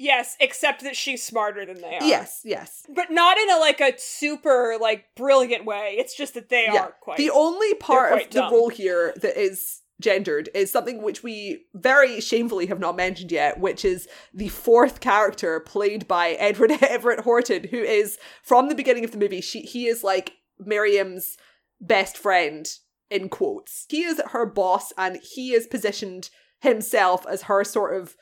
Yes, 0.00 0.36
except 0.38 0.84
that 0.84 0.94
she's 0.94 1.24
smarter 1.24 1.66
than 1.66 1.80
they 1.80 1.96
are. 1.98 2.04
yes 2.04 2.42
yes 2.44 2.84
But 2.88 3.10
not 3.10 3.36
in 3.36 3.50
a 3.50 3.56
like 3.58 3.80
a 3.80 3.94
super 3.98 4.76
like 4.80 5.06
brilliant 5.16 5.64
way. 5.64 5.96
It's 5.98 6.14
just 6.16 6.34
that 6.34 6.48
they 6.50 6.66
Yeah. 6.72 6.82
are 6.84 6.94
quite 7.00 7.16
The 7.18 7.30
only 7.30 7.74
part 7.74 8.12
of 8.12 8.18
the 8.30 8.40
dumb. 8.40 8.52
role 8.52 8.68
here 8.68 9.12
that 9.22 9.36
is 9.36 9.80
gendered 10.00 10.48
is 10.54 10.70
something 10.70 11.02
which 11.02 11.24
we 11.24 11.64
very 11.74 12.20
shamefully 12.20 12.66
have 12.66 12.78
not 12.78 12.94
mentioned 12.94 13.32
yet, 13.32 13.58
which 13.58 13.84
is 13.84 14.06
the 14.32 14.46
fourth 14.50 15.00
character 15.00 15.58
played 15.58 16.06
by 16.06 16.30
Edward 16.34 16.70
Everett 16.80 17.24
Horton, 17.24 17.64
who 17.64 17.78
is 17.82 18.18
from 18.44 18.68
the 18.68 18.76
beginning 18.76 19.02
of 19.04 19.10
the 19.10 19.18
movie. 19.18 19.40
She 19.40 19.62
he 19.62 19.88
is 19.88 20.04
like 20.04 20.30
Miriam's 20.60 21.36
best 21.80 22.16
friend 22.16 22.68
in 23.10 23.28
quotes. 23.28 23.86
He 23.88 24.02
is 24.02 24.20
her 24.32 24.46
boss, 24.46 24.92
and 24.96 25.18
he 25.22 25.52
is 25.52 25.66
positioned 25.66 26.30
himself 26.60 27.26
as 27.26 27.42
her 27.42 27.64
sort 27.64 28.00
of 28.00 28.16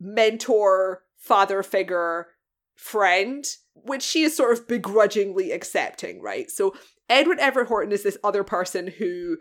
mentor, 0.00 1.02
father 1.18 1.62
figure, 1.62 2.28
friend, 2.74 3.44
which 3.74 4.02
she 4.02 4.22
is 4.22 4.36
sort 4.36 4.56
of 4.56 4.66
begrudgingly 4.66 5.52
accepting, 5.52 6.22
right? 6.22 6.50
So 6.50 6.74
Edward 7.08 7.38
Everett 7.38 7.68
Horton 7.68 7.92
is 7.92 8.02
this 8.02 8.18
other 8.24 8.44
person 8.44 8.86
who 8.86 9.36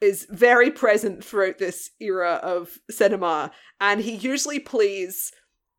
is 0.00 0.26
very 0.30 0.70
present 0.70 1.24
throughout 1.24 1.58
this 1.58 1.90
era 2.00 2.40
of 2.42 2.78
cinema, 2.90 3.52
and 3.80 4.00
he 4.00 4.14
usually 4.14 4.58
plays 4.58 5.32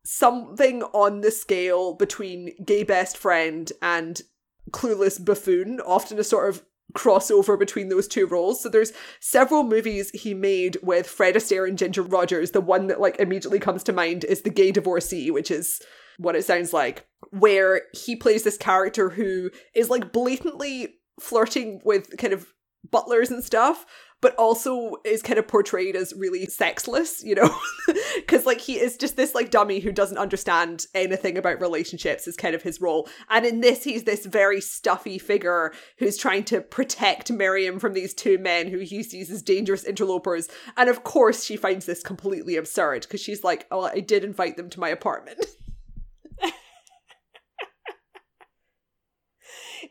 something 0.04 0.82
on 0.82 1.20
the 1.20 1.30
scale 1.30 1.94
between 1.94 2.54
gay 2.64 2.84
best 2.84 3.16
friend 3.16 3.72
and 3.82 4.22
clueless 4.70 5.22
buffoon, 5.22 5.80
often 5.80 6.18
a 6.18 6.24
sort 6.24 6.48
of 6.48 6.62
crossover 6.94 7.58
between 7.58 7.88
those 7.88 8.08
two 8.08 8.26
roles. 8.26 8.62
So 8.62 8.68
there's 8.68 8.92
several 9.20 9.64
movies 9.64 10.10
he 10.10 10.34
made 10.34 10.78
with 10.82 11.06
Fred 11.06 11.34
Astaire 11.34 11.68
and 11.68 11.78
Ginger 11.78 12.02
Rogers. 12.02 12.52
The 12.52 12.60
one 12.60 12.86
that 12.86 13.00
like 13.00 13.18
immediately 13.18 13.58
comes 13.58 13.82
to 13.84 13.92
mind 13.92 14.24
is 14.24 14.42
The 14.42 14.50
Gay 14.50 14.70
Divorcee, 14.72 15.30
which 15.30 15.50
is 15.50 15.80
what 16.18 16.36
it 16.36 16.44
sounds 16.44 16.72
like, 16.72 17.06
where 17.30 17.82
he 17.92 18.14
plays 18.14 18.44
this 18.44 18.56
character 18.56 19.10
who 19.10 19.50
is 19.74 19.90
like 19.90 20.12
blatantly 20.12 20.94
flirting 21.20 21.80
with 21.84 22.16
kind 22.16 22.32
of 22.32 22.46
butlers 22.90 23.30
and 23.30 23.42
stuff, 23.42 23.86
but 24.24 24.34
also 24.36 24.96
is 25.04 25.20
kind 25.20 25.38
of 25.38 25.46
portrayed 25.46 25.94
as 25.94 26.14
really 26.14 26.46
sexless, 26.46 27.22
you 27.22 27.34
know? 27.34 27.54
Because, 28.16 28.46
like, 28.46 28.60
he 28.60 28.80
is 28.80 28.96
just 28.96 29.16
this, 29.16 29.34
like, 29.34 29.50
dummy 29.50 29.80
who 29.80 29.92
doesn't 29.92 30.16
understand 30.16 30.86
anything 30.94 31.36
about 31.36 31.60
relationships, 31.60 32.26
is 32.26 32.36
kind 32.36 32.54
of 32.54 32.62
his 32.62 32.80
role. 32.80 33.06
And 33.28 33.44
in 33.44 33.60
this, 33.60 33.84
he's 33.84 34.04
this 34.04 34.24
very 34.24 34.62
stuffy 34.62 35.18
figure 35.18 35.74
who's 35.98 36.16
trying 36.16 36.44
to 36.44 36.62
protect 36.62 37.30
Miriam 37.30 37.78
from 37.78 37.92
these 37.92 38.14
two 38.14 38.38
men 38.38 38.68
who 38.68 38.78
he 38.78 39.02
sees 39.02 39.30
as 39.30 39.42
dangerous 39.42 39.84
interlopers. 39.84 40.48
And 40.78 40.88
of 40.88 41.04
course, 41.04 41.44
she 41.44 41.56
finds 41.56 41.84
this 41.84 42.02
completely 42.02 42.56
absurd 42.56 43.02
because 43.02 43.20
she's 43.20 43.44
like, 43.44 43.66
oh, 43.70 43.82
I 43.82 44.00
did 44.00 44.24
invite 44.24 44.56
them 44.56 44.70
to 44.70 44.80
my 44.80 44.88
apartment. 44.88 45.44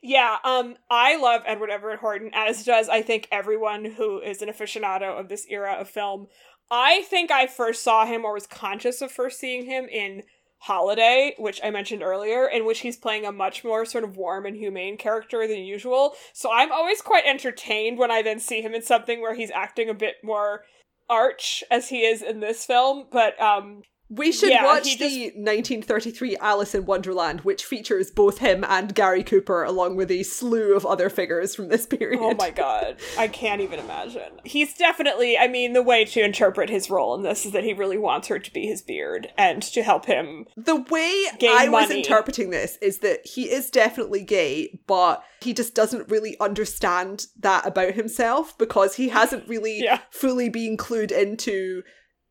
Yeah, 0.01 0.37
um, 0.43 0.75
I 0.89 1.17
love 1.17 1.41
Edward 1.45 1.69
Everett 1.69 1.99
Horton, 1.99 2.31
as 2.33 2.63
does 2.63 2.89
I 2.89 3.01
think 3.01 3.27
everyone 3.31 3.85
who 3.85 4.19
is 4.19 4.41
an 4.41 4.49
aficionado 4.49 5.19
of 5.19 5.29
this 5.29 5.45
era 5.49 5.73
of 5.73 5.89
film. 5.89 6.27
I 6.71 7.01
think 7.03 7.31
I 7.31 7.47
first 7.47 7.83
saw 7.83 8.05
him 8.05 8.25
or 8.25 8.33
was 8.33 8.47
conscious 8.47 9.01
of 9.01 9.11
first 9.11 9.39
seeing 9.39 9.65
him 9.65 9.85
in 9.85 10.23
Holiday, 10.59 11.35
which 11.37 11.59
I 11.61 11.71
mentioned 11.71 12.01
earlier, 12.01 12.47
in 12.47 12.65
which 12.65 12.79
he's 12.79 12.95
playing 12.95 13.25
a 13.25 13.33
much 13.33 13.65
more 13.65 13.83
sort 13.85 14.05
of 14.05 14.15
warm 14.15 14.45
and 14.45 14.55
humane 14.55 14.97
character 14.97 15.45
than 15.45 15.59
usual. 15.59 16.15
So 16.31 16.49
I'm 16.51 16.71
always 16.71 17.01
quite 17.01 17.25
entertained 17.25 17.97
when 17.97 18.11
I 18.11 18.21
then 18.21 18.39
see 18.39 18.61
him 18.61 18.73
in 18.73 18.81
something 18.81 19.21
where 19.21 19.35
he's 19.35 19.51
acting 19.51 19.89
a 19.89 19.93
bit 19.93 20.15
more 20.23 20.63
arch 21.09 21.65
as 21.69 21.89
he 21.89 22.05
is 22.05 22.21
in 22.21 22.39
this 22.39 22.65
film. 22.65 23.07
But 23.11 23.39
um 23.41 23.83
we 24.15 24.31
should 24.31 24.49
Yeah, 24.49 24.63
watch 24.65 24.97
the 24.97 25.09
just- 25.09 25.35
1933 25.35 26.37
Alice 26.37 26.75
in 26.75 26.85
Wonderland, 26.85 27.41
which 27.41 27.65
features 27.65 28.11
both 28.11 28.39
him 28.39 28.63
and 28.67 28.93
Gary 28.93 29.23
Cooper, 29.23 29.63
along 29.63 29.95
with 29.95 30.11
a 30.11 30.23
slew 30.23 30.75
of 30.75 30.85
other 30.85 31.09
figures 31.09 31.55
from 31.55 31.69
this 31.69 31.85
period. 31.85 32.19
Oh 32.21 32.33
my 32.35 32.49
god. 32.51 32.97
I 33.17 33.27
can't 33.27 33.61
even 33.61 33.79
imagine. 33.79 34.39
He's 34.43 34.73
definitely, 34.75 35.37
I 35.37 35.47
mean, 35.47 35.73
the 35.73 35.81
way 35.81 36.05
to 36.05 36.21
interpret 36.23 36.69
his 36.69 36.89
role 36.89 37.15
in 37.15 37.23
this 37.23 37.45
is 37.45 37.51
that 37.53 37.63
he 37.63 37.73
really 37.73 37.97
wants 37.97 38.27
her 38.27 38.39
to 38.39 38.53
be 38.53 38.65
his 38.67 38.81
beard 38.81 39.31
and 39.37 39.61
to 39.63 39.83
help 39.83 40.05
him. 40.05 40.45
The 40.57 40.75
way 40.75 41.25
I 41.41 41.69
was 41.69 41.89
interpreting 41.89 42.49
this 42.49 42.77
is 42.81 42.99
that 42.99 43.25
he 43.25 43.49
is 43.51 43.69
definitely 43.69 44.23
gay, 44.23 44.79
but 44.87 45.23
he 45.41 45.53
just 45.53 45.73
doesn't 45.75 46.09
really 46.09 46.39
understand 46.39 47.27
that 47.39 47.65
about 47.65 47.93
himself 47.93 48.57
because 48.57 48.95
he 48.95 49.09
hasn't 49.09 49.47
really 49.47 49.79
Yeah. 49.81 49.99
fully 50.11 50.49
been 50.49 50.77
clued 50.77 51.11
into 51.11 51.83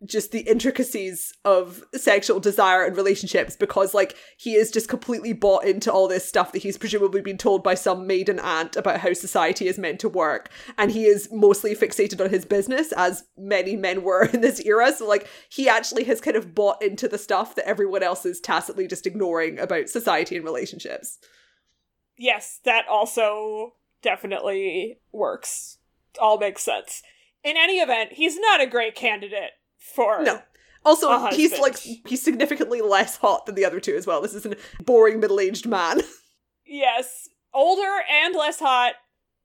just 0.04 0.32
the 0.32 0.40
intricacies 0.40 1.32
of 1.44 1.84
sexual 1.94 2.40
desire 2.40 2.84
and 2.84 2.96
relationships 2.96 3.56
because 3.56 3.94
like 3.94 4.16
he 4.36 4.54
is 4.54 4.70
just 4.70 4.88
completely 4.88 5.32
bought 5.32 5.64
into 5.64 5.92
all 5.92 6.08
this 6.08 6.28
stuff 6.28 6.52
that 6.52 6.62
he's 6.62 6.78
presumably 6.78 7.20
been 7.20 7.38
told 7.38 7.62
by 7.62 7.74
some 7.74 8.06
maiden 8.06 8.38
aunt 8.40 8.76
about 8.76 9.00
how 9.00 9.12
society 9.12 9.68
is 9.68 9.78
meant 9.78 10.00
to 10.00 10.08
work 10.08 10.50
and 10.76 10.90
he 10.90 11.04
is 11.04 11.28
mostly 11.30 11.74
fixated 11.74 12.22
on 12.22 12.30
his 12.30 12.44
business 12.44 12.92
as 12.92 13.24
many 13.36 13.76
men 13.76 14.02
were 14.02 14.24
in 14.32 14.40
this 14.40 14.60
era 14.60 14.92
so 14.92 15.06
like 15.06 15.28
he 15.48 15.68
actually 15.68 16.04
has 16.04 16.20
kind 16.20 16.36
of 16.36 16.54
bought 16.54 16.82
into 16.82 17.06
the 17.06 17.18
stuff 17.18 17.54
that 17.54 17.68
everyone 17.68 18.02
else 18.02 18.26
is 18.26 18.40
tacitly 18.40 18.86
just 18.86 19.06
ignoring 19.06 19.58
about 19.58 19.88
society 19.88 20.36
and 20.36 20.44
relationships 20.44 21.18
Yes, 22.16 22.60
that 22.64 22.86
also 22.88 23.74
definitely 24.02 25.00
works. 25.10 25.78
All 26.20 26.38
makes 26.38 26.62
sense. 26.62 27.02
In 27.42 27.56
any 27.56 27.80
event, 27.80 28.12
he's 28.12 28.38
not 28.38 28.60
a 28.60 28.66
great 28.66 28.94
candidate 28.94 29.52
for. 29.94 30.22
no 30.22 30.40
also 30.84 31.28
he's 31.30 31.58
like 31.60 31.76
he's 31.78 32.22
significantly 32.22 32.80
less 32.80 33.16
hot 33.16 33.46
than 33.46 33.54
the 33.54 33.64
other 33.64 33.78
two 33.78 33.94
as 33.94 34.06
well 34.06 34.20
this 34.20 34.34
is 34.34 34.44
a 34.44 34.56
boring 34.82 35.20
middle-aged 35.20 35.66
man 35.66 36.00
Yes, 36.72 37.28
older 37.52 38.02
and 38.10 38.34
less 38.34 38.58
hot, 38.58 38.94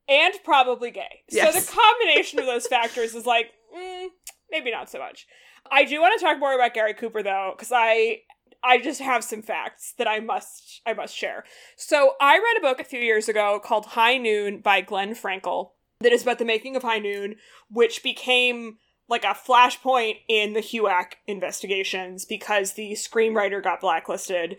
and 0.07 0.33
probably 0.45 0.91
gay. 0.91 1.23
So 1.29 1.51
the 1.51 1.75
combination 2.01 2.39
of 2.39 2.45
those 2.45 2.67
factors 2.67 3.13
is 3.15 3.25
like, 3.25 3.51
mm, 3.77 4.07
maybe 4.49 4.71
not 4.71 4.89
so 4.89 4.99
much. 4.99 5.27
I 5.69 5.83
do 5.83 5.99
want 5.99 6.17
to 6.17 6.23
talk 6.23 6.39
more 6.39 6.55
about 6.55 6.73
Gary 6.73 6.93
Cooper 6.93 7.21
though, 7.21 7.53
because 7.55 7.73
I 7.73 8.19
I 8.63 8.79
just 8.79 9.01
have 9.01 9.25
some 9.25 9.41
facts 9.41 9.93
that 9.97 10.07
I 10.07 10.21
must 10.21 10.81
I 10.85 10.93
must 10.93 11.15
share. 11.15 11.43
So 11.75 12.13
I 12.21 12.37
read 12.37 12.57
a 12.57 12.61
book 12.61 12.79
a 12.79 12.85
few 12.85 13.01
years 13.01 13.27
ago 13.27 13.59
called 13.61 13.87
High 13.87 14.17
Noon 14.17 14.61
by 14.61 14.79
Glenn 14.79 15.13
Frankel 15.13 15.71
that 15.99 16.13
is 16.13 16.21
about 16.21 16.39
the 16.39 16.45
making 16.45 16.77
of 16.77 16.83
High 16.83 16.99
Noon, 16.99 17.35
which 17.69 18.03
became 18.03 18.77
like 19.09 19.23
a 19.23 19.27
flashpoint 19.27 20.17
in 20.27 20.53
the 20.53 20.61
HUAC 20.61 21.13
investigations 21.27 22.25
because 22.25 22.73
the 22.73 22.91
screenwriter 22.93 23.63
got 23.63 23.81
blacklisted. 23.81 24.57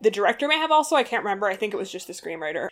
The 0.00 0.10
director 0.10 0.48
may 0.48 0.58
have 0.58 0.70
also, 0.70 0.96
I 0.96 1.02
can't 1.02 1.24
remember. 1.24 1.46
I 1.46 1.56
think 1.56 1.74
it 1.74 1.78
was 1.78 1.90
just 1.90 2.06
the 2.06 2.12
screenwriter. 2.12 2.68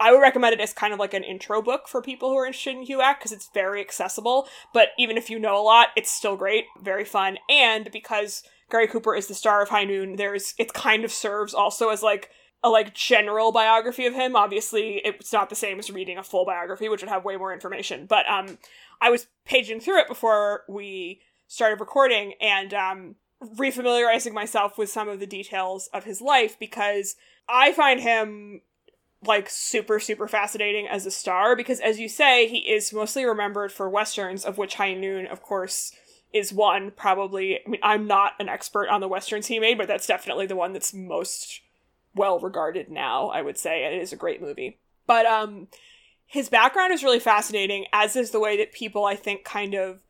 I 0.00 0.10
would 0.10 0.20
recommend 0.20 0.54
it 0.54 0.60
as 0.60 0.72
kind 0.72 0.92
of 0.92 0.98
like 0.98 1.14
an 1.14 1.22
intro 1.22 1.62
book 1.62 1.86
for 1.86 2.02
people 2.02 2.30
who 2.30 2.36
are 2.36 2.46
interested 2.46 2.76
in 2.76 2.86
HUAC 2.86 3.18
because 3.18 3.32
it's 3.32 3.50
very 3.54 3.80
accessible. 3.80 4.48
But 4.72 4.88
even 4.98 5.16
if 5.16 5.30
you 5.30 5.38
know 5.38 5.56
a 5.56 5.62
lot, 5.62 5.88
it's 5.96 6.10
still 6.10 6.36
great, 6.36 6.64
very 6.80 7.04
fun. 7.04 7.38
And 7.48 7.90
because 7.92 8.42
Gary 8.70 8.88
Cooper 8.88 9.14
is 9.14 9.28
the 9.28 9.34
star 9.34 9.62
of 9.62 9.68
High 9.68 9.84
Noon, 9.84 10.16
there's 10.16 10.54
it 10.58 10.72
kind 10.72 11.04
of 11.04 11.12
serves 11.12 11.54
also 11.54 11.90
as 11.90 12.02
like 12.02 12.30
a 12.64 12.70
like 12.70 12.94
general 12.94 13.52
biography 13.52 14.06
of 14.06 14.14
him. 14.14 14.34
Obviously, 14.34 15.02
it's 15.04 15.32
not 15.32 15.50
the 15.50 15.54
same 15.54 15.78
as 15.78 15.90
reading 15.90 16.16
a 16.16 16.24
full 16.24 16.46
biography, 16.46 16.88
which 16.88 17.02
would 17.02 17.10
have 17.10 17.24
way 17.24 17.36
more 17.36 17.52
information. 17.52 18.06
But 18.06 18.26
um, 18.28 18.58
I 19.00 19.10
was 19.10 19.26
paging 19.44 19.80
through 19.80 20.00
it 20.00 20.08
before 20.08 20.64
we 20.66 21.20
started 21.46 21.78
recording 21.78 22.32
and 22.40 22.72
um, 22.72 23.16
refamiliarizing 23.42 24.32
myself 24.32 24.78
with 24.78 24.88
some 24.88 25.10
of 25.10 25.20
the 25.20 25.26
details 25.26 25.90
of 25.92 26.04
his 26.04 26.22
life 26.22 26.58
because 26.58 27.16
I 27.48 27.72
find 27.72 28.00
him 28.00 28.62
like 29.26 29.48
super 29.48 29.98
super 30.00 30.28
fascinating 30.28 30.86
as 30.86 31.06
a 31.06 31.10
star 31.10 31.56
because 31.56 31.80
as 31.80 31.98
you 31.98 32.10
say 32.10 32.46
he 32.46 32.58
is 32.58 32.92
mostly 32.92 33.24
remembered 33.24 33.72
for 33.72 33.88
westerns 33.88 34.44
of 34.44 34.58
which 34.58 34.74
High 34.74 34.92
Noon 34.92 35.26
of 35.26 35.40
course 35.42 35.92
is 36.34 36.52
one 36.52 36.90
probably 36.90 37.58
I 37.66 37.70
mean 37.70 37.80
I'm 37.82 38.06
not 38.06 38.32
an 38.38 38.50
expert 38.50 38.88
on 38.88 39.00
the 39.00 39.08
westerns 39.08 39.46
he 39.46 39.58
made 39.58 39.78
but 39.78 39.88
that's 39.88 40.06
definitely 40.06 40.44
the 40.44 40.56
one 40.56 40.74
that's 40.74 40.92
most 40.92 41.62
well 42.14 42.38
regarded 42.38 42.90
now 42.90 43.28
I 43.28 43.42
would 43.42 43.58
say 43.58 43.84
it 43.84 44.00
is 44.00 44.12
a 44.12 44.16
great 44.16 44.40
movie 44.42 44.78
but 45.06 45.26
um 45.26 45.68
his 46.26 46.48
background 46.48 46.92
is 46.92 47.04
really 47.04 47.20
fascinating 47.20 47.86
as 47.92 48.16
is 48.16 48.30
the 48.30 48.40
way 48.40 48.56
that 48.56 48.72
people 48.72 49.04
I 49.04 49.16
think 49.16 49.44
kind 49.44 49.74
of 49.74 50.00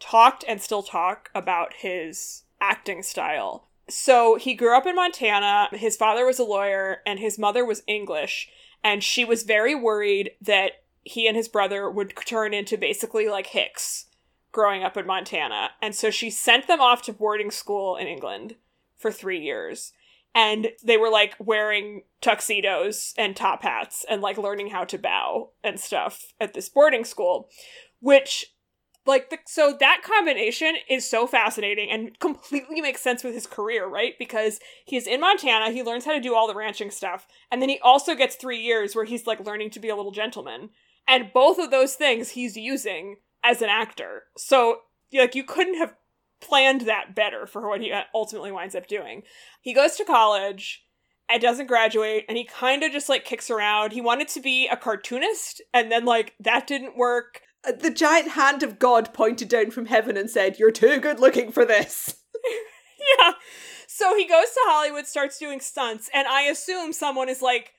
talked 0.00 0.44
and 0.46 0.60
still 0.60 0.82
talk 0.82 1.30
about 1.34 1.74
his 1.74 2.42
acting 2.60 3.02
style 3.02 3.68
so 3.88 4.36
he 4.36 4.54
grew 4.54 4.76
up 4.76 4.86
in 4.86 4.96
Montana. 4.96 5.68
His 5.72 5.96
father 5.96 6.24
was 6.24 6.38
a 6.38 6.44
lawyer 6.44 7.02
and 7.06 7.18
his 7.18 7.38
mother 7.38 7.64
was 7.64 7.82
English. 7.86 8.48
And 8.82 9.02
she 9.02 9.24
was 9.24 9.42
very 9.42 9.74
worried 9.74 10.32
that 10.40 10.82
he 11.02 11.26
and 11.26 11.36
his 11.36 11.48
brother 11.48 11.90
would 11.90 12.14
turn 12.24 12.54
into 12.54 12.78
basically 12.78 13.28
like 13.28 13.48
Hicks 13.48 14.06
growing 14.52 14.82
up 14.82 14.96
in 14.96 15.06
Montana. 15.06 15.70
And 15.82 15.94
so 15.94 16.10
she 16.10 16.30
sent 16.30 16.66
them 16.66 16.80
off 16.80 17.02
to 17.02 17.12
boarding 17.12 17.50
school 17.50 17.96
in 17.96 18.06
England 18.06 18.56
for 18.96 19.10
three 19.10 19.40
years. 19.40 19.92
And 20.34 20.72
they 20.82 20.96
were 20.96 21.10
like 21.10 21.34
wearing 21.38 22.02
tuxedos 22.20 23.14
and 23.16 23.36
top 23.36 23.62
hats 23.62 24.04
and 24.08 24.20
like 24.20 24.36
learning 24.36 24.68
how 24.68 24.84
to 24.84 24.98
bow 24.98 25.50
and 25.62 25.78
stuff 25.78 26.32
at 26.40 26.54
this 26.54 26.68
boarding 26.68 27.04
school, 27.04 27.48
which 28.00 28.54
like 29.06 29.30
the, 29.30 29.38
so 29.46 29.76
that 29.78 30.02
combination 30.02 30.76
is 30.88 31.08
so 31.08 31.26
fascinating 31.26 31.90
and 31.90 32.18
completely 32.18 32.80
makes 32.80 33.02
sense 33.02 33.22
with 33.22 33.34
his 33.34 33.46
career 33.46 33.86
right? 33.86 34.14
Because 34.18 34.60
he's 34.84 35.06
in 35.06 35.20
montana 35.20 35.70
he 35.70 35.82
learns 35.82 36.04
how 36.04 36.12
to 36.12 36.20
do 36.20 36.34
all 36.34 36.48
the 36.48 36.54
ranching 36.54 36.90
stuff 36.90 37.26
and 37.50 37.60
then 37.60 37.68
he 37.68 37.78
also 37.80 38.14
gets 38.14 38.34
three 38.34 38.60
years 38.60 38.96
where 38.96 39.04
he's 39.04 39.26
like 39.26 39.44
learning 39.44 39.70
to 39.70 39.80
be 39.80 39.88
a 39.88 39.96
little 39.96 40.12
gentleman. 40.12 40.70
And 41.06 41.32
both 41.34 41.58
of 41.58 41.70
those 41.70 41.94
things 41.94 42.30
he's 42.30 42.56
using 42.56 43.16
as 43.42 43.60
an 43.60 43.68
actor. 43.68 44.24
So 44.38 44.80
like 45.12 45.34
you 45.34 45.44
couldn't 45.44 45.78
have 45.78 45.94
planned 46.44 46.82
that 46.82 47.14
better 47.14 47.46
for 47.46 47.68
what 47.68 47.80
he 47.80 47.92
ultimately 48.14 48.52
winds 48.52 48.74
up 48.74 48.86
doing 48.86 49.22
he 49.60 49.72
goes 49.72 49.96
to 49.96 50.04
college 50.04 50.82
and 51.28 51.40
doesn't 51.40 51.66
graduate 51.66 52.24
and 52.28 52.36
he 52.36 52.44
kind 52.44 52.82
of 52.82 52.92
just 52.92 53.08
like 53.08 53.24
kicks 53.24 53.50
around 53.50 53.92
he 53.92 54.00
wanted 54.00 54.28
to 54.28 54.40
be 54.40 54.68
a 54.68 54.76
cartoonist 54.76 55.62
and 55.72 55.90
then 55.90 56.04
like 56.04 56.34
that 56.38 56.66
didn't 56.66 56.96
work 56.96 57.40
Uh, 57.66 57.72
the 57.72 57.90
giant 57.90 58.32
hand 58.32 58.62
of 58.62 58.78
god 58.78 59.12
pointed 59.14 59.48
down 59.48 59.70
from 59.70 59.86
heaven 59.86 60.16
and 60.16 60.30
said 60.30 60.58
you're 60.58 60.70
too 60.70 61.00
good 61.00 61.18
looking 61.18 61.50
for 61.50 61.64
this 61.64 62.16
yeah. 63.20 63.32
So 63.86 64.16
he 64.16 64.26
goes 64.26 64.50
to 64.50 64.60
Hollywood, 64.64 65.06
starts 65.06 65.38
doing 65.38 65.60
stunts, 65.60 66.10
and 66.12 66.26
I 66.26 66.42
assume 66.42 66.92
someone 66.92 67.28
is 67.28 67.42
like, 67.42 67.74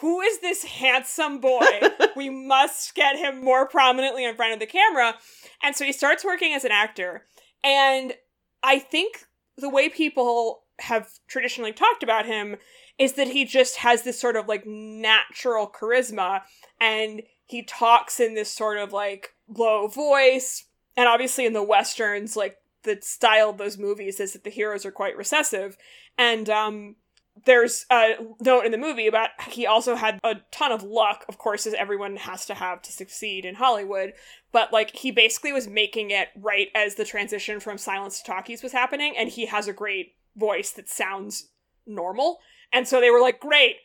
who 0.00 0.20
is 0.20 0.40
this 0.40 0.64
handsome 0.64 1.40
boy? 1.40 1.64
we 2.16 2.28
must 2.28 2.94
get 2.94 3.16
him 3.16 3.44
more 3.44 3.66
prominently 3.66 4.24
in 4.24 4.34
front 4.34 4.52
of 4.52 4.60
the 4.60 4.66
camera. 4.66 5.14
And 5.62 5.74
so 5.76 5.84
he 5.84 5.92
starts 5.92 6.24
working 6.24 6.54
as 6.54 6.64
an 6.64 6.72
actor. 6.72 7.26
And 7.62 8.14
I 8.62 8.78
think 8.78 9.26
the 9.56 9.68
way 9.68 9.88
people 9.88 10.62
have 10.80 11.10
traditionally 11.26 11.72
talked 11.72 12.02
about 12.02 12.26
him 12.26 12.56
is 12.98 13.14
that 13.14 13.28
he 13.28 13.44
just 13.44 13.76
has 13.76 14.02
this 14.02 14.20
sort 14.20 14.36
of 14.36 14.48
like 14.48 14.64
natural 14.66 15.68
charisma 15.68 16.42
and 16.80 17.22
he 17.46 17.62
talks 17.62 18.20
in 18.20 18.34
this 18.34 18.52
sort 18.52 18.78
of 18.78 18.92
like 18.92 19.34
low 19.48 19.88
voice. 19.88 20.64
And 20.96 21.08
obviously 21.08 21.46
in 21.46 21.52
the 21.52 21.62
westerns, 21.62 22.36
like 22.36 22.56
the 22.82 22.98
style 23.00 23.50
of 23.50 23.58
those 23.58 23.78
movies 23.78 24.20
is 24.20 24.32
that 24.32 24.44
the 24.44 24.50
heroes 24.50 24.84
are 24.84 24.92
quite 24.92 25.16
recessive. 25.16 25.76
And 26.16 26.48
um 26.50 26.96
there's 27.44 27.86
a 27.90 28.14
note 28.40 28.64
in 28.64 28.72
the 28.72 28.78
movie 28.78 29.06
about 29.06 29.30
he 29.48 29.66
also 29.66 29.94
had 29.94 30.18
a 30.24 30.36
ton 30.50 30.72
of 30.72 30.82
luck, 30.82 31.24
of 31.28 31.38
course, 31.38 31.66
as 31.66 31.74
everyone 31.74 32.16
has 32.16 32.46
to 32.46 32.54
have 32.54 32.82
to 32.82 32.92
succeed 32.92 33.44
in 33.44 33.56
Hollywood. 33.56 34.12
But 34.52 34.72
like 34.72 34.94
he 34.96 35.10
basically 35.10 35.52
was 35.52 35.68
making 35.68 36.10
it 36.10 36.28
right 36.36 36.68
as 36.74 36.94
the 36.94 37.04
transition 37.04 37.60
from 37.60 37.78
silence 37.78 38.20
to 38.20 38.24
talkies 38.24 38.62
was 38.62 38.72
happening, 38.72 39.14
and 39.16 39.28
he 39.28 39.46
has 39.46 39.68
a 39.68 39.72
great 39.72 40.14
voice 40.36 40.72
that 40.72 40.88
sounds 40.88 41.50
normal. 41.86 42.38
And 42.72 42.86
so 42.86 43.00
they 43.00 43.10
were 43.10 43.20
like, 43.20 43.40
Great, 43.40 43.76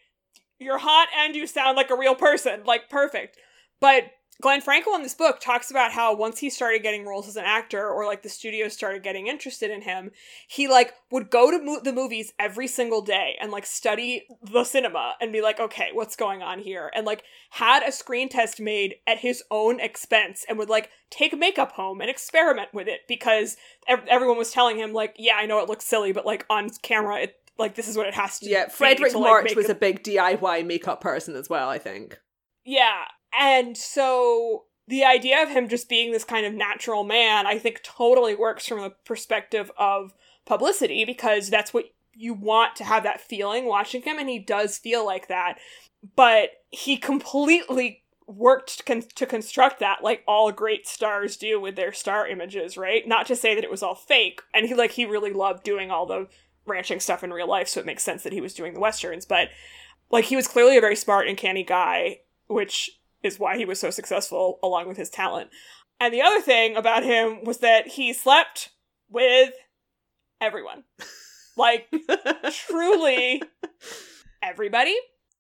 you're 0.59 0.79
hot 0.79 1.07
and 1.17 1.35
you 1.35 1.47
sound 1.47 1.75
like 1.75 1.89
a 1.89 1.97
real 1.97 2.15
person. 2.15 2.63
Like 2.65 2.89
perfect. 2.89 3.37
But 3.79 4.05
Glenn 4.41 4.61
Frankel 4.61 4.95
in 4.95 5.03
this 5.03 5.13
book 5.13 5.39
talks 5.39 5.69
about 5.71 5.91
how 5.91 6.15
once 6.15 6.39
he 6.39 6.49
started 6.49 6.81
getting 6.83 7.05
roles 7.05 7.27
as 7.27 7.35
an 7.37 7.45
actor 7.45 7.87
or 7.87 8.05
like 8.05 8.23
the 8.23 8.29
studio 8.29 8.67
started 8.67 9.03
getting 9.03 9.27
interested 9.27 9.69
in 9.71 9.81
him, 9.83 10.11
he 10.47 10.67
like 10.67 10.93
would 11.11 11.29
go 11.29 11.51
to 11.51 11.63
mo- 11.63 11.79
the 11.81 11.93
movies 11.93 12.33
every 12.39 12.67
single 12.67 13.01
day 13.01 13.37
and 13.39 13.51
like 13.51 13.65
study 13.65 14.25
the 14.41 14.63
cinema 14.63 15.13
and 15.21 15.31
be 15.31 15.41
like, 15.41 15.59
okay, 15.59 15.89
what's 15.93 16.15
going 16.15 16.41
on 16.41 16.59
here? 16.59 16.91
And 16.95 17.05
like 17.05 17.23
had 17.51 17.83
a 17.83 17.91
screen 17.91 18.27
test 18.27 18.59
made 18.59 18.95
at 19.07 19.19
his 19.19 19.43
own 19.51 19.79
expense 19.79 20.43
and 20.49 20.57
would 20.57 20.69
like 20.69 20.89
take 21.09 21.37
makeup 21.37 21.73
home 21.73 22.01
and 22.01 22.09
experiment 22.09 22.69
with 22.73 22.87
it 22.87 23.01
because 23.07 23.55
ev- 23.87 24.05
everyone 24.09 24.37
was 24.37 24.51
telling 24.51 24.77
him 24.77 24.93
like, 24.93 25.15
yeah, 25.17 25.35
I 25.35 25.45
know 25.45 25.59
it 25.59 25.69
looks 25.69 25.85
silly, 25.85 26.11
but 26.11 26.25
like 26.25 26.45
on 26.49 26.69
camera 26.81 27.21
it 27.21 27.35
like 27.59 27.75
this 27.75 27.87
is 27.87 27.95
what 27.95 28.07
it 28.07 28.15
has 28.15 28.39
to 28.39 28.49
yeah 28.49 28.65
be 28.65 28.71
fredric 28.71 29.11
to, 29.11 29.19
like, 29.19 29.29
march 29.29 29.55
was 29.55 29.69
a- 29.69 29.73
a 29.73 29.75
big 29.75 30.03
diy 30.03 30.65
makeup 30.65 31.01
person 31.01 31.35
as 31.35 31.47
well 31.47 31.69
i 31.69 31.77
think 31.77 32.17
Yeah. 32.65 33.03
And 33.39 33.77
so 33.77 34.65
the 34.87 35.03
idea 35.05 35.41
of 35.41 35.49
him 35.49 35.69
just 35.69 35.89
being 35.89 36.11
this 36.11 36.23
kind 36.23 36.45
of 36.45 36.53
natural 36.53 37.03
man, 37.03 37.45
I 37.47 37.57
think 37.57 37.81
totally 37.83 38.35
works 38.35 38.67
from 38.67 38.79
a 38.79 38.89
perspective 38.89 39.71
of 39.77 40.13
publicity 40.45 41.05
because 41.05 41.49
that's 41.49 41.73
what 41.73 41.85
you 42.13 42.33
want 42.33 42.75
to 42.75 42.83
have 42.83 43.03
that 43.03 43.21
feeling 43.21 43.65
watching 43.65 44.01
him, 44.01 44.19
and 44.19 44.29
he 44.29 44.39
does 44.39 44.77
feel 44.77 45.05
like 45.05 45.27
that. 45.29 45.57
But 46.15 46.49
he 46.69 46.97
completely 46.97 48.03
worked 48.27 48.85
con- 48.85 49.03
to 49.15 49.25
construct 49.25 49.79
that 49.79 50.03
like 50.03 50.23
all 50.27 50.51
great 50.51 50.87
stars 50.87 51.37
do 51.37 51.59
with 51.59 51.75
their 51.75 51.91
star 51.91 52.25
images 52.25 52.77
right 52.77 53.05
not 53.07 53.25
to 53.25 53.35
say 53.35 53.53
that 53.53 53.65
it 53.65 53.71
was 53.71 53.83
all 53.83 53.95
fake 53.95 54.41
and 54.53 54.67
he 54.67 54.73
like 54.73 54.91
he 54.91 55.05
really 55.05 55.33
loved 55.33 55.61
doing 55.63 55.91
all 55.91 56.05
the 56.05 56.25
ranching 56.65 57.01
stuff 57.01 57.21
in 57.23 57.33
real 57.33 57.47
life 57.47 57.67
so 57.67 57.79
it 57.79 57.85
makes 57.85 58.03
sense 58.03 58.23
that 58.23 58.31
he 58.31 58.39
was 58.39 58.53
doing 58.53 58.73
the 58.73 58.79
westerns 58.79 59.25
but 59.25 59.49
like 60.09 60.25
he 60.25 60.37
was 60.37 60.47
clearly 60.47 60.77
a 60.77 60.81
very 60.81 60.95
smart 60.95 61.27
and 61.27 61.37
canny 61.37 61.63
guy 61.63 62.17
which 62.47 63.01
is 63.23 63.39
why 63.39 63.57
he 63.57 63.65
was 63.65 63.79
so 63.79 63.89
successful 63.89 64.59
along 64.61 64.87
with 64.87 64.97
his 64.97 65.09
talent. 65.09 65.49
And 65.99 66.13
the 66.13 66.21
other 66.21 66.41
thing 66.41 66.75
about 66.75 67.03
him 67.03 67.43
was 67.43 67.59
that 67.59 67.87
he 67.87 68.13
slept 68.13 68.69
with 69.09 69.53
everyone. 70.41 70.83
Like 71.55 71.87
truly 72.51 73.41
everybody. 74.41 74.95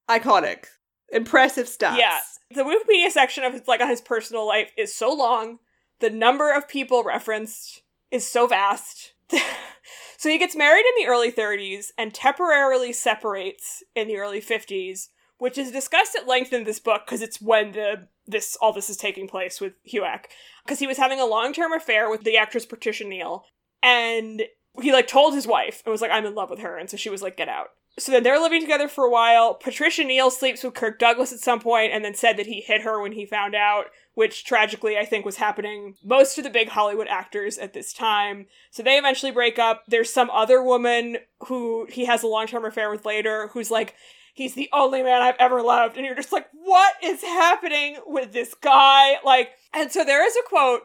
iconic 0.09 0.65
impressive 1.13 1.67
stuff. 1.67 1.97
Yeah. 1.97 2.19
The 2.51 2.63
Wikipedia 2.63 3.09
section 3.09 3.43
of 3.43 3.53
his 3.53 3.67
like 3.67 3.81
on 3.81 3.89
his 3.89 4.01
personal 4.01 4.45
life 4.45 4.71
is 4.77 4.93
so 4.93 5.13
long. 5.13 5.59
The 5.99 6.09
number 6.09 6.53
of 6.53 6.67
people 6.67 7.03
referenced 7.03 7.83
is 8.11 8.27
so 8.27 8.47
vast. 8.47 9.13
so 10.17 10.29
he 10.29 10.37
gets 10.37 10.55
married 10.55 10.85
in 10.85 11.03
the 11.03 11.09
early 11.09 11.31
30s 11.31 11.87
and 11.97 12.13
temporarily 12.13 12.91
separates 12.91 13.83
in 13.95 14.07
the 14.07 14.17
early 14.17 14.41
50s, 14.41 15.07
which 15.43 15.57
is 15.57 15.71
discussed 15.71 16.15
at 16.15 16.25
length 16.25 16.53
in 16.53 16.63
this 16.63 16.79
book 16.79 17.01
because 17.05 17.21
it's 17.21 17.41
when 17.41 17.73
the 17.73 18.07
this 18.25 18.55
all 18.61 18.71
this 18.71 18.89
is 18.89 18.95
taking 18.95 19.27
place 19.27 19.59
with 19.59 19.73
HUAC. 19.85 20.27
Because 20.63 20.79
he 20.79 20.87
was 20.87 20.95
having 20.95 21.19
a 21.19 21.25
long-term 21.25 21.73
affair 21.73 22.09
with 22.09 22.23
the 22.23 22.37
actress 22.37 22.65
Patricia 22.65 23.03
Neal, 23.03 23.43
and 23.81 24.43
he 24.81 24.93
like 24.93 25.05
told 25.05 25.33
his 25.33 25.45
wife 25.45 25.83
and 25.83 25.91
was 25.91 25.99
like, 25.99 26.11
I'm 26.11 26.25
in 26.25 26.33
love 26.33 26.49
with 26.49 26.59
her, 26.59 26.77
and 26.77 26.89
so 26.89 26.95
she 26.95 27.09
was 27.09 27.21
like, 27.21 27.35
get 27.35 27.49
out. 27.49 27.71
So 27.99 28.13
then 28.13 28.23
they're 28.23 28.39
living 28.39 28.61
together 28.61 28.87
for 28.87 29.03
a 29.03 29.11
while. 29.11 29.55
Patricia 29.55 30.05
Neal 30.05 30.31
sleeps 30.31 30.63
with 30.63 30.75
Kirk 30.75 30.97
Douglas 30.97 31.33
at 31.33 31.39
some 31.39 31.59
point 31.59 31.91
and 31.91 32.05
then 32.05 32.15
said 32.15 32.37
that 32.37 32.47
he 32.47 32.61
hit 32.61 32.83
her 32.83 33.01
when 33.01 33.11
he 33.11 33.25
found 33.25 33.53
out, 33.53 33.87
which 34.13 34.45
tragically 34.45 34.97
I 34.97 35.03
think 35.03 35.25
was 35.25 35.35
happening 35.35 35.95
most 36.05 36.37
of 36.37 36.45
the 36.45 36.49
big 36.49 36.69
Hollywood 36.69 37.07
actors 37.07 37.57
at 37.57 37.73
this 37.73 37.91
time. 37.91 38.47
So 38.71 38.81
they 38.81 38.97
eventually 38.97 39.33
break 39.33 39.59
up. 39.59 39.83
There's 39.89 40.11
some 40.11 40.29
other 40.29 40.63
woman 40.63 41.17
who 41.47 41.85
he 41.89 42.05
has 42.05 42.23
a 42.23 42.27
long 42.27 42.47
term 42.47 42.63
affair 42.63 42.89
with 42.89 43.05
later 43.05 43.49
who's 43.53 43.69
like, 43.69 43.93
he's 44.33 44.55
the 44.55 44.69
only 44.73 45.01
man 45.01 45.21
I've 45.21 45.37
ever 45.39 45.61
loved. 45.61 45.95
And 45.95 46.05
you're 46.05 46.15
just 46.15 46.33
like, 46.33 46.47
what 46.51 46.95
is 47.03 47.21
happening 47.21 47.97
with 48.05 48.33
this 48.33 48.53
guy? 48.53 49.15
Like, 49.23 49.51
and 49.73 49.91
so 49.91 50.03
there 50.03 50.25
is 50.25 50.35
a 50.35 50.49
quote 50.49 50.81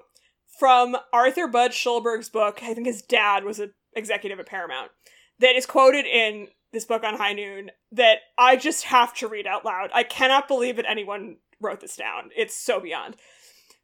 from 0.59 0.97
Arthur 1.13 1.49
Budd 1.49 1.73
Schulberg's 1.73 2.29
book. 2.29 2.61
I 2.63 2.75
think 2.75 2.87
his 2.87 3.03
dad 3.03 3.45
was 3.45 3.59
an 3.59 3.73
executive 3.97 4.39
at 4.39 4.47
Paramount 4.47 4.91
that 5.41 5.57
is 5.57 5.67
quoted 5.67 6.07
in 6.07 6.49
this 6.73 6.85
book 6.85 7.03
on 7.05 7.17
High 7.17 7.33
Noon 7.33 7.71
that 7.93 8.19
I 8.37 8.57
just 8.57 8.85
have 8.85 9.15
to 9.15 9.29
read 9.29 9.47
out 9.47 9.65
loud. 9.65 9.91
I 9.95 10.03
cannot 10.03 10.49
believe 10.49 10.77
that 10.77 10.89
anyone 10.89 11.37
wrote 11.61 11.81
this 11.81 11.97
down. 11.97 12.31
It's 12.37 12.55
so 12.55 12.81
beyond. 12.81 13.17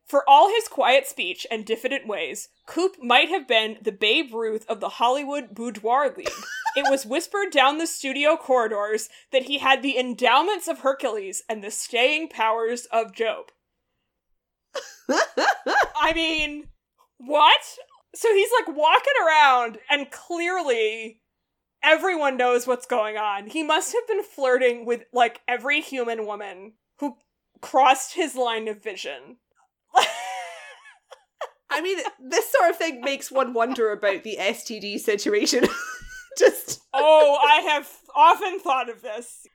For 0.06 0.22
all 0.28 0.50
his 0.50 0.68
quiet 0.68 1.06
speech 1.06 1.46
and 1.50 1.64
diffident 1.64 2.06
ways, 2.06 2.48
Coop 2.66 2.96
might 3.02 3.30
have 3.30 3.48
been 3.48 3.78
the 3.80 3.92
Babe 3.92 4.34
Ruth 4.34 4.66
of 4.68 4.80
the 4.80 4.90
Hollywood 4.90 5.54
Boudoir 5.54 6.12
League. 6.14 6.28
it 6.76 6.90
was 6.90 7.06
whispered 7.06 7.50
down 7.50 7.78
the 7.78 7.86
studio 7.86 8.36
corridors 8.36 9.08
that 9.32 9.44
he 9.44 9.58
had 9.58 9.82
the 9.82 9.98
endowments 9.98 10.68
of 10.68 10.80
Hercules 10.80 11.42
and 11.48 11.64
the 11.64 11.70
staying 11.70 12.28
powers 12.28 12.86
of 12.86 13.14
Job. 13.14 13.46
I 15.08 16.12
mean, 16.14 16.68
what? 17.18 17.62
So 18.14 18.32
he's 18.34 18.50
like 18.60 18.76
walking 18.76 19.12
around 19.26 19.78
and 19.88 20.10
clearly 20.10 21.22
everyone 21.82 22.36
knows 22.36 22.66
what's 22.66 22.86
going 22.86 23.16
on. 23.16 23.46
He 23.46 23.62
must 23.62 23.92
have 23.92 24.06
been 24.06 24.22
flirting 24.22 24.86
with 24.86 25.04
like 25.12 25.40
every 25.48 25.80
human 25.80 26.26
woman 26.26 26.74
who 26.98 27.16
crossed 27.60 28.14
his 28.14 28.34
line 28.34 28.68
of 28.68 28.82
vision. 28.82 29.36
I 31.70 31.80
mean, 31.80 31.98
this 32.20 32.50
sort 32.52 32.70
of 32.70 32.76
thing 32.76 33.00
makes 33.00 33.32
one 33.32 33.52
wonder 33.52 33.90
about 33.90 34.22
the 34.22 34.36
STD 34.40 35.00
situation. 35.00 35.66
Just 36.38 36.82
oh, 36.92 37.38
I 37.46 37.60
have 37.60 37.88
often 38.14 38.58
thought 38.58 38.88
of 38.88 39.02
this. 39.02 39.46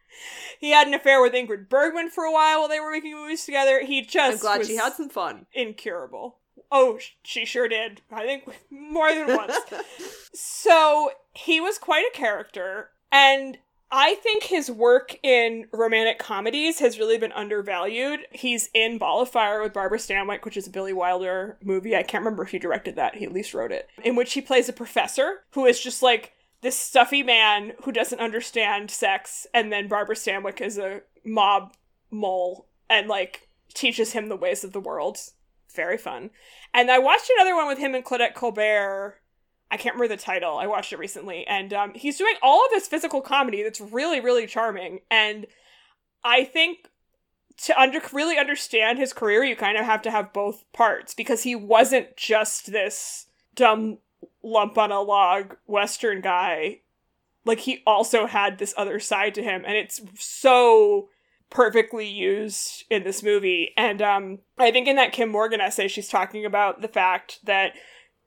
He 0.59 0.71
had 0.71 0.87
an 0.87 0.93
affair 0.93 1.21
with 1.21 1.33
Ingrid 1.33 1.69
Bergman 1.69 2.09
for 2.09 2.23
a 2.23 2.31
while 2.31 2.59
while 2.59 2.69
they 2.69 2.79
were 2.79 2.91
making 2.91 3.15
movies 3.15 3.45
together. 3.45 3.83
He 3.85 4.01
just 4.01 4.33
I'm 4.33 4.39
glad 4.39 4.65
she 4.65 4.75
had 4.75 4.93
some 4.93 5.09
fun. 5.09 5.45
incurable. 5.53 6.39
Oh, 6.71 6.99
she 7.23 7.45
sure 7.45 7.67
did. 7.67 8.01
I 8.11 8.25
think 8.25 8.43
more 8.69 9.13
than 9.13 9.35
once. 9.35 9.55
So 10.33 11.11
he 11.33 11.59
was 11.59 11.79
quite 11.79 12.05
a 12.05 12.15
character, 12.15 12.91
and 13.11 13.57
I 13.91 14.15
think 14.15 14.43
his 14.43 14.69
work 14.69 15.17
in 15.23 15.67
romantic 15.71 16.19
comedies 16.19 16.79
has 16.79 16.99
really 16.99 17.17
been 17.17 17.31
undervalued. 17.31 18.21
He's 18.31 18.69
in 18.73 18.99
Ball 18.99 19.21
of 19.21 19.29
Fire 19.29 19.61
with 19.63 19.73
Barbara 19.73 19.97
Stanwyck, 19.97 20.45
which 20.45 20.57
is 20.57 20.67
a 20.67 20.71
Billy 20.71 20.93
Wilder 20.93 21.57
movie. 21.63 21.95
I 21.95 22.03
can't 22.03 22.23
remember 22.23 22.43
if 22.43 22.51
he 22.51 22.59
directed 22.59 22.95
that. 22.97 23.15
He 23.15 23.25
at 23.25 23.33
least 23.33 23.53
wrote 23.53 23.71
it. 23.71 23.89
In 24.03 24.15
which 24.15 24.33
he 24.33 24.41
plays 24.41 24.69
a 24.69 24.73
professor 24.73 25.43
who 25.51 25.65
is 25.65 25.79
just 25.79 26.03
like 26.03 26.33
this 26.61 26.77
stuffy 26.77 27.23
man 27.23 27.73
who 27.83 27.91
doesn't 27.91 28.19
understand 28.19 28.91
sex, 28.91 29.47
and 29.53 29.71
then 29.71 29.87
Barbara 29.87 30.15
Stanwyck 30.15 30.61
is 30.61 30.77
a 30.77 31.01
mob 31.25 31.73
mole 32.11 32.67
and 32.89 33.07
like 33.07 33.47
teaches 33.73 34.11
him 34.11 34.29
the 34.29 34.35
ways 34.35 34.63
of 34.63 34.71
the 34.71 34.79
world. 34.79 35.17
Very 35.73 35.97
fun. 35.97 36.31
And 36.73 36.91
I 36.91 36.99
watched 36.99 37.29
another 37.35 37.55
one 37.55 37.67
with 37.67 37.77
him 37.77 37.95
and 37.95 38.03
Claudette 38.03 38.33
Colbert. 38.33 39.18
I 39.71 39.77
can't 39.77 39.95
remember 39.95 40.15
the 40.15 40.21
title. 40.21 40.57
I 40.57 40.67
watched 40.67 40.93
it 40.93 40.99
recently, 40.99 41.45
and 41.45 41.73
um, 41.73 41.93
he's 41.93 42.17
doing 42.17 42.35
all 42.41 42.65
of 42.65 42.71
this 42.71 42.87
physical 42.87 43.21
comedy 43.21 43.61
that's 43.61 43.79
really, 43.79 44.19
really 44.19 44.47
charming. 44.47 45.01
And 45.11 45.45
I 46.23 46.43
think 46.43 46.89
to 47.63 47.79
under 47.79 48.01
really 48.11 48.37
understand 48.37 48.97
his 48.97 49.13
career, 49.13 49.43
you 49.43 49.55
kind 49.55 49.77
of 49.77 49.85
have 49.85 50.01
to 50.03 50.11
have 50.11 50.33
both 50.33 50.63
parts 50.73 51.13
because 51.13 51.43
he 51.43 51.55
wasn't 51.55 52.15
just 52.17 52.71
this 52.71 53.27
dumb 53.55 53.99
lump 54.41 54.77
on 54.77 54.91
a 54.91 55.01
log 55.01 55.57
Western 55.67 56.21
guy. 56.21 56.79
Like 57.45 57.59
he 57.59 57.83
also 57.85 58.25
had 58.25 58.57
this 58.57 58.73
other 58.77 58.99
side 58.99 59.35
to 59.35 59.43
him, 59.43 59.63
and 59.65 59.75
it's 59.75 60.01
so 60.15 61.09
perfectly 61.49 62.07
used 62.07 62.85
in 62.89 63.03
this 63.03 63.23
movie. 63.23 63.73
And 63.75 64.01
um, 64.01 64.39
I 64.57 64.71
think 64.71 64.87
in 64.87 64.95
that 64.97 65.13
Kim 65.13 65.29
Morgan 65.29 65.61
essay, 65.61 65.87
she's 65.87 66.09
talking 66.09 66.45
about 66.45 66.81
the 66.81 66.87
fact 66.87 67.39
that 67.45 67.73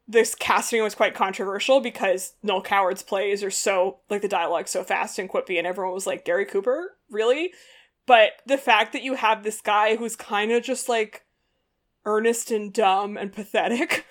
this 0.09 0.35
casting 0.35 0.83
was 0.83 0.95
quite 0.95 1.15
controversial 1.15 1.81
because 1.81 2.35
Noel 2.43 2.63
Coward's 2.63 3.03
plays 3.03 3.43
are 3.43 3.51
so 3.51 4.01
like 4.11 4.23
the 4.23 4.29
dialogue 4.29 4.69
so 4.69 4.83
fast 4.85 5.19
and 5.19 5.31
quippy, 5.31 5.59
and 5.59 5.67
everyone 5.67 5.95
was 5.95 6.07
like, 6.07 6.25
Gary 6.25 6.45
Cooper, 6.45 6.97
really? 7.11 7.53
But 8.07 8.33
the 8.47 8.59
fact 8.59 8.93
that 8.93 9.03
you 9.03 9.15
have 9.15 9.43
this 9.43 9.61
guy 9.61 9.97
who's 9.97 10.17
kind 10.17 10.51
of 10.53 10.63
just 10.65 10.89
like 10.89 11.25
earnest 12.05 12.51
and 12.51 12.73
dumb 12.73 13.17
and 13.17 13.33
pathetic 13.33 14.05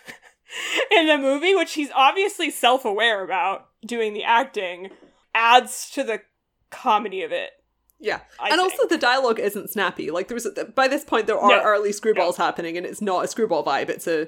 in 0.92 1.08
the 1.08 1.18
movie, 1.18 1.54
which 1.56 1.74
he's 1.74 1.92
obviously 1.94 2.50
self 2.50 2.86
aware 2.86 3.24
about 3.24 3.68
doing 3.86 4.14
the 4.14 4.24
acting, 4.24 4.90
adds 5.36 5.90
to 5.92 6.04
the 6.04 6.22
comedy 6.70 7.22
of 7.24 7.32
it. 7.34 7.52
Yeah, 8.00 8.22
I 8.40 8.50
and 8.50 8.60
think. 8.60 8.72
also 8.74 8.88
the 8.88 8.98
dialogue 8.98 9.40
isn't 9.40 9.70
snappy. 9.70 10.10
Like 10.10 10.28
there 10.30 10.36
was 10.36 10.48
by 10.76 10.88
this 10.88 11.04
point 11.04 11.28
there 11.28 11.38
are 11.38 11.50
No. 11.58 11.62
early 11.64 11.92
screwballs 11.92 12.38
happening, 12.38 12.78
and 12.78 12.86
it's 12.86 13.02
not 13.02 13.26
a 13.26 13.28
screwball 13.28 13.64
vibe. 13.64 13.90
It's 13.90 14.08
a 14.08 14.28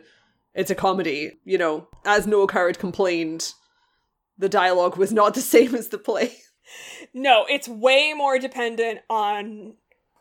it's 0.53 0.71
a 0.71 0.75
comedy. 0.75 1.39
You 1.45 1.57
know, 1.57 1.87
as 2.05 2.27
Noel 2.27 2.47
Coward 2.47 2.79
complained, 2.79 3.53
the 4.37 4.49
dialogue 4.49 4.97
was 4.97 5.11
not 5.11 5.33
the 5.35 5.41
same 5.41 5.75
as 5.75 5.89
the 5.89 5.97
play. 5.97 6.35
No, 7.13 7.45
it's 7.49 7.67
way 7.67 8.13
more 8.13 8.39
dependent 8.39 8.99
on. 9.09 9.75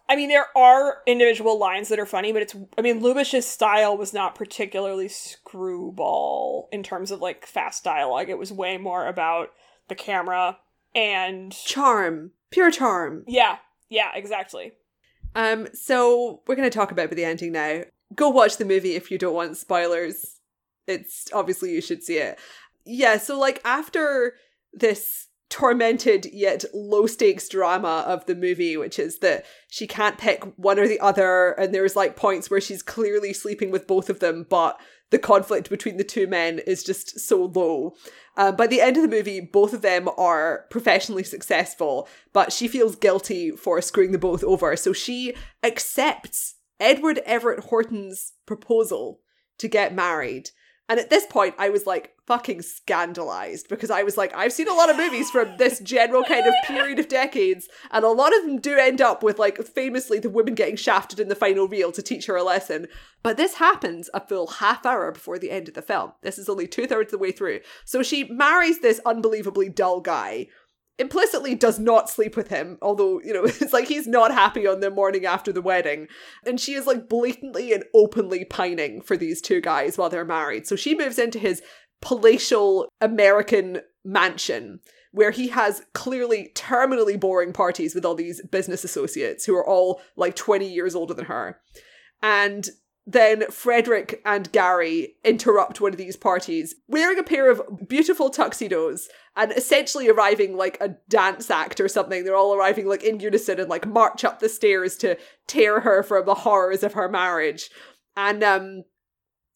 I 0.08 0.16
mean, 0.16 0.28
there 0.28 0.46
are 0.56 0.98
individual 1.06 1.58
lines 1.58 1.88
that 1.88 1.98
are 1.98 2.06
funny, 2.06 2.32
but 2.32 2.42
it's. 2.42 2.56
I 2.76 2.82
mean, 2.82 3.00
Lubitsch's 3.00 3.46
style 3.46 3.96
was 3.96 4.12
not 4.12 4.34
particularly 4.34 5.08
screwball 5.08 6.68
in 6.72 6.82
terms 6.82 7.10
of 7.10 7.20
like 7.20 7.46
fast 7.46 7.84
dialogue. 7.84 8.28
It 8.28 8.38
was 8.38 8.52
way 8.52 8.76
more 8.76 9.06
about 9.06 9.50
the 9.88 9.94
camera 9.94 10.58
and 10.94 11.52
charm, 11.52 12.32
pure 12.50 12.70
charm. 12.70 13.24
Yeah, 13.26 13.58
yeah, 13.88 14.10
exactly. 14.14 14.72
Um, 15.34 15.68
so 15.72 16.42
we're 16.46 16.56
going 16.56 16.68
to 16.68 16.76
talk 16.76 16.92
about 16.92 17.10
the 17.10 17.24
ending 17.24 17.52
now. 17.52 17.82
Go 18.14 18.28
watch 18.28 18.56
the 18.56 18.64
movie 18.64 18.94
if 18.94 19.10
you 19.10 19.18
don't 19.18 19.34
want 19.34 19.56
spoilers. 19.56 20.38
It's 20.86 21.28
obviously 21.32 21.72
you 21.72 21.80
should 21.80 22.02
see 22.02 22.18
it. 22.18 22.38
Yeah, 22.84 23.18
so 23.18 23.38
like 23.38 23.60
after 23.64 24.34
this 24.72 25.28
tormented 25.52 26.26
yet 26.32 26.64
low 26.72 27.06
stakes 27.06 27.46
drama 27.46 28.04
of 28.06 28.24
the 28.24 28.34
movie, 28.34 28.76
which 28.76 28.98
is 28.98 29.18
that 29.18 29.44
she 29.68 29.86
can't 29.86 30.16
pick 30.16 30.42
one 30.56 30.78
or 30.78 30.88
the 30.88 30.98
other, 31.00 31.52
and 31.52 31.74
there's 31.74 31.94
like 31.94 32.16
points 32.16 32.50
where 32.50 32.60
she's 32.60 32.82
clearly 32.82 33.34
sleeping 33.34 33.70
with 33.70 33.86
both 33.86 34.08
of 34.08 34.20
them, 34.20 34.46
but 34.48 34.80
the 35.10 35.18
conflict 35.18 35.68
between 35.68 35.98
the 35.98 36.04
two 36.04 36.26
men 36.26 36.58
is 36.66 36.82
just 36.82 37.20
so 37.20 37.44
low. 37.54 37.94
Uh, 38.34 38.50
by 38.50 38.66
the 38.66 38.80
end 38.80 38.96
of 38.96 39.02
the 39.02 39.14
movie, 39.14 39.40
both 39.40 39.74
of 39.74 39.82
them 39.82 40.08
are 40.16 40.64
professionally 40.70 41.22
successful, 41.22 42.08
but 42.32 42.50
she 42.50 42.66
feels 42.66 42.96
guilty 42.96 43.50
for 43.50 43.82
screwing 43.82 44.12
them 44.12 44.22
both 44.22 44.42
over. 44.42 44.74
So 44.74 44.94
she 44.94 45.34
accepts 45.62 46.54
Edward 46.80 47.18
Everett 47.24 47.64
Horton's 47.64 48.32
proposal 48.46 49.20
to 49.58 49.68
get 49.68 49.94
married. 49.94 50.50
And 50.88 50.98
at 51.00 51.10
this 51.10 51.24
point, 51.26 51.54
I 51.58 51.70
was 51.70 51.86
like 51.86 52.12
fucking 52.26 52.62
scandalized 52.62 53.68
because 53.68 53.90
I 53.90 54.02
was 54.02 54.16
like, 54.16 54.34
I've 54.34 54.52
seen 54.52 54.68
a 54.68 54.74
lot 54.74 54.90
of 54.90 54.96
movies 54.96 55.30
from 55.30 55.56
this 55.56 55.80
general 55.80 56.22
kind 56.24 56.46
of 56.46 56.54
period 56.66 56.98
of 56.98 57.08
decades, 57.08 57.68
and 57.90 58.04
a 58.04 58.08
lot 58.08 58.36
of 58.36 58.44
them 58.44 58.58
do 58.58 58.76
end 58.76 59.00
up 59.00 59.22
with 59.22 59.38
like 59.38 59.62
famously 59.64 60.18
the 60.18 60.28
woman 60.28 60.54
getting 60.54 60.76
shafted 60.76 61.18
in 61.18 61.28
the 61.28 61.34
final 61.34 61.66
reel 61.66 61.92
to 61.92 62.02
teach 62.02 62.26
her 62.26 62.36
a 62.36 62.42
lesson. 62.42 62.88
But 63.22 63.36
this 63.36 63.54
happens 63.54 64.10
a 64.12 64.26
full 64.26 64.48
half 64.48 64.84
hour 64.84 65.12
before 65.12 65.38
the 65.38 65.50
end 65.50 65.68
of 65.68 65.74
the 65.74 65.82
film. 65.82 66.12
This 66.22 66.38
is 66.38 66.48
only 66.48 66.66
two 66.66 66.86
thirds 66.86 67.12
of 67.12 67.18
the 67.18 67.22
way 67.22 67.32
through. 67.32 67.60
So 67.84 68.02
she 68.02 68.24
marries 68.24 68.80
this 68.80 69.00
unbelievably 69.06 69.70
dull 69.70 70.00
guy 70.00 70.48
implicitly 70.98 71.54
does 71.54 71.78
not 71.78 72.10
sleep 72.10 72.36
with 72.36 72.48
him, 72.48 72.78
although, 72.82 73.20
you 73.22 73.32
know, 73.32 73.44
it's 73.46 73.72
like 73.72 73.88
he's 73.88 74.06
not 74.06 74.32
happy 74.32 74.66
on 74.66 74.80
the 74.80 74.90
morning 74.90 75.24
after 75.24 75.52
the 75.52 75.62
wedding. 75.62 76.08
And 76.46 76.60
she 76.60 76.74
is 76.74 76.86
like 76.86 77.08
blatantly 77.08 77.72
and 77.72 77.84
openly 77.94 78.44
pining 78.44 79.00
for 79.00 79.16
these 79.16 79.40
two 79.40 79.60
guys 79.60 79.96
while 79.96 80.10
they're 80.10 80.24
married. 80.24 80.66
So 80.66 80.76
she 80.76 80.96
moves 80.96 81.18
into 81.18 81.38
his 81.38 81.62
palatial 82.00 82.88
American 83.00 83.80
mansion 84.04 84.80
where 85.12 85.30
he 85.30 85.48
has 85.48 85.82
clearly 85.92 86.50
terminally 86.54 87.20
boring 87.20 87.52
parties 87.52 87.94
with 87.94 88.04
all 88.04 88.14
these 88.14 88.42
business 88.46 88.82
associates 88.82 89.44
who 89.44 89.54
are 89.54 89.66
all 89.66 90.00
like 90.16 90.34
20 90.34 90.66
years 90.66 90.94
older 90.94 91.14
than 91.14 91.26
her. 91.26 91.60
And 92.22 92.68
then 93.06 93.42
Fredric 93.42 94.20
and 94.24 94.50
Gary 94.52 95.16
interrupt 95.24 95.80
one 95.80 95.92
of 95.92 95.98
these 95.98 96.16
parties 96.16 96.74
wearing 96.88 97.18
a 97.18 97.24
pair 97.24 97.50
of 97.50 97.88
beautiful 97.88 98.30
tuxedos 98.30 99.08
and 99.36 99.52
essentially 99.52 100.08
arriving 100.08 100.56
like 100.56 100.76
a 100.80 100.96
dance 101.08 101.50
act 101.50 101.80
or 101.80 101.88
something. 101.88 102.24
They're 102.24 102.36
all 102.36 102.54
arriving 102.54 102.86
like 102.86 103.02
in 103.02 103.20
unison 103.20 103.60
and 103.60 103.68
like 103.68 103.86
march 103.86 104.24
up 104.24 104.40
the 104.40 104.48
stairs 104.48 104.96
to 104.98 105.16
tear 105.46 105.80
her 105.80 106.02
from 106.02 106.26
the 106.26 106.34
horrors 106.34 106.82
of 106.82 106.94
her 106.94 107.08
marriage. 107.08 107.70
And 108.16 108.42
um 108.44 108.84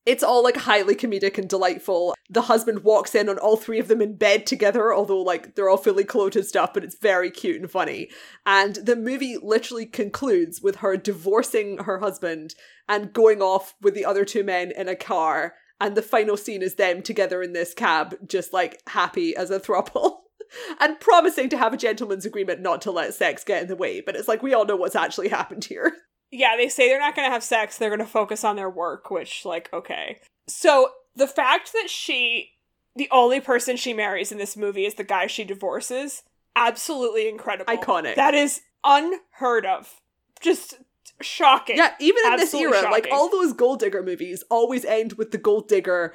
it's 0.07 0.23
all 0.23 0.45
like 0.45 0.57
highly 0.57 0.95
comedic 0.95 1.37
and 1.37 1.49
delightful. 1.49 2.15
The 2.31 2.43
husband 2.43 2.85
walks 2.85 3.17
in 3.17 3.29
on 3.29 3.39
all 3.39 3.57
three 3.57 3.81
of 3.81 3.89
them 3.89 4.01
in 4.01 4.15
bed 4.15 4.47
together, 4.47 4.95
although 4.95 5.21
like 5.21 5.57
they're 5.57 5.69
all 5.69 5.77
fully 5.77 6.05
clothed 6.05 6.37
and 6.37 6.47
stuff, 6.47 6.73
but 6.73 6.85
it's 6.85 6.97
very 6.97 7.29
cute 7.29 7.61
and 7.61 7.69
funny. 7.69 8.09
And 8.47 8.77
the 8.77 8.95
movie 8.95 9.37
literally 9.37 9.85
concludes 9.85 10.63
with 10.63 10.77
her 10.77 10.97
divorcing 10.97 11.79
her 11.79 11.99
husband 11.99 12.55
and 12.89 13.13
going 13.13 13.43
off 13.43 13.75
with 13.83 13.95
the 13.95 14.05
other 14.05 14.25
two 14.25 14.45
men 14.45 14.71
in 14.71 14.89
a 14.89 14.95
car. 14.95 15.55
And 15.81 15.95
the 15.95 16.03
final 16.03 16.37
scene 16.37 16.63
is 16.63 16.77
them 16.77 17.03
together 17.03 17.43
in 17.43 17.53
this 17.53 17.75
cab, 17.75 18.17
just 18.27 18.53
like 18.53 18.81
happy 18.89 19.37
as 19.37 19.51
a 19.51 19.61
throuple. 19.61 20.19
and 20.81 20.99
promising 21.01 21.49
to 21.51 21.59
have 21.59 21.73
a 21.73 21.79
gentleman's 21.79 22.27
agreement 22.27 22.61
not 22.61 22.81
to 22.83 22.91
let 22.91 23.15
sex 23.15 23.45
get 23.45 23.63
in 23.63 23.69
the 23.69 23.77
way. 23.77 24.01
But 24.01 24.17
it's 24.17 24.29
like 24.29 24.43
we 24.43 24.55
all 24.55 24.65
know 24.65 24.77
what's 24.77 24.97
actually 24.97 25.29
happened 25.29 25.65
here. 25.65 25.93
Yeah, 26.33 26.57
they 26.57 26.69
say 26.69 26.89
they're 26.89 26.99
not 26.99 27.15
going 27.15 27.29
to 27.29 27.33
have 27.33 27.45
sex, 27.45 27.79
they're 27.79 27.89
going 27.89 28.01
to 28.01 28.05
focus 28.05 28.43
on 28.43 28.57
their 28.57 28.69
work, 28.69 29.13
which, 29.13 29.45
like, 29.45 29.73
okay. 29.73 30.19
So 30.49 30.91
the 31.15 31.29
fact 31.29 31.73
that 31.73 31.89
she, 31.89 32.51
the 32.97 33.09
only 33.13 33.39
person 33.39 33.77
she 33.77 33.95
marries 33.95 34.33
in 34.33 34.39
this 34.39 34.57
movie 34.57 34.87
is 34.87 34.95
the 34.95 35.05
guy 35.05 35.29
she 35.29 35.45
divorces, 35.45 36.25
absolutely 36.57 37.29
incredible. 37.29 37.73
Iconic. 37.73 38.17
That 38.17 38.35
is 38.35 38.63
unheard 38.83 39.67
of. 39.67 40.01
Just 40.41 40.75
shocking. 41.21 41.77
Yeah, 41.77 41.93
even 42.01 42.23
in 42.27 42.37
this 42.37 42.55
Absolutely 42.55 42.79
era, 42.79 42.91
like 42.91 43.09
all 43.11 43.31
those 43.31 43.53
gold 43.53 43.81
digger 43.81 44.03
movies 44.03 44.45
always 44.51 44.85
end 44.85 45.15
with 45.15 45.31
the 45.31 45.39
gold 45.39 45.69
digger 45.69 46.15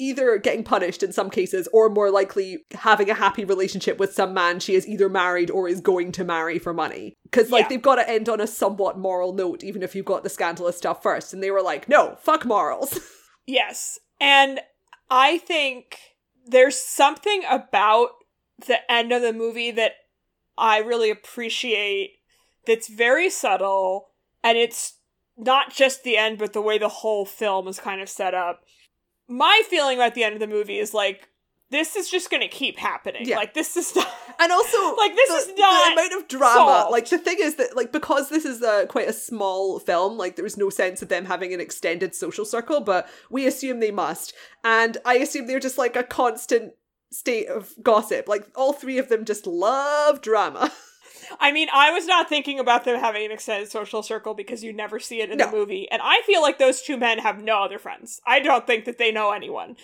either 0.00 0.38
getting 0.38 0.64
punished 0.64 1.04
in 1.04 1.12
some 1.12 1.30
cases 1.30 1.68
or 1.72 1.88
more 1.88 2.10
likely 2.10 2.64
having 2.72 3.08
a 3.08 3.14
happy 3.14 3.44
relationship 3.44 3.96
with 3.96 4.12
some 4.12 4.34
man 4.34 4.58
she 4.58 4.74
is 4.74 4.88
either 4.88 5.08
married 5.08 5.50
or 5.52 5.68
is 5.68 5.80
going 5.80 6.10
to 6.10 6.24
marry 6.24 6.58
for 6.58 6.74
money. 6.74 7.14
Because, 7.22 7.50
like, 7.52 7.64
Yeah. 7.64 7.68
they've 7.68 7.82
got 7.82 7.94
to 7.96 8.10
end 8.10 8.28
on 8.28 8.40
a 8.40 8.46
somewhat 8.48 8.98
moral 8.98 9.32
note, 9.32 9.62
even 9.62 9.84
if 9.84 9.94
you've 9.94 10.04
got 10.04 10.24
the 10.24 10.28
scandalous 10.28 10.76
stuff 10.76 11.00
first. 11.00 11.32
And 11.32 11.40
they 11.40 11.52
were 11.52 11.62
like, 11.62 11.88
no, 11.88 12.16
fuck 12.20 12.44
morals. 12.44 12.98
Yes. 13.46 13.98
And 14.20 14.60
I 15.10 15.36
think 15.36 15.98
there's 16.46 16.78
something 16.78 17.42
about 17.48 18.08
the 18.66 18.78
end 18.90 19.12
of 19.12 19.20
the 19.20 19.34
movie 19.34 19.70
that 19.70 19.92
I 20.56 20.78
really 20.78 21.10
appreciate 21.10 22.12
that's 22.66 22.88
very 22.88 23.28
subtle 23.28 24.08
and 24.44 24.56
it's 24.56 24.98
not 25.36 25.74
just 25.74 26.04
the 26.04 26.16
end 26.16 26.38
but 26.38 26.52
the 26.52 26.62
way 26.62 26.78
the 26.78 26.88
whole 26.88 27.24
film 27.24 27.66
is 27.66 27.80
kind 27.80 28.00
of 28.00 28.08
set 28.08 28.34
up. 28.34 28.62
My 29.26 29.62
feeling 29.68 29.98
about 29.98 30.14
the 30.14 30.22
end 30.22 30.34
of 30.34 30.40
the 30.40 30.46
movie 30.46 30.78
is 30.78 30.94
like 30.94 31.28
this 31.70 31.96
is 31.96 32.08
just 32.08 32.30
going 32.30 32.42
to 32.42 32.48
keep 32.48 32.78
happening. 32.78 33.26
Yeah. 33.26 33.36
Like 33.38 33.54
this 33.54 33.76
is 33.76 33.96
not 33.96 34.06
And 34.38 34.52
also, 34.52 34.78
Like, 34.96 35.14
this 35.14 35.28
the, 35.28 35.52
is 35.52 35.58
not 35.58 35.86
the 35.86 35.92
amount 35.92 36.12
of 36.22 36.28
drama. 36.28 36.54
solved. 36.54 36.92
Like 36.92 37.08
the 37.08 37.18
thing 37.18 37.36
is 37.40 37.56
that, 37.56 37.76
like, 37.76 37.92
because 37.92 38.28
this 38.28 38.44
is 38.44 38.62
a 38.62 38.86
quite 38.86 39.08
a 39.08 39.12
small 39.12 39.78
film, 39.78 40.16
like 40.16 40.36
there 40.36 40.44
was 40.44 40.56
no 40.56 40.70
sense 40.70 41.02
of 41.02 41.08
them 41.08 41.24
having 41.24 41.52
an 41.52 41.60
extended 41.60 42.14
social 42.14 42.44
circle, 42.44 42.80
but 42.80 43.08
we 43.30 43.46
assume 43.46 43.80
they 43.80 43.90
must, 43.90 44.34
and 44.62 44.98
I 45.04 45.16
assume 45.16 45.46
they're 45.46 45.60
just 45.60 45.78
like 45.78 45.96
a 45.96 46.02
constant 46.02 46.72
state 47.12 47.48
of 47.48 47.74
gossip. 47.82 48.28
Like 48.28 48.46
all 48.56 48.72
three 48.72 48.98
of 48.98 49.08
them 49.08 49.24
just 49.24 49.46
love 49.46 50.20
drama. 50.20 50.72
I 51.40 51.52
mean, 51.52 51.68
I 51.72 51.90
was 51.90 52.06
not 52.06 52.28
thinking 52.28 52.58
about 52.58 52.84
them 52.84 52.98
having 53.00 53.24
an 53.24 53.32
extended 53.32 53.70
social 53.70 54.02
circle 54.02 54.34
because 54.34 54.62
you 54.62 54.72
never 54.72 54.98
see 54.98 55.20
it 55.20 55.30
in 55.30 55.38
No. 55.38 55.46
the 55.46 55.56
movie. 55.56 55.88
And 55.90 56.00
I 56.02 56.20
feel 56.26 56.42
like 56.42 56.58
those 56.58 56.82
two 56.82 56.96
men 56.96 57.18
have 57.18 57.42
no 57.42 57.62
other 57.62 57.78
friends. 57.78 58.20
I 58.26 58.40
don't 58.40 58.66
think 58.66 58.84
that 58.84 58.98
they 58.98 59.12
know 59.12 59.32
anyone. 59.32 59.76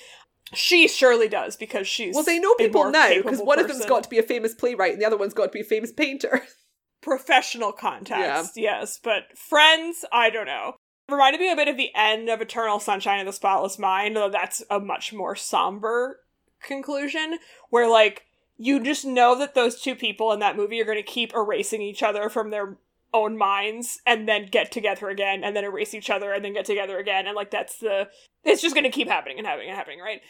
She 0.53 0.89
surely 0.89 1.29
does 1.29 1.57
because 1.57 1.87
she's 1.87 2.15
well, 2.15 2.25
they 2.25 2.41
know 2.41 2.55
people 2.55 2.91
now 2.91 3.09
because 3.15 3.41
one 3.41 3.59
of 3.61 3.69
them's 3.69 3.87
got 3.87 4.03
to 4.03 4.09
be 4.11 4.19
a 4.19 4.23
famous 4.23 4.55
playwright 4.55 4.93
and 4.93 5.01
the 5.01 5.07
other 5.07 5.17
one's 5.17 5.35
got 5.35 5.45
to 5.45 5.51
be 5.51 5.61
a 5.61 5.65
famous 5.65 5.93
painter. 5.93 6.43
professional 7.01 7.73
context, 7.73 8.53
yes, 8.57 8.99
but 9.03 9.37
friends, 9.37 10.05
I 10.13 10.29
don't 10.31 10.47
know. 10.47 10.75
Reminded 11.09 11.41
me 11.41 11.51
a 11.51 11.57
bit 11.57 11.69
of 11.69 11.77
the 11.77 11.91
end 11.95 12.29
of 12.29 12.41
Eternal 12.41 12.79
Sunshine 12.79 13.21
of 13.21 13.27
the 13.27 13.33
Spotless 13.33 13.79
Mind, 13.79 14.17
though 14.17 14.29
that's 14.29 14.63
a 14.71 14.79
much 14.79 15.13
more 15.13 15.35
somber 15.35 16.21
conclusion, 16.63 17.39
where 17.71 17.89
like 17.89 18.25
you 18.63 18.79
just 18.79 19.07
know 19.07 19.35
that 19.39 19.55
those 19.55 19.81
two 19.81 19.95
people 19.95 20.33
in 20.33 20.41
that 20.41 20.55
movie 20.55 20.83
are 20.83 20.85
going 20.85 20.99
to 20.99 21.03
keep 21.03 21.33
erasing 21.35 21.81
each 21.81 22.03
other 22.03 22.29
from 22.29 22.51
their 22.51 22.77
own 23.15 23.39
minds 23.39 24.03
and 24.07 24.29
then 24.29 24.45
get 24.45 24.71
together 24.71 25.09
again 25.09 25.43
and 25.43 25.57
then 25.57 25.65
erase 25.65 25.95
each 25.95 26.11
other 26.11 26.31
and 26.35 26.45
then 26.45 26.53
get 26.53 26.67
together 26.67 26.99
again 26.99 27.27
and 27.27 27.35
like 27.35 27.51
that's 27.51 27.79
the 27.79 28.07
it's 28.45 28.61
just 28.61 28.75
going 28.75 28.85
to 28.85 28.91
keep 28.91 29.09
happening 29.09 29.39
and 29.39 29.47
happening 29.47 29.69
and 29.69 29.77
happening 29.79 29.99
right? 29.99 30.21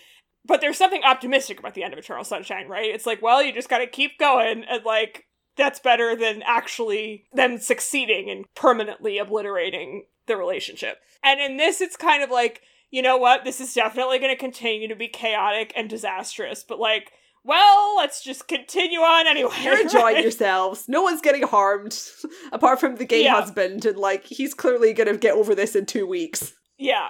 But 0.46 0.60
there's 0.60 0.78
something 0.78 1.02
optimistic 1.02 1.58
about 1.58 1.74
the 1.74 1.82
end 1.82 1.92
of 1.92 1.98
eternal 1.98 2.22
sunshine 2.22 2.68
right? 2.68 2.94
It's 2.94 3.04
like 3.04 3.20
well 3.20 3.42
you 3.42 3.52
just 3.52 3.68
got 3.68 3.78
to 3.78 3.86
keep 3.88 4.16
going 4.16 4.62
and 4.62 4.84
like 4.84 5.26
that's 5.56 5.80
better 5.80 6.14
than 6.14 6.42
actually 6.46 7.24
them 7.32 7.58
succeeding 7.58 8.30
and 8.30 8.44
permanently 8.54 9.18
obliterating 9.18 10.04
the 10.26 10.36
relationship. 10.36 10.98
And 11.24 11.40
in 11.40 11.56
this 11.56 11.80
it's 11.80 11.96
kind 11.96 12.22
of 12.22 12.30
like 12.30 12.62
you 12.92 13.02
know 13.02 13.16
what? 13.16 13.44
This 13.44 13.60
is 13.60 13.74
definitely 13.74 14.20
going 14.20 14.34
to 14.34 14.40
continue 14.40 14.86
to 14.86 14.96
be 14.96 15.08
chaotic 15.08 15.72
and 15.74 15.90
disastrous 15.90 16.62
but 16.62 16.78
like 16.78 17.10
well 17.44 17.96
let's 17.96 18.22
just 18.22 18.48
continue 18.48 19.00
on 19.00 19.26
anyway 19.26 19.50
You're 19.62 19.80
enjoying 19.80 20.14
right? 20.16 20.22
yourselves. 20.22 20.84
No 20.88 21.02
one's 21.02 21.20
getting 21.20 21.42
harmed, 21.42 21.98
apart 22.52 22.80
from 22.80 22.96
the 22.96 23.04
gay 23.04 23.24
Yeah. 23.24 23.34
husband, 23.40 23.84
and 23.84 23.98
like 23.98 24.24
he's 24.24 24.54
clearly 24.54 24.92
gonna 24.92 25.16
get 25.16 25.34
over 25.34 25.54
this 25.54 25.74
in 25.76 25.86
two 25.86 26.06
weeks. 26.06 26.54
Yeah. 26.78 27.08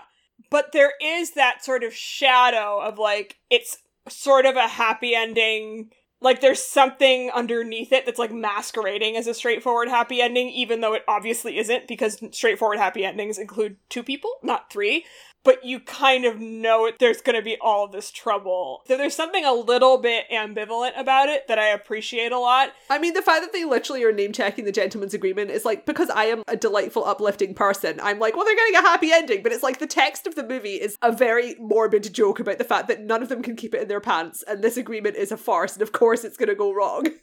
But 0.51 0.72
there 0.72 0.93
is 1.03 1.33
that 1.35 1.64
sort 1.64 1.85
of 1.85 1.95
shadow 1.95 2.81
of 2.81 2.99
like, 2.99 3.37
it's 3.51 3.76
sort 4.09 4.47
of 4.47 4.57
a 4.57 4.66
happy 4.66 5.14
ending. 5.14 5.91
Like, 6.22 6.41
there's 6.41 6.62
something 6.62 7.31
underneath 7.31 7.93
it 7.93 8.05
that's 8.05 8.18
like 8.18 8.33
masquerading 8.33 9.16
as 9.16 9.26
a 9.26 9.35
straightforward 9.35 9.89
happy 9.89 10.20
ending, 10.20 10.49
even 10.49 10.81
though 10.81 10.95
it 10.95 11.03
obviously 11.07 11.57
isn't, 11.59 11.87
because 11.89 12.22
straightforward 12.33 12.78
happy 12.78 13.05
endings 13.05 13.39
include 13.39 13.76
two 13.89 14.03
people, 14.03 14.31
not 14.43 14.70
three. 14.72 15.05
But 15.45 15.64
you 15.64 15.80
kind 15.80 16.24
of 16.24 16.38
know 16.38 16.91
there's 16.99 17.20
going 17.22 17.36
to 17.36 17.43
be 17.43 17.57
all 17.61 17.84
of 17.84 17.93
this 17.93 18.11
trouble. 18.11 18.82
So 18.86 18.97
there's 18.97 19.14
something 19.14 19.45
a 19.45 19.53
little 19.53 19.99
bit 19.99 20.26
ambivalent 20.32 20.99
about 20.99 21.28
it 21.28 21.49
that 21.49 21.59
I 21.59 21.68
appreciate 21.68 22.32
a 22.32 22.38
lot. 22.38 22.72
I 22.91 22.99
mean, 22.99 23.14
the 23.14 23.22
fact 23.22 23.43
that 23.43 23.53
they 23.53 23.64
literally 23.64 24.05
are 24.05 24.12
name 24.12 24.32
checking 24.32 24.64
the 24.64 24.72
gentleman's 24.72 25.14
agreement 25.14 25.51
is 25.51 25.64
like 25.64 25.86
because 25.86 26.11
I 26.11 26.24
am 26.24 26.43
a 26.47 26.57
delightful, 26.57 27.05
uplifting 27.05 27.55
person. 27.55 27.99
I'm 28.03 28.18
like, 28.18 28.36
well, 28.36 28.45
they're 28.45 28.57
getting 28.57 28.76
a 28.76 28.82
happy 28.82 29.12
ending, 29.12 29.43
but 29.43 29.53
it's 29.53 29.62
like 29.62 29.78
the 29.78 29.86
text 29.86 30.26
of 30.26 30.34
the 30.34 30.47
movie 30.47 30.74
is 30.74 30.97
a 31.03 31.12
very 31.12 31.57
morbid 31.59 32.12
joke 32.12 32.41
about 32.41 32.59
the 32.59 32.64
fact 32.64 32.88
that 32.88 33.01
none 33.01 33.22
of 33.22 33.28
them 33.28 33.43
can 33.43 33.57
keep 33.57 33.74
it 33.74 33.82
in 33.82 33.88
their 33.88 34.01
pants, 34.01 34.45
and 34.47 34.62
this 34.62 34.76
agreement 34.76 35.16
is 35.16 35.32
a 35.32 35.36
farce, 35.36 35.74
and 35.74 35.82
of 35.82 35.93
course 35.93 36.24
it's 36.24 36.36
going 36.36 36.49
to 36.49 36.55
go 36.55 36.72
wrong. 36.72 37.07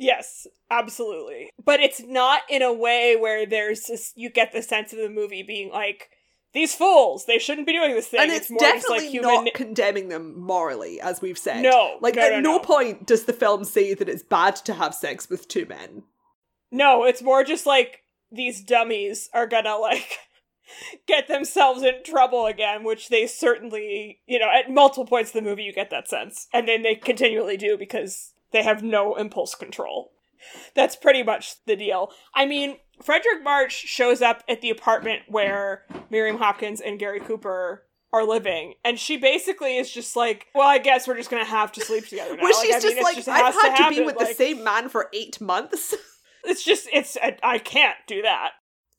Yes, 0.00 0.46
absolutely. 0.70 1.50
But 1.62 1.80
it's 1.80 2.00
not 2.02 2.40
in 2.48 2.62
a 2.62 2.72
way 2.72 3.16
where 3.16 3.44
there's 3.44 3.82
this, 3.82 4.14
you 4.16 4.30
get 4.30 4.50
the 4.50 4.62
sense 4.62 4.94
of 4.94 4.98
the 4.98 5.10
movie 5.10 5.42
being 5.42 5.70
like, 5.70 6.08
these 6.52 6.74
fools, 6.74 7.26
they 7.26 7.38
shouldn't 7.38 7.66
be 7.66 7.72
doing 7.72 7.94
this 7.94 8.08
thing. 8.08 8.20
And 8.20 8.32
it's, 8.32 8.50
more 8.50 8.58
definitely 8.58 8.98
just 8.98 9.04
like 9.04 9.10
human. 9.10 9.44
not 9.44 9.54
condemning 9.54 10.08
them 10.08 10.38
morally, 10.40 11.00
as 11.00 11.22
we've 11.22 11.38
said. 11.38 11.62
No, 11.62 11.98
Like, 12.00 12.16
no, 12.16 12.22
at 12.22 12.30
no, 12.32 12.40
no, 12.40 12.52
no. 12.56 12.58
point 12.58 13.06
does 13.06 13.24
the 13.24 13.32
film 13.32 13.64
say 13.64 13.94
that 13.94 14.08
it's 14.08 14.22
bad 14.22 14.56
to 14.56 14.74
have 14.74 14.94
sex 14.94 15.30
with 15.30 15.48
two 15.48 15.66
men. 15.66 16.02
No, 16.72 17.04
it's 17.04 17.22
more 17.22 17.44
just 17.44 17.66
like 17.66 18.02
these 18.32 18.62
dummies 18.62 19.28
are 19.32 19.46
gonna 19.46 19.76
like 19.76 20.18
get 21.06 21.28
themselves 21.28 21.82
in 21.82 22.02
trouble 22.04 22.46
again, 22.46 22.84
which 22.84 23.08
they 23.08 23.26
certainly, 23.26 24.20
you 24.26 24.38
know, 24.38 24.48
at 24.50 24.70
multiple 24.70 25.06
points 25.06 25.34
in 25.34 25.42
the 25.42 25.48
movie 25.48 25.64
you 25.64 25.72
get 25.72 25.90
that 25.90 26.08
sense. 26.08 26.46
And 26.52 26.66
then 26.68 26.82
they 26.82 26.94
continually 26.94 27.56
do 27.56 27.76
because 27.76 28.32
they 28.52 28.62
have 28.62 28.82
no 28.82 29.16
impulse 29.16 29.54
control. 29.54 30.12
That's 30.74 30.96
pretty 30.96 31.22
much 31.22 31.56
the 31.66 31.76
deal. 31.76 32.12
I 32.34 32.46
mean, 32.46 32.76
Fredric 33.02 33.42
March 33.42 33.72
shows 33.72 34.20
up 34.22 34.42
at 34.48 34.60
the 34.60 34.70
apartment 34.70 35.22
where 35.28 35.84
Miriam 36.10 36.36
Hopkins 36.38 36.80
and 36.80 36.98
Gary 36.98 37.20
Cooper 37.20 37.84
are 38.12 38.24
living, 38.26 38.74
and 38.84 38.98
she 38.98 39.16
basically 39.16 39.76
is 39.76 39.90
just 39.90 40.16
like, 40.16 40.48
"Well, 40.54 40.68
I 40.68 40.78
guess 40.78 41.06
we're 41.06 41.16
just 41.16 41.30
gonna 41.30 41.44
have 41.44 41.70
to 41.72 41.80
sleep 41.80 42.06
together 42.08 42.36
now." 42.36 42.42
Where 42.42 42.52
Like, 42.52 42.64
she's 42.64 42.74
I 42.74 42.78
mean, 42.78 42.96
just 42.96 43.02
like, 43.04 43.16
just 43.16 43.28
I've 43.28 43.54
had 43.54 43.76
to, 43.76 43.88
be 43.90 43.96
happen. 43.96 44.06
with 44.06 44.18
the 44.18 44.34
same 44.34 44.64
man 44.64 44.88
for 44.88 45.08
eight 45.12 45.40
months. 45.40 45.94
It's 46.42 46.64
just, 46.64 46.88
it's, 46.90 47.18
I, 47.22 47.36
I 47.42 47.58
can't 47.58 47.98
do 48.06 48.22
that. 48.22 48.52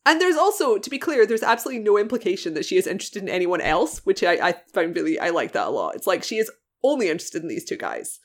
And 0.06 0.22
there's 0.22 0.36
also, 0.38 0.78
to 0.78 0.90
be 0.92 1.00
clear, 1.00 1.26
there's 1.26 1.42
absolutely 1.42 1.84
no 1.84 1.98
implication 1.98 2.54
that 2.54 2.66
she 2.66 2.78
is 2.78 2.86
interested 2.86 3.24
in 3.24 3.30
anyone 3.30 3.62
else, 3.62 4.06
which 4.06 4.24
I, 4.24 4.34
I 4.34 4.56
found 4.76 4.96
really, 4.96 5.20
I 5.20 5.32
like 5.32 5.54
that 5.54 5.66
a 5.66 5.72
lot. 5.72 5.96
It's 5.96 6.06
like 6.06 6.24
she 6.24 6.38
is 6.38 6.52
only 6.84 7.10
interested 7.10 7.42
in 7.42 7.48
these 7.48 7.66
two 7.66 7.78
guys. 7.78 8.20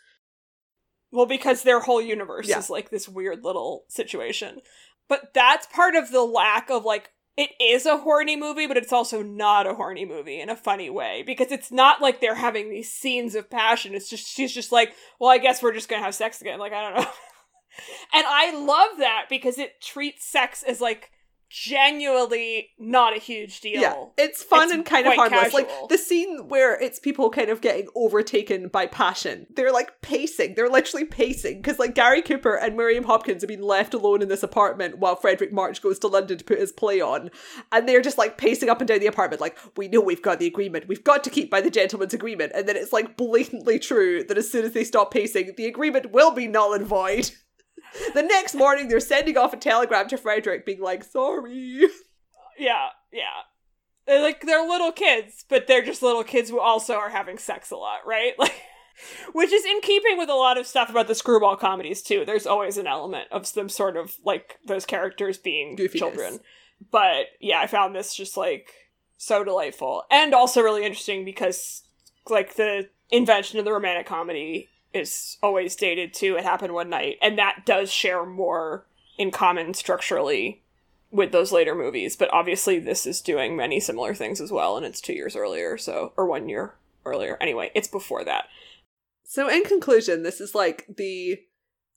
Well, 1.13 1.25
because 1.25 1.63
their 1.63 1.81
whole 1.81 2.03
universe 2.03 2.47
Yeah. 2.47 2.59
is 2.59 2.69
like 2.69 2.91
this 2.91 3.09
weird 3.09 3.43
little 3.43 3.87
situation. 3.89 4.61
But 5.09 5.33
that's 5.35 5.67
part 5.67 5.95
of 5.95 6.11
the 6.11 6.23
lack 6.23 6.71
of 6.71 6.85
like 6.85 7.11
it 7.37 7.51
is 7.61 7.85
a 7.85 7.99
horny 7.99 8.35
movie, 8.35 8.67
but 8.67 8.79
it's 8.79 8.93
also 8.93 9.23
not 9.23 9.67
a 9.67 9.75
horny 9.75 10.07
movie 10.07 10.41
in 10.41 10.49
a 10.49 10.57
funny 10.57 10.89
way 10.89 11.23
because 11.27 11.53
it's 11.53 11.71
not 11.71 12.01
like 12.01 12.21
they're 12.21 12.35
having 12.35 12.71
these 12.71 12.91
scenes 12.91 13.35
of 13.35 13.51
passion. 13.51 13.95
It's 13.95 14.09
just 14.09 14.27
she's 14.27 14.53
just 14.53 14.73
like, 14.73 14.95
well, 15.21 15.31
I 15.31 15.39
guess 15.39 15.63
we're 15.63 15.75
just 15.75 15.89
gonna 15.89 16.03
have 16.03 16.15
sex 16.15 16.41
again. 16.41 16.59
Like 16.59 16.73
I 16.73 16.83
don't 16.83 17.01
know. 17.01 17.11
and 18.15 18.27
I 18.27 18.59
love 18.59 18.99
that 18.99 19.27
because 19.29 19.59
it 19.59 19.81
treats 19.83 20.27
sex 20.27 20.63
as 20.63 20.81
like 20.81 21.11
genuinely 21.49 22.71
not 22.79 23.17
a 23.17 23.21
huge 23.21 23.61
deal. 23.61 23.81
Yeah, 23.81 24.05
it's 24.19 24.43
fun 24.43 24.65
It's 24.65 24.73
and 24.75 24.85
kind 24.85 25.07
of 25.07 25.15
harmless. 25.15 25.53
casual. 25.53 25.61
Like 25.61 25.89
the 25.89 25.99
scene 25.99 26.49
where 26.49 26.81
it's 26.81 26.99
people 26.99 27.31
kind 27.31 27.51
of 27.51 27.61
getting 27.61 27.89
overtaken 27.95 28.69
by 28.69 28.87
passion. 28.87 29.47
They're 29.55 29.73
like 29.73 30.01
pacing. 30.03 30.55
They're 30.55 30.69
literally 30.69 31.05
pacing 31.05 31.59
because 31.63 31.79
like 31.79 31.95
Gary 31.95 32.23
Cooper 32.23 32.55
and 32.57 32.77
Miriam 32.77 33.05
Hopkins 33.05 33.43
have 33.43 33.49
been 33.49 33.63
left 33.63 33.95
alone 33.95 34.23
in 34.23 34.29
this 34.29 34.43
apartment 34.43 34.99
while 34.99 35.17
Fredric 35.17 35.53
March 35.53 35.83
goes 35.83 35.99
to 36.01 36.09
London 36.09 36.39
to 36.39 36.45
put 36.45 36.59
his 36.59 36.73
play 36.73 37.01
on, 37.01 37.31
and 37.73 37.89
they're 37.89 38.03
just 38.03 38.19
like 38.19 38.39
pacing 38.39 38.69
up 38.69 38.81
and 38.81 38.89
down 38.89 39.01
the 39.01 39.07
apartment. 39.07 39.41
Like 39.41 39.59
we 39.77 39.89
know 39.89 40.01
we've 40.01 40.23
got 40.23 40.39
the 40.39 40.47
agreement. 40.47 40.89
We've 40.89 41.05
got 41.05 41.25
to 41.25 41.31
keep 41.31 41.51
by 41.51 41.61
the 41.61 41.71
gentleman's 41.71 42.15
agreement. 42.15 42.53
And 42.55 42.69
then 42.69 42.77
it's 42.77 42.93
like 42.93 43.17
blatantly 43.17 43.79
true 43.79 44.25
that 44.25 44.39
as 44.39 44.51
soon 44.51 44.65
as 44.65 44.73
they 44.73 44.85
stop 44.85 45.11
pacing, 45.13 45.55
the 45.57 45.67
agreement 45.67 46.13
will 46.13 46.33
be 46.33 46.47
null 46.49 46.73
and 46.75 46.87
void. 46.87 47.31
The 48.15 48.23
next 48.23 48.55
morning, 48.55 48.89
they're 48.89 49.01
sending 49.01 49.37
off 49.37 49.53
a 49.53 49.57
telegram 49.57 50.09
to 50.09 50.17
Fredric, 50.17 50.65
being 50.65 50.81
like, 50.81 51.05
"Sorry." 51.05 51.87
Yeah, 52.59 52.89
yeah. 53.13 53.43
They're 54.07 54.23
like 54.23 54.43
they're 54.43 54.67
little 54.67 54.93
kids, 54.93 55.45
but 55.49 55.67
they're 55.67 55.85
just 55.85 56.03
little 56.03 56.25
kids 56.25 56.49
who 56.49 56.61
also 56.61 56.95
are 56.95 57.11
having 57.11 57.39
sex 57.39 57.71
a 57.71 57.77
lot, 57.77 58.01
right? 58.07 58.33
Like 58.39 58.55
which 59.33 59.53
is 59.53 59.65
in 59.67 59.81
keeping 59.83 60.17
with 60.17 60.31
a 60.31 60.35
lot 60.35 60.57
of 60.57 60.67
stuff 60.67 60.89
about 60.89 61.07
the 61.07 61.15
screwball 61.15 61.55
comedies 61.57 62.03
too. 62.03 62.25
There's 62.25 62.47
always 62.47 62.79
an 62.79 62.87
element 62.87 63.29
of 63.31 63.53
them 63.53 63.69
sort 63.69 63.97
of 63.97 64.15
like 64.25 64.59
those 64.67 64.87
characters 64.87 65.37
being 65.37 65.77
Goofiness. 65.77 65.99
children. 65.99 66.41
But 66.91 67.27
yeah, 67.41 67.61
I 67.61 67.67
found 67.67 67.95
this 67.95 68.15
just 68.15 68.39
like 68.39 68.71
so 69.19 69.45
delightful 69.45 70.05
and 70.11 70.35
also 70.35 70.63
really 70.63 70.85
interesting 70.85 71.25
because 71.27 71.83
like 72.29 72.55
the 72.55 72.89
invention 73.11 73.59
of 73.59 73.65
the 73.65 73.73
romantic 73.73 74.07
comedy 74.07 74.69
is 74.97 75.37
always 75.43 75.77
dated 75.77 76.13
to 76.15 76.37
it 76.37 76.45
happened 76.45 76.73
one 76.73 76.91
night 76.91 77.17
and 77.23 77.39
that 77.39 77.63
does 77.65 77.93
share 77.93 78.25
more 78.25 78.87
in 79.19 79.31
common 79.31 79.75
structurally 79.75 80.63
with 81.11 81.33
those 81.33 81.53
later 81.53 81.75
movies 81.75 82.17
but 82.17 82.33
obviously 82.33 82.79
this 82.79 83.07
is 83.07 83.21
doing 83.21 83.57
many 83.57 83.79
similar 83.79 84.15
things 84.15 84.41
as 84.41 84.51
well 84.51 84.77
and 84.77 84.85
it's 84.85 85.01
two 85.01 85.13
years 85.13 85.37
earlier 85.37 85.79
so 85.79 86.13
or 86.17 86.27
one 86.27 86.49
year 86.49 86.75
earlier. 87.05 87.37
Anyway 87.41 87.71
it's 87.75 87.89
before 87.89 88.25
that. 88.25 88.47
So, 89.29 89.49
in 89.49 89.65
conclusion, 89.65 90.23
this 90.23 90.41
is 90.41 90.55
like 90.55 90.87
the 90.97 91.41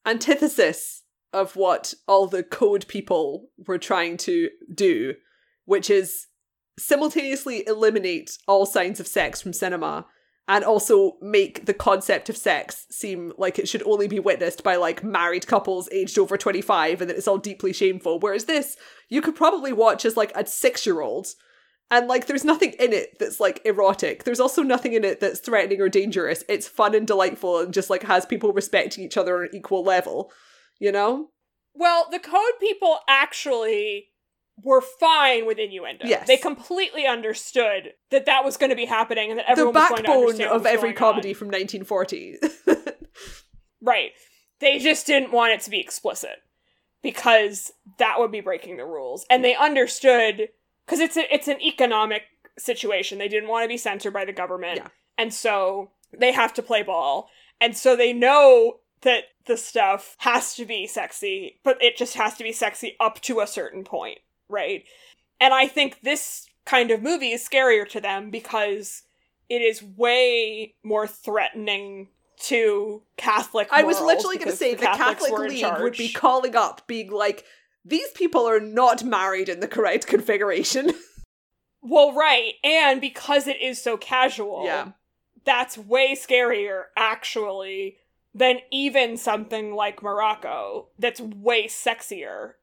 antithesis 0.06 1.04
of 1.32 1.56
what 1.56 1.94
all 2.08 2.26
the 2.26 2.42
code 2.42 2.88
people 2.88 3.50
were 3.68 3.78
trying 3.78 4.18
to 4.18 4.50
do, 4.74 5.14
which 5.66 5.92
is 5.92 6.28
simultaneously 6.80 7.68
eliminate 7.68 8.40
all 8.48 8.66
signs 8.66 9.00
of 9.00 9.08
sex 9.08 9.42
from 9.42 9.54
cinema 9.54 10.08
and 10.50 10.66
also 10.66 11.16
make 11.22 11.68
the 11.68 11.74
concept 11.74 12.28
of 12.28 12.36
sex 12.36 12.88
seem 12.90 13.32
like 13.38 13.60
it 13.60 13.70
should 13.70 13.84
only 13.84 14.08
be 14.08 14.20
witnessed 14.20 14.64
by 14.64 14.76
like 14.76 15.04
married 15.04 15.46
couples 15.46 15.88
aged 15.92 16.18
over 16.18 16.38
25 16.38 17.00
and 17.00 17.10
that 17.10 17.18
it's 17.18 17.28
all 17.28 17.38
deeply 17.38 17.72
shameful. 17.72 18.20
Whereas 18.20 18.46
this, 18.46 18.76
you 19.10 19.22
could 19.22 19.36
probably 19.36 19.72
watch 19.72 20.06
as 20.06 20.18
like 20.18 20.32
a 20.36 20.46
six 20.46 20.88
year 20.88 21.02
old 21.02 21.28
and 21.92 22.08
like, 22.08 22.26
there's 22.26 22.44
nothing 22.44 22.74
in 22.80 22.94
it 22.94 23.18
that's 23.20 23.40
like 23.40 23.62
erotic. 23.64 24.24
There's 24.24 24.40
also 24.40 24.64
nothing 24.64 24.94
in 24.94 25.06
it 25.06 25.20
that's 25.20 25.40
threatening 25.40 25.82
or 25.82 25.90
dangerous. 25.90 26.44
It's 26.50 26.68
fun 26.68 26.96
and 26.96 27.06
delightful 27.06 27.60
and 27.60 27.74
just 27.74 27.92
like 27.92 28.04
has 28.04 28.26
people 28.26 28.52
respecting 28.52 29.04
each 29.04 29.18
other 29.18 29.38
on 29.38 29.44
an 29.44 29.56
equal 29.56 29.84
level, 29.84 30.32
you 30.80 30.92
know? 30.92 31.30
well 31.80 32.08
the 32.12 32.20
code 32.20 32.60
people 32.60 33.00
actually 33.08 34.10
were 34.64 34.82
fine 34.82 35.46
with 35.46 35.58
innuendo 35.58 36.06
Yes. 36.06 36.28
they 36.28 36.38
completely 36.38 37.06
understood 37.06 37.94
that 38.12 38.26
that 38.26 38.44
was 38.44 38.58
going 38.58 38.70
to 38.70 38.76
be 38.76 38.86
happening 38.86 39.30
and 39.30 39.40
that 39.40 39.46
the 39.46 39.52
everyone 39.52 39.74
was 39.74 39.90
going 39.90 39.96
to 39.98 40.04
backbone 40.04 40.22
understand 40.24 40.50
what 40.52 40.60
of 40.60 40.66
every 40.66 40.94
comedy 40.94 41.30
on. 41.30 41.36
from 41.36 41.48
1940. 41.48 42.38
Right. 43.82 44.12
They 44.60 44.80
just 44.80 45.08
didn't 45.08 45.32
want 45.32 45.54
it 45.54 45.62
to 45.62 45.70
be 45.70 45.80
explicit 45.80 46.38
because 47.02 47.72
that 47.98 48.20
would 48.20 48.32
be 48.32 48.42
breaking 48.42 48.78
the 48.78 48.86
rules. 48.86 49.26
And 49.30 49.44
they 49.44 49.56
understood 49.56 50.50
because 50.86 51.00
it's 51.00 51.16
a, 51.16 51.34
it's 51.34 51.48
an 51.48 51.62
economic 51.62 52.24
situation. 52.58 53.18
They 53.20 53.30
didn't 53.30 53.50
want 53.50 53.64
to 53.64 53.70
be 53.70 53.78
censored 53.78 54.14
by 54.14 54.26
the 54.26 54.34
government. 54.34 54.78
Yeah. 54.78 54.88
And 55.18 55.34
so 55.34 55.92
they 56.18 56.34
have 56.34 56.54
to 56.56 56.62
play 56.62 56.84
ball. 56.84 57.30
And 57.62 57.76
so 57.76 57.96
they 57.96 58.12
know 58.14 58.80
that 59.02 59.26
the 59.46 59.56
stuff 59.56 60.16
has 60.20 60.56
to 60.56 60.66
be 60.66 60.86
sexy, 60.86 61.60
but 61.64 61.82
it 61.82 61.96
just 61.96 62.16
has 62.16 62.36
to 62.36 62.44
be 62.44 62.52
sexy 62.52 62.98
up 63.00 63.22
to 63.22 63.40
a 63.40 63.48
certain 63.48 63.86
point, 63.86 64.20
right? 64.50 64.84
And 65.40 65.54
I 65.54 65.68
think 65.68 66.02
this 66.02 66.48
kind 66.66 66.92
of 66.92 67.02
movie 67.02 67.32
is 67.32 67.48
scarier 67.48 67.88
to 67.90 68.02
them 68.02 68.30
because 68.30 69.04
it 69.48 69.62
is 69.62 69.82
way 69.82 70.76
more 70.84 71.08
threatening 71.08 72.10
to 72.42 73.02
Catholic. 73.18 73.68
I 73.72 73.84
was 73.84 74.00
literally 74.00 74.38
going 74.38 74.52
to 74.52 74.56
say 74.56 74.76
the 74.76 74.86
Catholic 74.86 75.32
League 75.32 75.66
would 75.80 75.98
be 75.98 76.10
calling 76.10 76.56
up, 76.56 76.88
being 76.88 77.12
like, 77.12 77.46
these 77.84 78.10
people 78.12 78.48
are 78.48 78.60
not 78.60 79.04
married 79.04 79.50
in 79.50 79.60
the 79.60 79.68
correct 79.68 80.08
configuration. 80.08 80.92
Well, 81.82 82.14
right, 82.14 82.56
and 82.64 83.00
because 83.00 83.48
it 83.48 83.62
is 83.62 83.82
so 83.82 83.96
casual, 83.96 84.64
Yeah. 84.66 84.92
that's 85.46 85.78
way 85.78 86.14
scarier 86.14 86.86
actually 86.98 87.98
than 88.34 88.58
even 88.72 89.18
something 89.18 89.74
like 89.74 90.04
Morocco. 90.04 90.90
That's 91.00 91.22
way 91.22 91.68
sexier. 91.68 92.56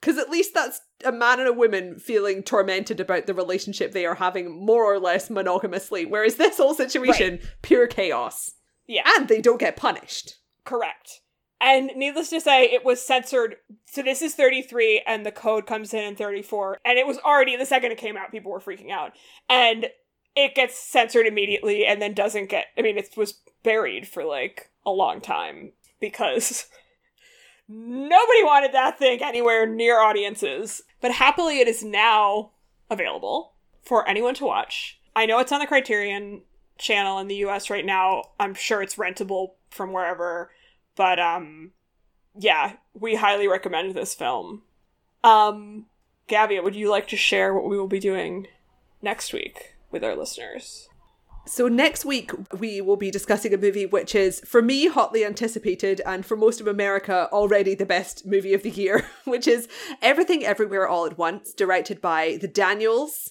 Because 0.00 0.18
at 0.18 0.30
least 0.30 0.54
that's 0.54 0.80
a 1.04 1.12
man 1.12 1.40
and 1.40 1.48
a 1.48 1.52
woman 1.52 1.98
feeling 1.98 2.42
tormented 2.42 3.00
about 3.00 3.26
the 3.26 3.34
relationship 3.34 3.92
they 3.92 4.06
are 4.06 4.14
having 4.14 4.64
more 4.64 4.84
or 4.84 4.98
less 4.98 5.28
monogamously. 5.28 6.08
Whereas 6.08 6.36
this 6.36 6.56
whole 6.56 6.74
situation, 6.74 7.40
pure 7.62 7.86
chaos. 7.86 8.52
Yeah. 8.86 9.02
And 9.16 9.28
they 9.28 9.40
don't 9.40 9.60
get 9.60 9.76
punished. 9.76 10.36
Correct. 10.64 11.20
And 11.60 11.90
needless 11.96 12.30
to 12.30 12.40
say, 12.40 12.64
it 12.64 12.84
was 12.84 13.02
censored. 13.02 13.56
So 13.86 14.02
this 14.02 14.22
is 14.22 14.36
33, 14.36 15.02
and 15.06 15.26
the 15.26 15.32
code 15.32 15.66
comes 15.66 15.92
in 15.92 16.04
in 16.04 16.14
34. 16.14 16.78
And 16.84 16.98
it 16.98 17.06
was 17.06 17.18
already, 17.18 17.56
the 17.56 17.66
second 17.66 17.90
it 17.90 17.98
came 17.98 18.16
out, 18.16 18.30
people 18.30 18.52
were 18.52 18.60
freaking 18.60 18.92
out. 18.92 19.12
And 19.48 19.86
it 20.36 20.54
gets 20.54 20.78
censored 20.78 21.26
immediately 21.26 21.84
and 21.84 22.00
then 22.00 22.14
doesn't 22.14 22.48
get, 22.48 22.66
I 22.78 22.82
mean, 22.82 22.96
it 22.96 23.16
was 23.16 23.40
buried 23.64 24.06
for 24.06 24.24
like 24.24 24.70
a 24.86 24.90
long 24.90 25.20
time 25.20 25.72
because 26.00 26.68
nobody 27.68 28.42
wanted 28.42 28.72
that 28.72 28.98
thing 28.98 29.22
anywhere 29.22 29.66
near 29.66 30.00
audiences. 30.00 30.82
But 31.00 31.12
happily, 31.12 31.60
it 31.60 31.68
is 31.68 31.84
now 31.84 32.52
available 32.90 33.52
for 33.82 34.08
anyone 34.08 34.34
to 34.34 34.44
watch. 34.44 34.98
I 35.14 35.26
know 35.26 35.38
it's 35.38 35.52
on 35.52 35.60
the 35.60 35.66
Criterion 35.66 36.42
channel 36.78 37.18
in 37.18 37.28
the 37.28 37.36
US 37.46 37.70
right 37.70 37.84
now. 37.84 38.22
I'm 38.38 38.54
sure 38.54 38.82
it's 38.82 38.94
rentable 38.94 39.52
from 39.70 39.92
wherever, 39.92 40.50
but 40.96 41.18
um 41.18 41.72
yeah, 42.38 42.74
we 42.94 43.16
highly 43.16 43.48
recommend 43.48 43.94
this 43.94 44.14
film. 44.14 44.62
Um 45.24 45.86
Gabby, 46.28 46.60
would 46.60 46.76
you 46.76 46.90
like 46.90 47.08
to 47.08 47.16
share 47.16 47.54
what 47.54 47.68
we 47.68 47.78
will 47.78 47.88
be 47.88 47.98
doing 47.98 48.46
next 49.02 49.32
week 49.32 49.74
with 49.90 50.04
our 50.04 50.14
listeners? 50.14 50.88
So, 51.48 51.66
next 51.66 52.04
week, 52.04 52.30
we 52.58 52.82
will 52.82 52.98
be 52.98 53.10
discussing 53.10 53.54
a 53.54 53.56
movie 53.56 53.86
which 53.86 54.14
is, 54.14 54.40
for 54.40 54.60
me, 54.60 54.86
hotly 54.86 55.24
anticipated, 55.24 56.02
and 56.04 56.26
for 56.26 56.36
most 56.36 56.60
of 56.60 56.66
America, 56.66 57.26
already 57.32 57.74
the 57.74 57.86
best 57.86 58.26
movie 58.26 58.52
of 58.52 58.62
the 58.62 58.70
year, 58.70 59.06
which 59.24 59.48
is 59.48 59.66
Everything 60.02 60.44
Everywhere 60.44 60.86
All 60.86 61.06
at 61.06 61.16
Once, 61.16 61.54
directed 61.54 62.02
by 62.02 62.36
the 62.38 62.48
Daniels. 62.48 63.30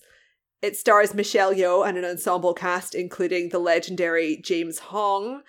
It 0.63 0.75
stars 0.75 1.13
Michelle 1.13 1.53
Yeoh 1.53 1.87
and 1.87 1.95
an 1.95 2.05
ensemble 2.05 2.55
cast, 2.55 2.95
including 2.95 3.49
the 3.49 3.59
legendary 3.59 4.37
James 4.37 4.79
Hong. 4.79 5.43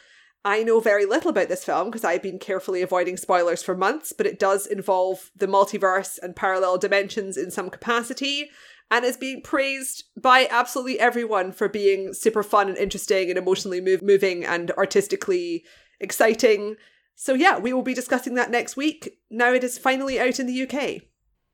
I 0.44 0.62
know 0.62 0.78
very 0.78 1.06
little 1.06 1.30
about 1.30 1.48
this 1.48 1.64
film 1.64 1.86
because 1.86 2.04
I've 2.04 2.22
been 2.22 2.38
carefully 2.38 2.82
avoiding 2.82 3.16
spoilers 3.16 3.62
for 3.62 3.74
months, 3.74 4.12
but 4.12 4.26
it 4.26 4.38
does 4.38 4.66
involve 4.66 5.30
the 5.34 5.46
multiverse 5.46 6.18
and 6.22 6.36
parallel 6.36 6.76
dimensions 6.76 7.38
in 7.38 7.50
some 7.50 7.70
capacity 7.70 8.50
and 8.90 9.04
is 9.04 9.16
being 9.16 9.42
praised 9.42 10.04
by 10.20 10.48
absolutely 10.50 10.98
everyone 10.98 11.52
for 11.52 11.68
being 11.68 12.14
super 12.14 12.42
fun 12.42 12.68
and 12.68 12.78
interesting 12.78 13.28
and 13.28 13.38
emotionally 13.38 13.80
move- 13.80 14.02
moving 14.02 14.44
and 14.44 14.70
artistically 14.72 15.64
exciting. 16.00 16.76
So, 17.14 17.34
yeah, 17.34 17.58
we 17.58 17.72
will 17.72 17.82
be 17.82 17.94
discussing 17.94 18.34
that 18.34 18.50
next 18.50 18.76
week. 18.76 19.18
Now 19.30 19.52
it 19.52 19.64
is 19.64 19.78
finally 19.78 20.18
out 20.18 20.38
in 20.40 20.46
the 20.46 20.62
UK. 20.62 21.02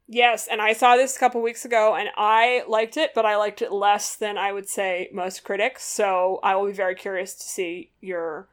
Yes, 0.07 0.49
and 0.51 0.61
I 0.61 0.75
saw 0.75 0.97
this 0.97 1.17
a 1.17 1.19
couple 1.19 1.41
weeks 1.41 1.65
ago 1.65 1.95
and 1.95 2.11
I 2.17 2.63
liked 2.69 2.97
it, 2.97 3.13
but 3.15 3.25
I 3.25 3.37
liked 3.37 3.63
it 3.63 3.73
less 3.73 4.17
than 4.17 4.37
I 4.37 4.53
would 4.53 4.69
say 4.69 5.09
most 5.13 5.45
critics. 5.45 5.83
So 5.85 6.41
I 6.43 6.57
will 6.57 6.67
be 6.67 6.73
very 6.73 6.95
curious 6.95 7.35
to 7.35 7.43
see 7.43 7.93
your 8.01 8.49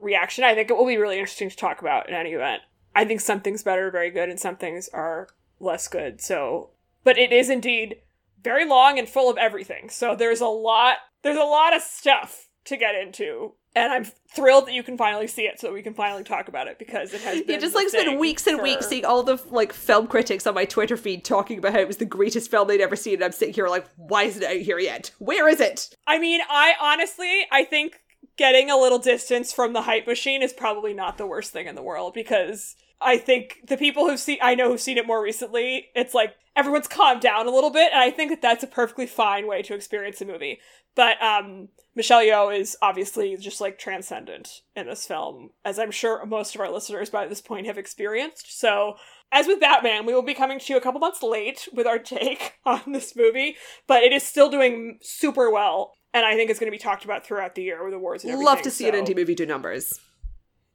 reaction. 0.00 0.44
I 0.44 0.54
think 0.54 0.70
it 0.70 0.76
will 0.76 0.86
be 0.86 0.96
really 0.96 1.18
interesting 1.18 1.50
to 1.50 1.56
talk 1.56 1.82
about 1.82 2.08
in 2.08 2.14
any 2.14 2.30
event. 2.30 2.62
I 2.96 3.04
think 3.04 3.20
some 3.20 3.40
things 3.40 3.62
better 3.62 3.90
very 3.90 4.10
good 4.10 4.30
and 4.30 4.40
some 4.40 4.56
things 4.56 4.88
are 4.88 5.28
less 5.60 5.88
good. 5.88 6.22
So, 6.22 6.70
but 7.02 7.18
it 7.18 7.32
is 7.32 7.50
indeed 7.50 7.96
very 8.44 8.64
long 8.66 8.98
and 8.98 9.08
full 9.08 9.30
of 9.30 9.38
everything. 9.38 9.88
So 9.90 10.14
there's 10.14 10.40
a 10.40 10.46
lot 10.46 10.98
there's 11.22 11.38
a 11.38 11.40
lot 11.40 11.74
of 11.74 11.82
stuff 11.82 12.48
to 12.66 12.76
get 12.76 12.94
into. 12.94 13.54
And 13.76 13.92
I'm 13.92 14.04
thrilled 14.04 14.68
that 14.68 14.72
you 14.72 14.84
can 14.84 14.96
finally 14.96 15.26
see 15.26 15.42
it 15.42 15.58
so 15.58 15.66
that 15.66 15.72
we 15.72 15.82
can 15.82 15.94
finally 15.94 16.22
talk 16.22 16.46
about 16.46 16.68
it 16.68 16.78
because 16.78 17.12
it 17.12 17.22
has 17.22 17.42
been 17.42 17.56
You 17.56 17.60
just 17.60 17.74
like 17.74 17.88
spent 17.88 18.20
weeks 18.20 18.46
and 18.46 18.58
for... 18.58 18.62
weeks 18.62 18.86
seeing 18.86 19.04
all 19.04 19.24
the 19.24 19.42
like 19.50 19.72
film 19.72 20.06
critics 20.06 20.46
on 20.46 20.54
my 20.54 20.64
Twitter 20.64 20.96
feed 20.96 21.24
talking 21.24 21.58
about 21.58 21.72
how 21.72 21.80
it 21.80 21.88
was 21.88 21.96
the 21.96 22.04
greatest 22.04 22.52
film 22.52 22.68
they'd 22.68 22.80
ever 22.80 22.94
seen. 22.94 23.14
And 23.14 23.24
I'm 23.24 23.32
sitting 23.32 23.54
here 23.54 23.68
like, 23.68 23.86
why 23.96 24.24
isn't 24.24 24.42
it 24.42 24.48
out 24.48 24.56
here 24.56 24.78
yet? 24.78 25.10
Where 25.18 25.48
is 25.48 25.60
it? 25.60 25.96
I 26.06 26.20
mean, 26.20 26.40
I 26.48 26.74
honestly 26.80 27.46
I 27.50 27.64
think 27.64 28.00
getting 28.36 28.70
a 28.70 28.76
little 28.76 28.98
distance 28.98 29.52
from 29.52 29.72
the 29.72 29.82
hype 29.82 30.06
machine 30.06 30.42
is 30.42 30.52
probably 30.52 30.94
not 30.94 31.18
the 31.18 31.26
worst 31.26 31.52
thing 31.52 31.66
in 31.66 31.74
the 31.74 31.82
world 31.82 32.14
because 32.14 32.76
I 33.04 33.18
think 33.18 33.60
the 33.68 33.76
people 33.76 34.08
who've 34.08 34.18
seen 34.18 34.38
I 34.40 34.54
know 34.54 34.70
who've 34.70 34.80
seen 34.80 34.98
it 34.98 35.06
more 35.06 35.22
recently, 35.22 35.88
it's 35.94 36.14
like 36.14 36.34
everyone's 36.56 36.88
calmed 36.88 37.20
down 37.20 37.46
a 37.46 37.50
little 37.50 37.70
bit, 37.70 37.92
and 37.92 38.00
I 38.00 38.10
think 38.10 38.30
that 38.30 38.42
that's 38.42 38.64
a 38.64 38.68
perfectly 38.68 39.06
fine 39.06 39.46
way 39.46 39.62
to 39.62 39.74
experience 39.74 40.20
a 40.20 40.24
movie. 40.24 40.60
But 40.94 41.20
um, 41.22 41.68
Michelle 41.94 42.20
Yeoh 42.20 42.56
is 42.58 42.76
obviously 42.80 43.36
just 43.36 43.60
like 43.60 43.78
transcendent 43.78 44.62
in 44.76 44.86
this 44.86 45.06
film, 45.06 45.50
as 45.64 45.78
I'm 45.78 45.90
sure 45.90 46.24
most 46.24 46.54
of 46.54 46.60
our 46.60 46.70
listeners 46.70 47.10
by 47.10 47.26
this 47.26 47.40
point 47.40 47.66
have 47.66 47.78
experienced. 47.78 48.58
So, 48.58 48.94
as 49.32 49.46
with 49.46 49.60
Batman, 49.60 50.06
we 50.06 50.14
will 50.14 50.22
be 50.22 50.34
coming 50.34 50.60
to 50.60 50.72
you 50.72 50.76
a 50.76 50.82
couple 50.82 51.00
months 51.00 51.22
late 51.22 51.68
with 51.72 51.86
our 51.86 51.98
take 52.00 52.54
on 52.64 52.80
this 52.92 53.16
movie, 53.16 53.56
but 53.86 54.02
it 54.02 54.12
is 54.12 54.22
still 54.22 54.50
doing 54.50 54.98
super 55.02 55.50
well, 55.50 55.94
and 56.12 56.24
I 56.24 56.36
think 56.36 56.50
it's 56.50 56.60
going 56.60 56.70
to 56.70 56.76
be 56.76 56.82
talked 56.82 57.04
about 57.04 57.26
throughout 57.26 57.54
the 57.54 57.62
year 57.62 57.84
with 57.84 57.94
awards 57.94 58.24
and 58.24 58.32
everything. 58.32 58.46
Love 58.46 58.62
to 58.62 58.70
see 58.70 58.84
so. 58.84 58.90
an 58.90 59.04
indie 59.04 59.16
movie 59.16 59.34
do 59.34 59.46
numbers. 59.46 59.98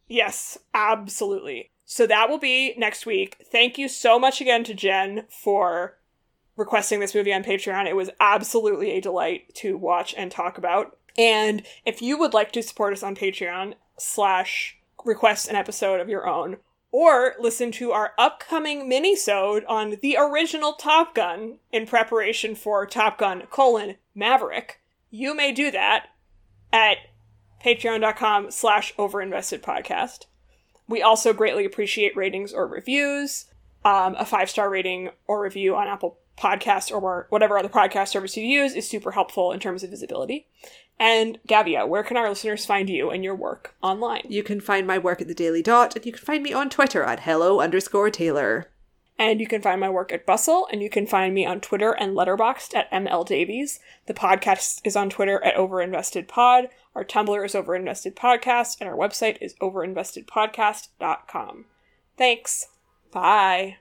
Yes, 0.10 0.58
absolutely. 0.74 1.72
So 1.92 2.06
that 2.06 2.30
will 2.30 2.38
be 2.38 2.76
next 2.78 3.08
week. 3.08 3.38
Thank 3.52 3.80
you 3.80 3.90
so 3.90 4.20
much 4.20 4.40
again 4.42 4.64
to 4.66 4.76
Jen 4.76 5.24
for 5.28 5.98
requesting 6.56 7.00
this 7.00 7.16
movie 7.16 7.34
on 7.34 7.44
Patreon. 7.44 7.88
It 7.88 7.96
was 7.96 8.12
absolutely 8.20 8.92
a 8.92 9.02
delight 9.02 9.56
to 9.56 9.76
watch 9.76 10.14
and 10.16 10.32
talk 10.32 10.60
about. 10.60 10.96
And 11.18 11.64
if 11.88 12.00
you 12.00 12.16
would 12.20 12.32
like 12.32 12.52
to 12.52 12.62
support 12.62 12.94
us 12.94 13.02
on 13.02 13.16
Patreon 13.16 13.74
slash 13.98 14.78
request 15.04 15.48
an 15.48 15.56
episode 15.56 16.00
of 16.00 16.10
your 16.10 16.30
own, 16.30 16.58
or 16.92 17.34
listen 17.40 17.72
to 17.72 17.92
our 17.92 18.14
upcoming 18.20 18.88
mini-sode 18.88 19.66
on 19.66 19.98
the 20.04 20.16
original 20.16 20.74
Top 20.74 21.16
Gun 21.16 21.58
in 21.72 21.88
preparation 21.88 22.54
for 22.54 22.86
Top 22.86 23.18
Gun 23.18 23.48
colon 23.50 23.96
Maverick, 24.14 24.80
you 25.10 25.34
may 25.36 25.52
do 25.52 25.72
that 25.72 26.10
at 26.72 26.98
patreon.com 27.66 28.52
slash 28.52 28.94
overinvestedpodcast. 28.94 30.26
We 30.90 31.02
also 31.02 31.32
greatly 31.32 31.66
appreciate 31.66 32.18
ratings 32.18 32.52
or 32.52 32.68
reviews. 32.68 33.46
Um, 33.86 34.16
a 34.16 34.26
five 34.26 34.50
star 34.50 34.70
rating 34.70 35.12
or 35.28 35.42
review 35.42 35.76
on 35.76 35.88
Apple 35.88 36.18
Podcasts 36.38 36.92
or 36.92 37.28
whatever 37.30 37.58
other 37.58 37.70
podcast 37.70 38.10
service 38.10 38.36
you 38.36 38.44
use 38.44 38.74
is 38.74 38.90
super 38.90 39.12
helpful 39.12 39.52
in 39.52 39.60
terms 39.60 39.84
of 39.84 39.90
visibility. 39.90 40.48
And 41.00 41.40
Gavia, 41.48 41.88
where 41.88 42.04
can 42.04 42.18
our 42.18 42.28
listeners 42.28 42.66
find 42.66 42.90
you 42.90 43.10
and 43.10 43.24
your 43.24 43.36
work 43.36 43.76
online? 43.82 44.24
You 44.28 44.44
can 44.44 44.60
find 44.60 44.86
my 44.86 44.98
work 44.98 45.22
at 45.22 45.30
the 45.30 45.34
Daily 45.34 45.62
Dot, 45.62 45.96
and 45.96 46.06
you 46.06 46.12
can 46.12 46.26
find 46.26 46.44
me 46.44 46.52
on 46.52 46.70
Twitter 46.70 47.04
at 47.04 47.22
hello 47.22 47.62
underscore 47.62 48.10
Taylor. 48.10 48.70
And 49.20 49.40
you 49.42 49.48
can 49.48 49.62
find 49.62 49.82
my 49.82 49.90
work 49.90 50.14
at 50.14 50.26
Bustle, 50.26 50.66
and 50.72 50.82
you 50.82 50.90
can 50.90 51.06
find 51.06 51.34
me 51.34 51.46
on 51.46 51.60
Twitter 51.60 51.92
and 51.92 52.16
Letterboxd 52.16 52.74
at 52.74 52.90
ML 52.90 53.28
Davies. 53.28 53.82
The 54.06 54.14
podcast 54.14 54.80
is 54.86 54.96
on 54.96 55.10
Twitter 55.10 55.44
at 55.44 55.56
OverinvestedPod. 55.56 56.70
Our 56.96 57.04
Tumblr 57.04 57.46
is 57.46 57.54
Overinvested 57.54 58.14
Podcast, 58.14 58.78
and 58.80 58.90
our 58.90 58.96
website 58.96 59.38
is 59.42 59.56
overinvestedpodcast.com. 59.56 61.66
Thanks. 62.18 62.68
Bye. 63.12 63.80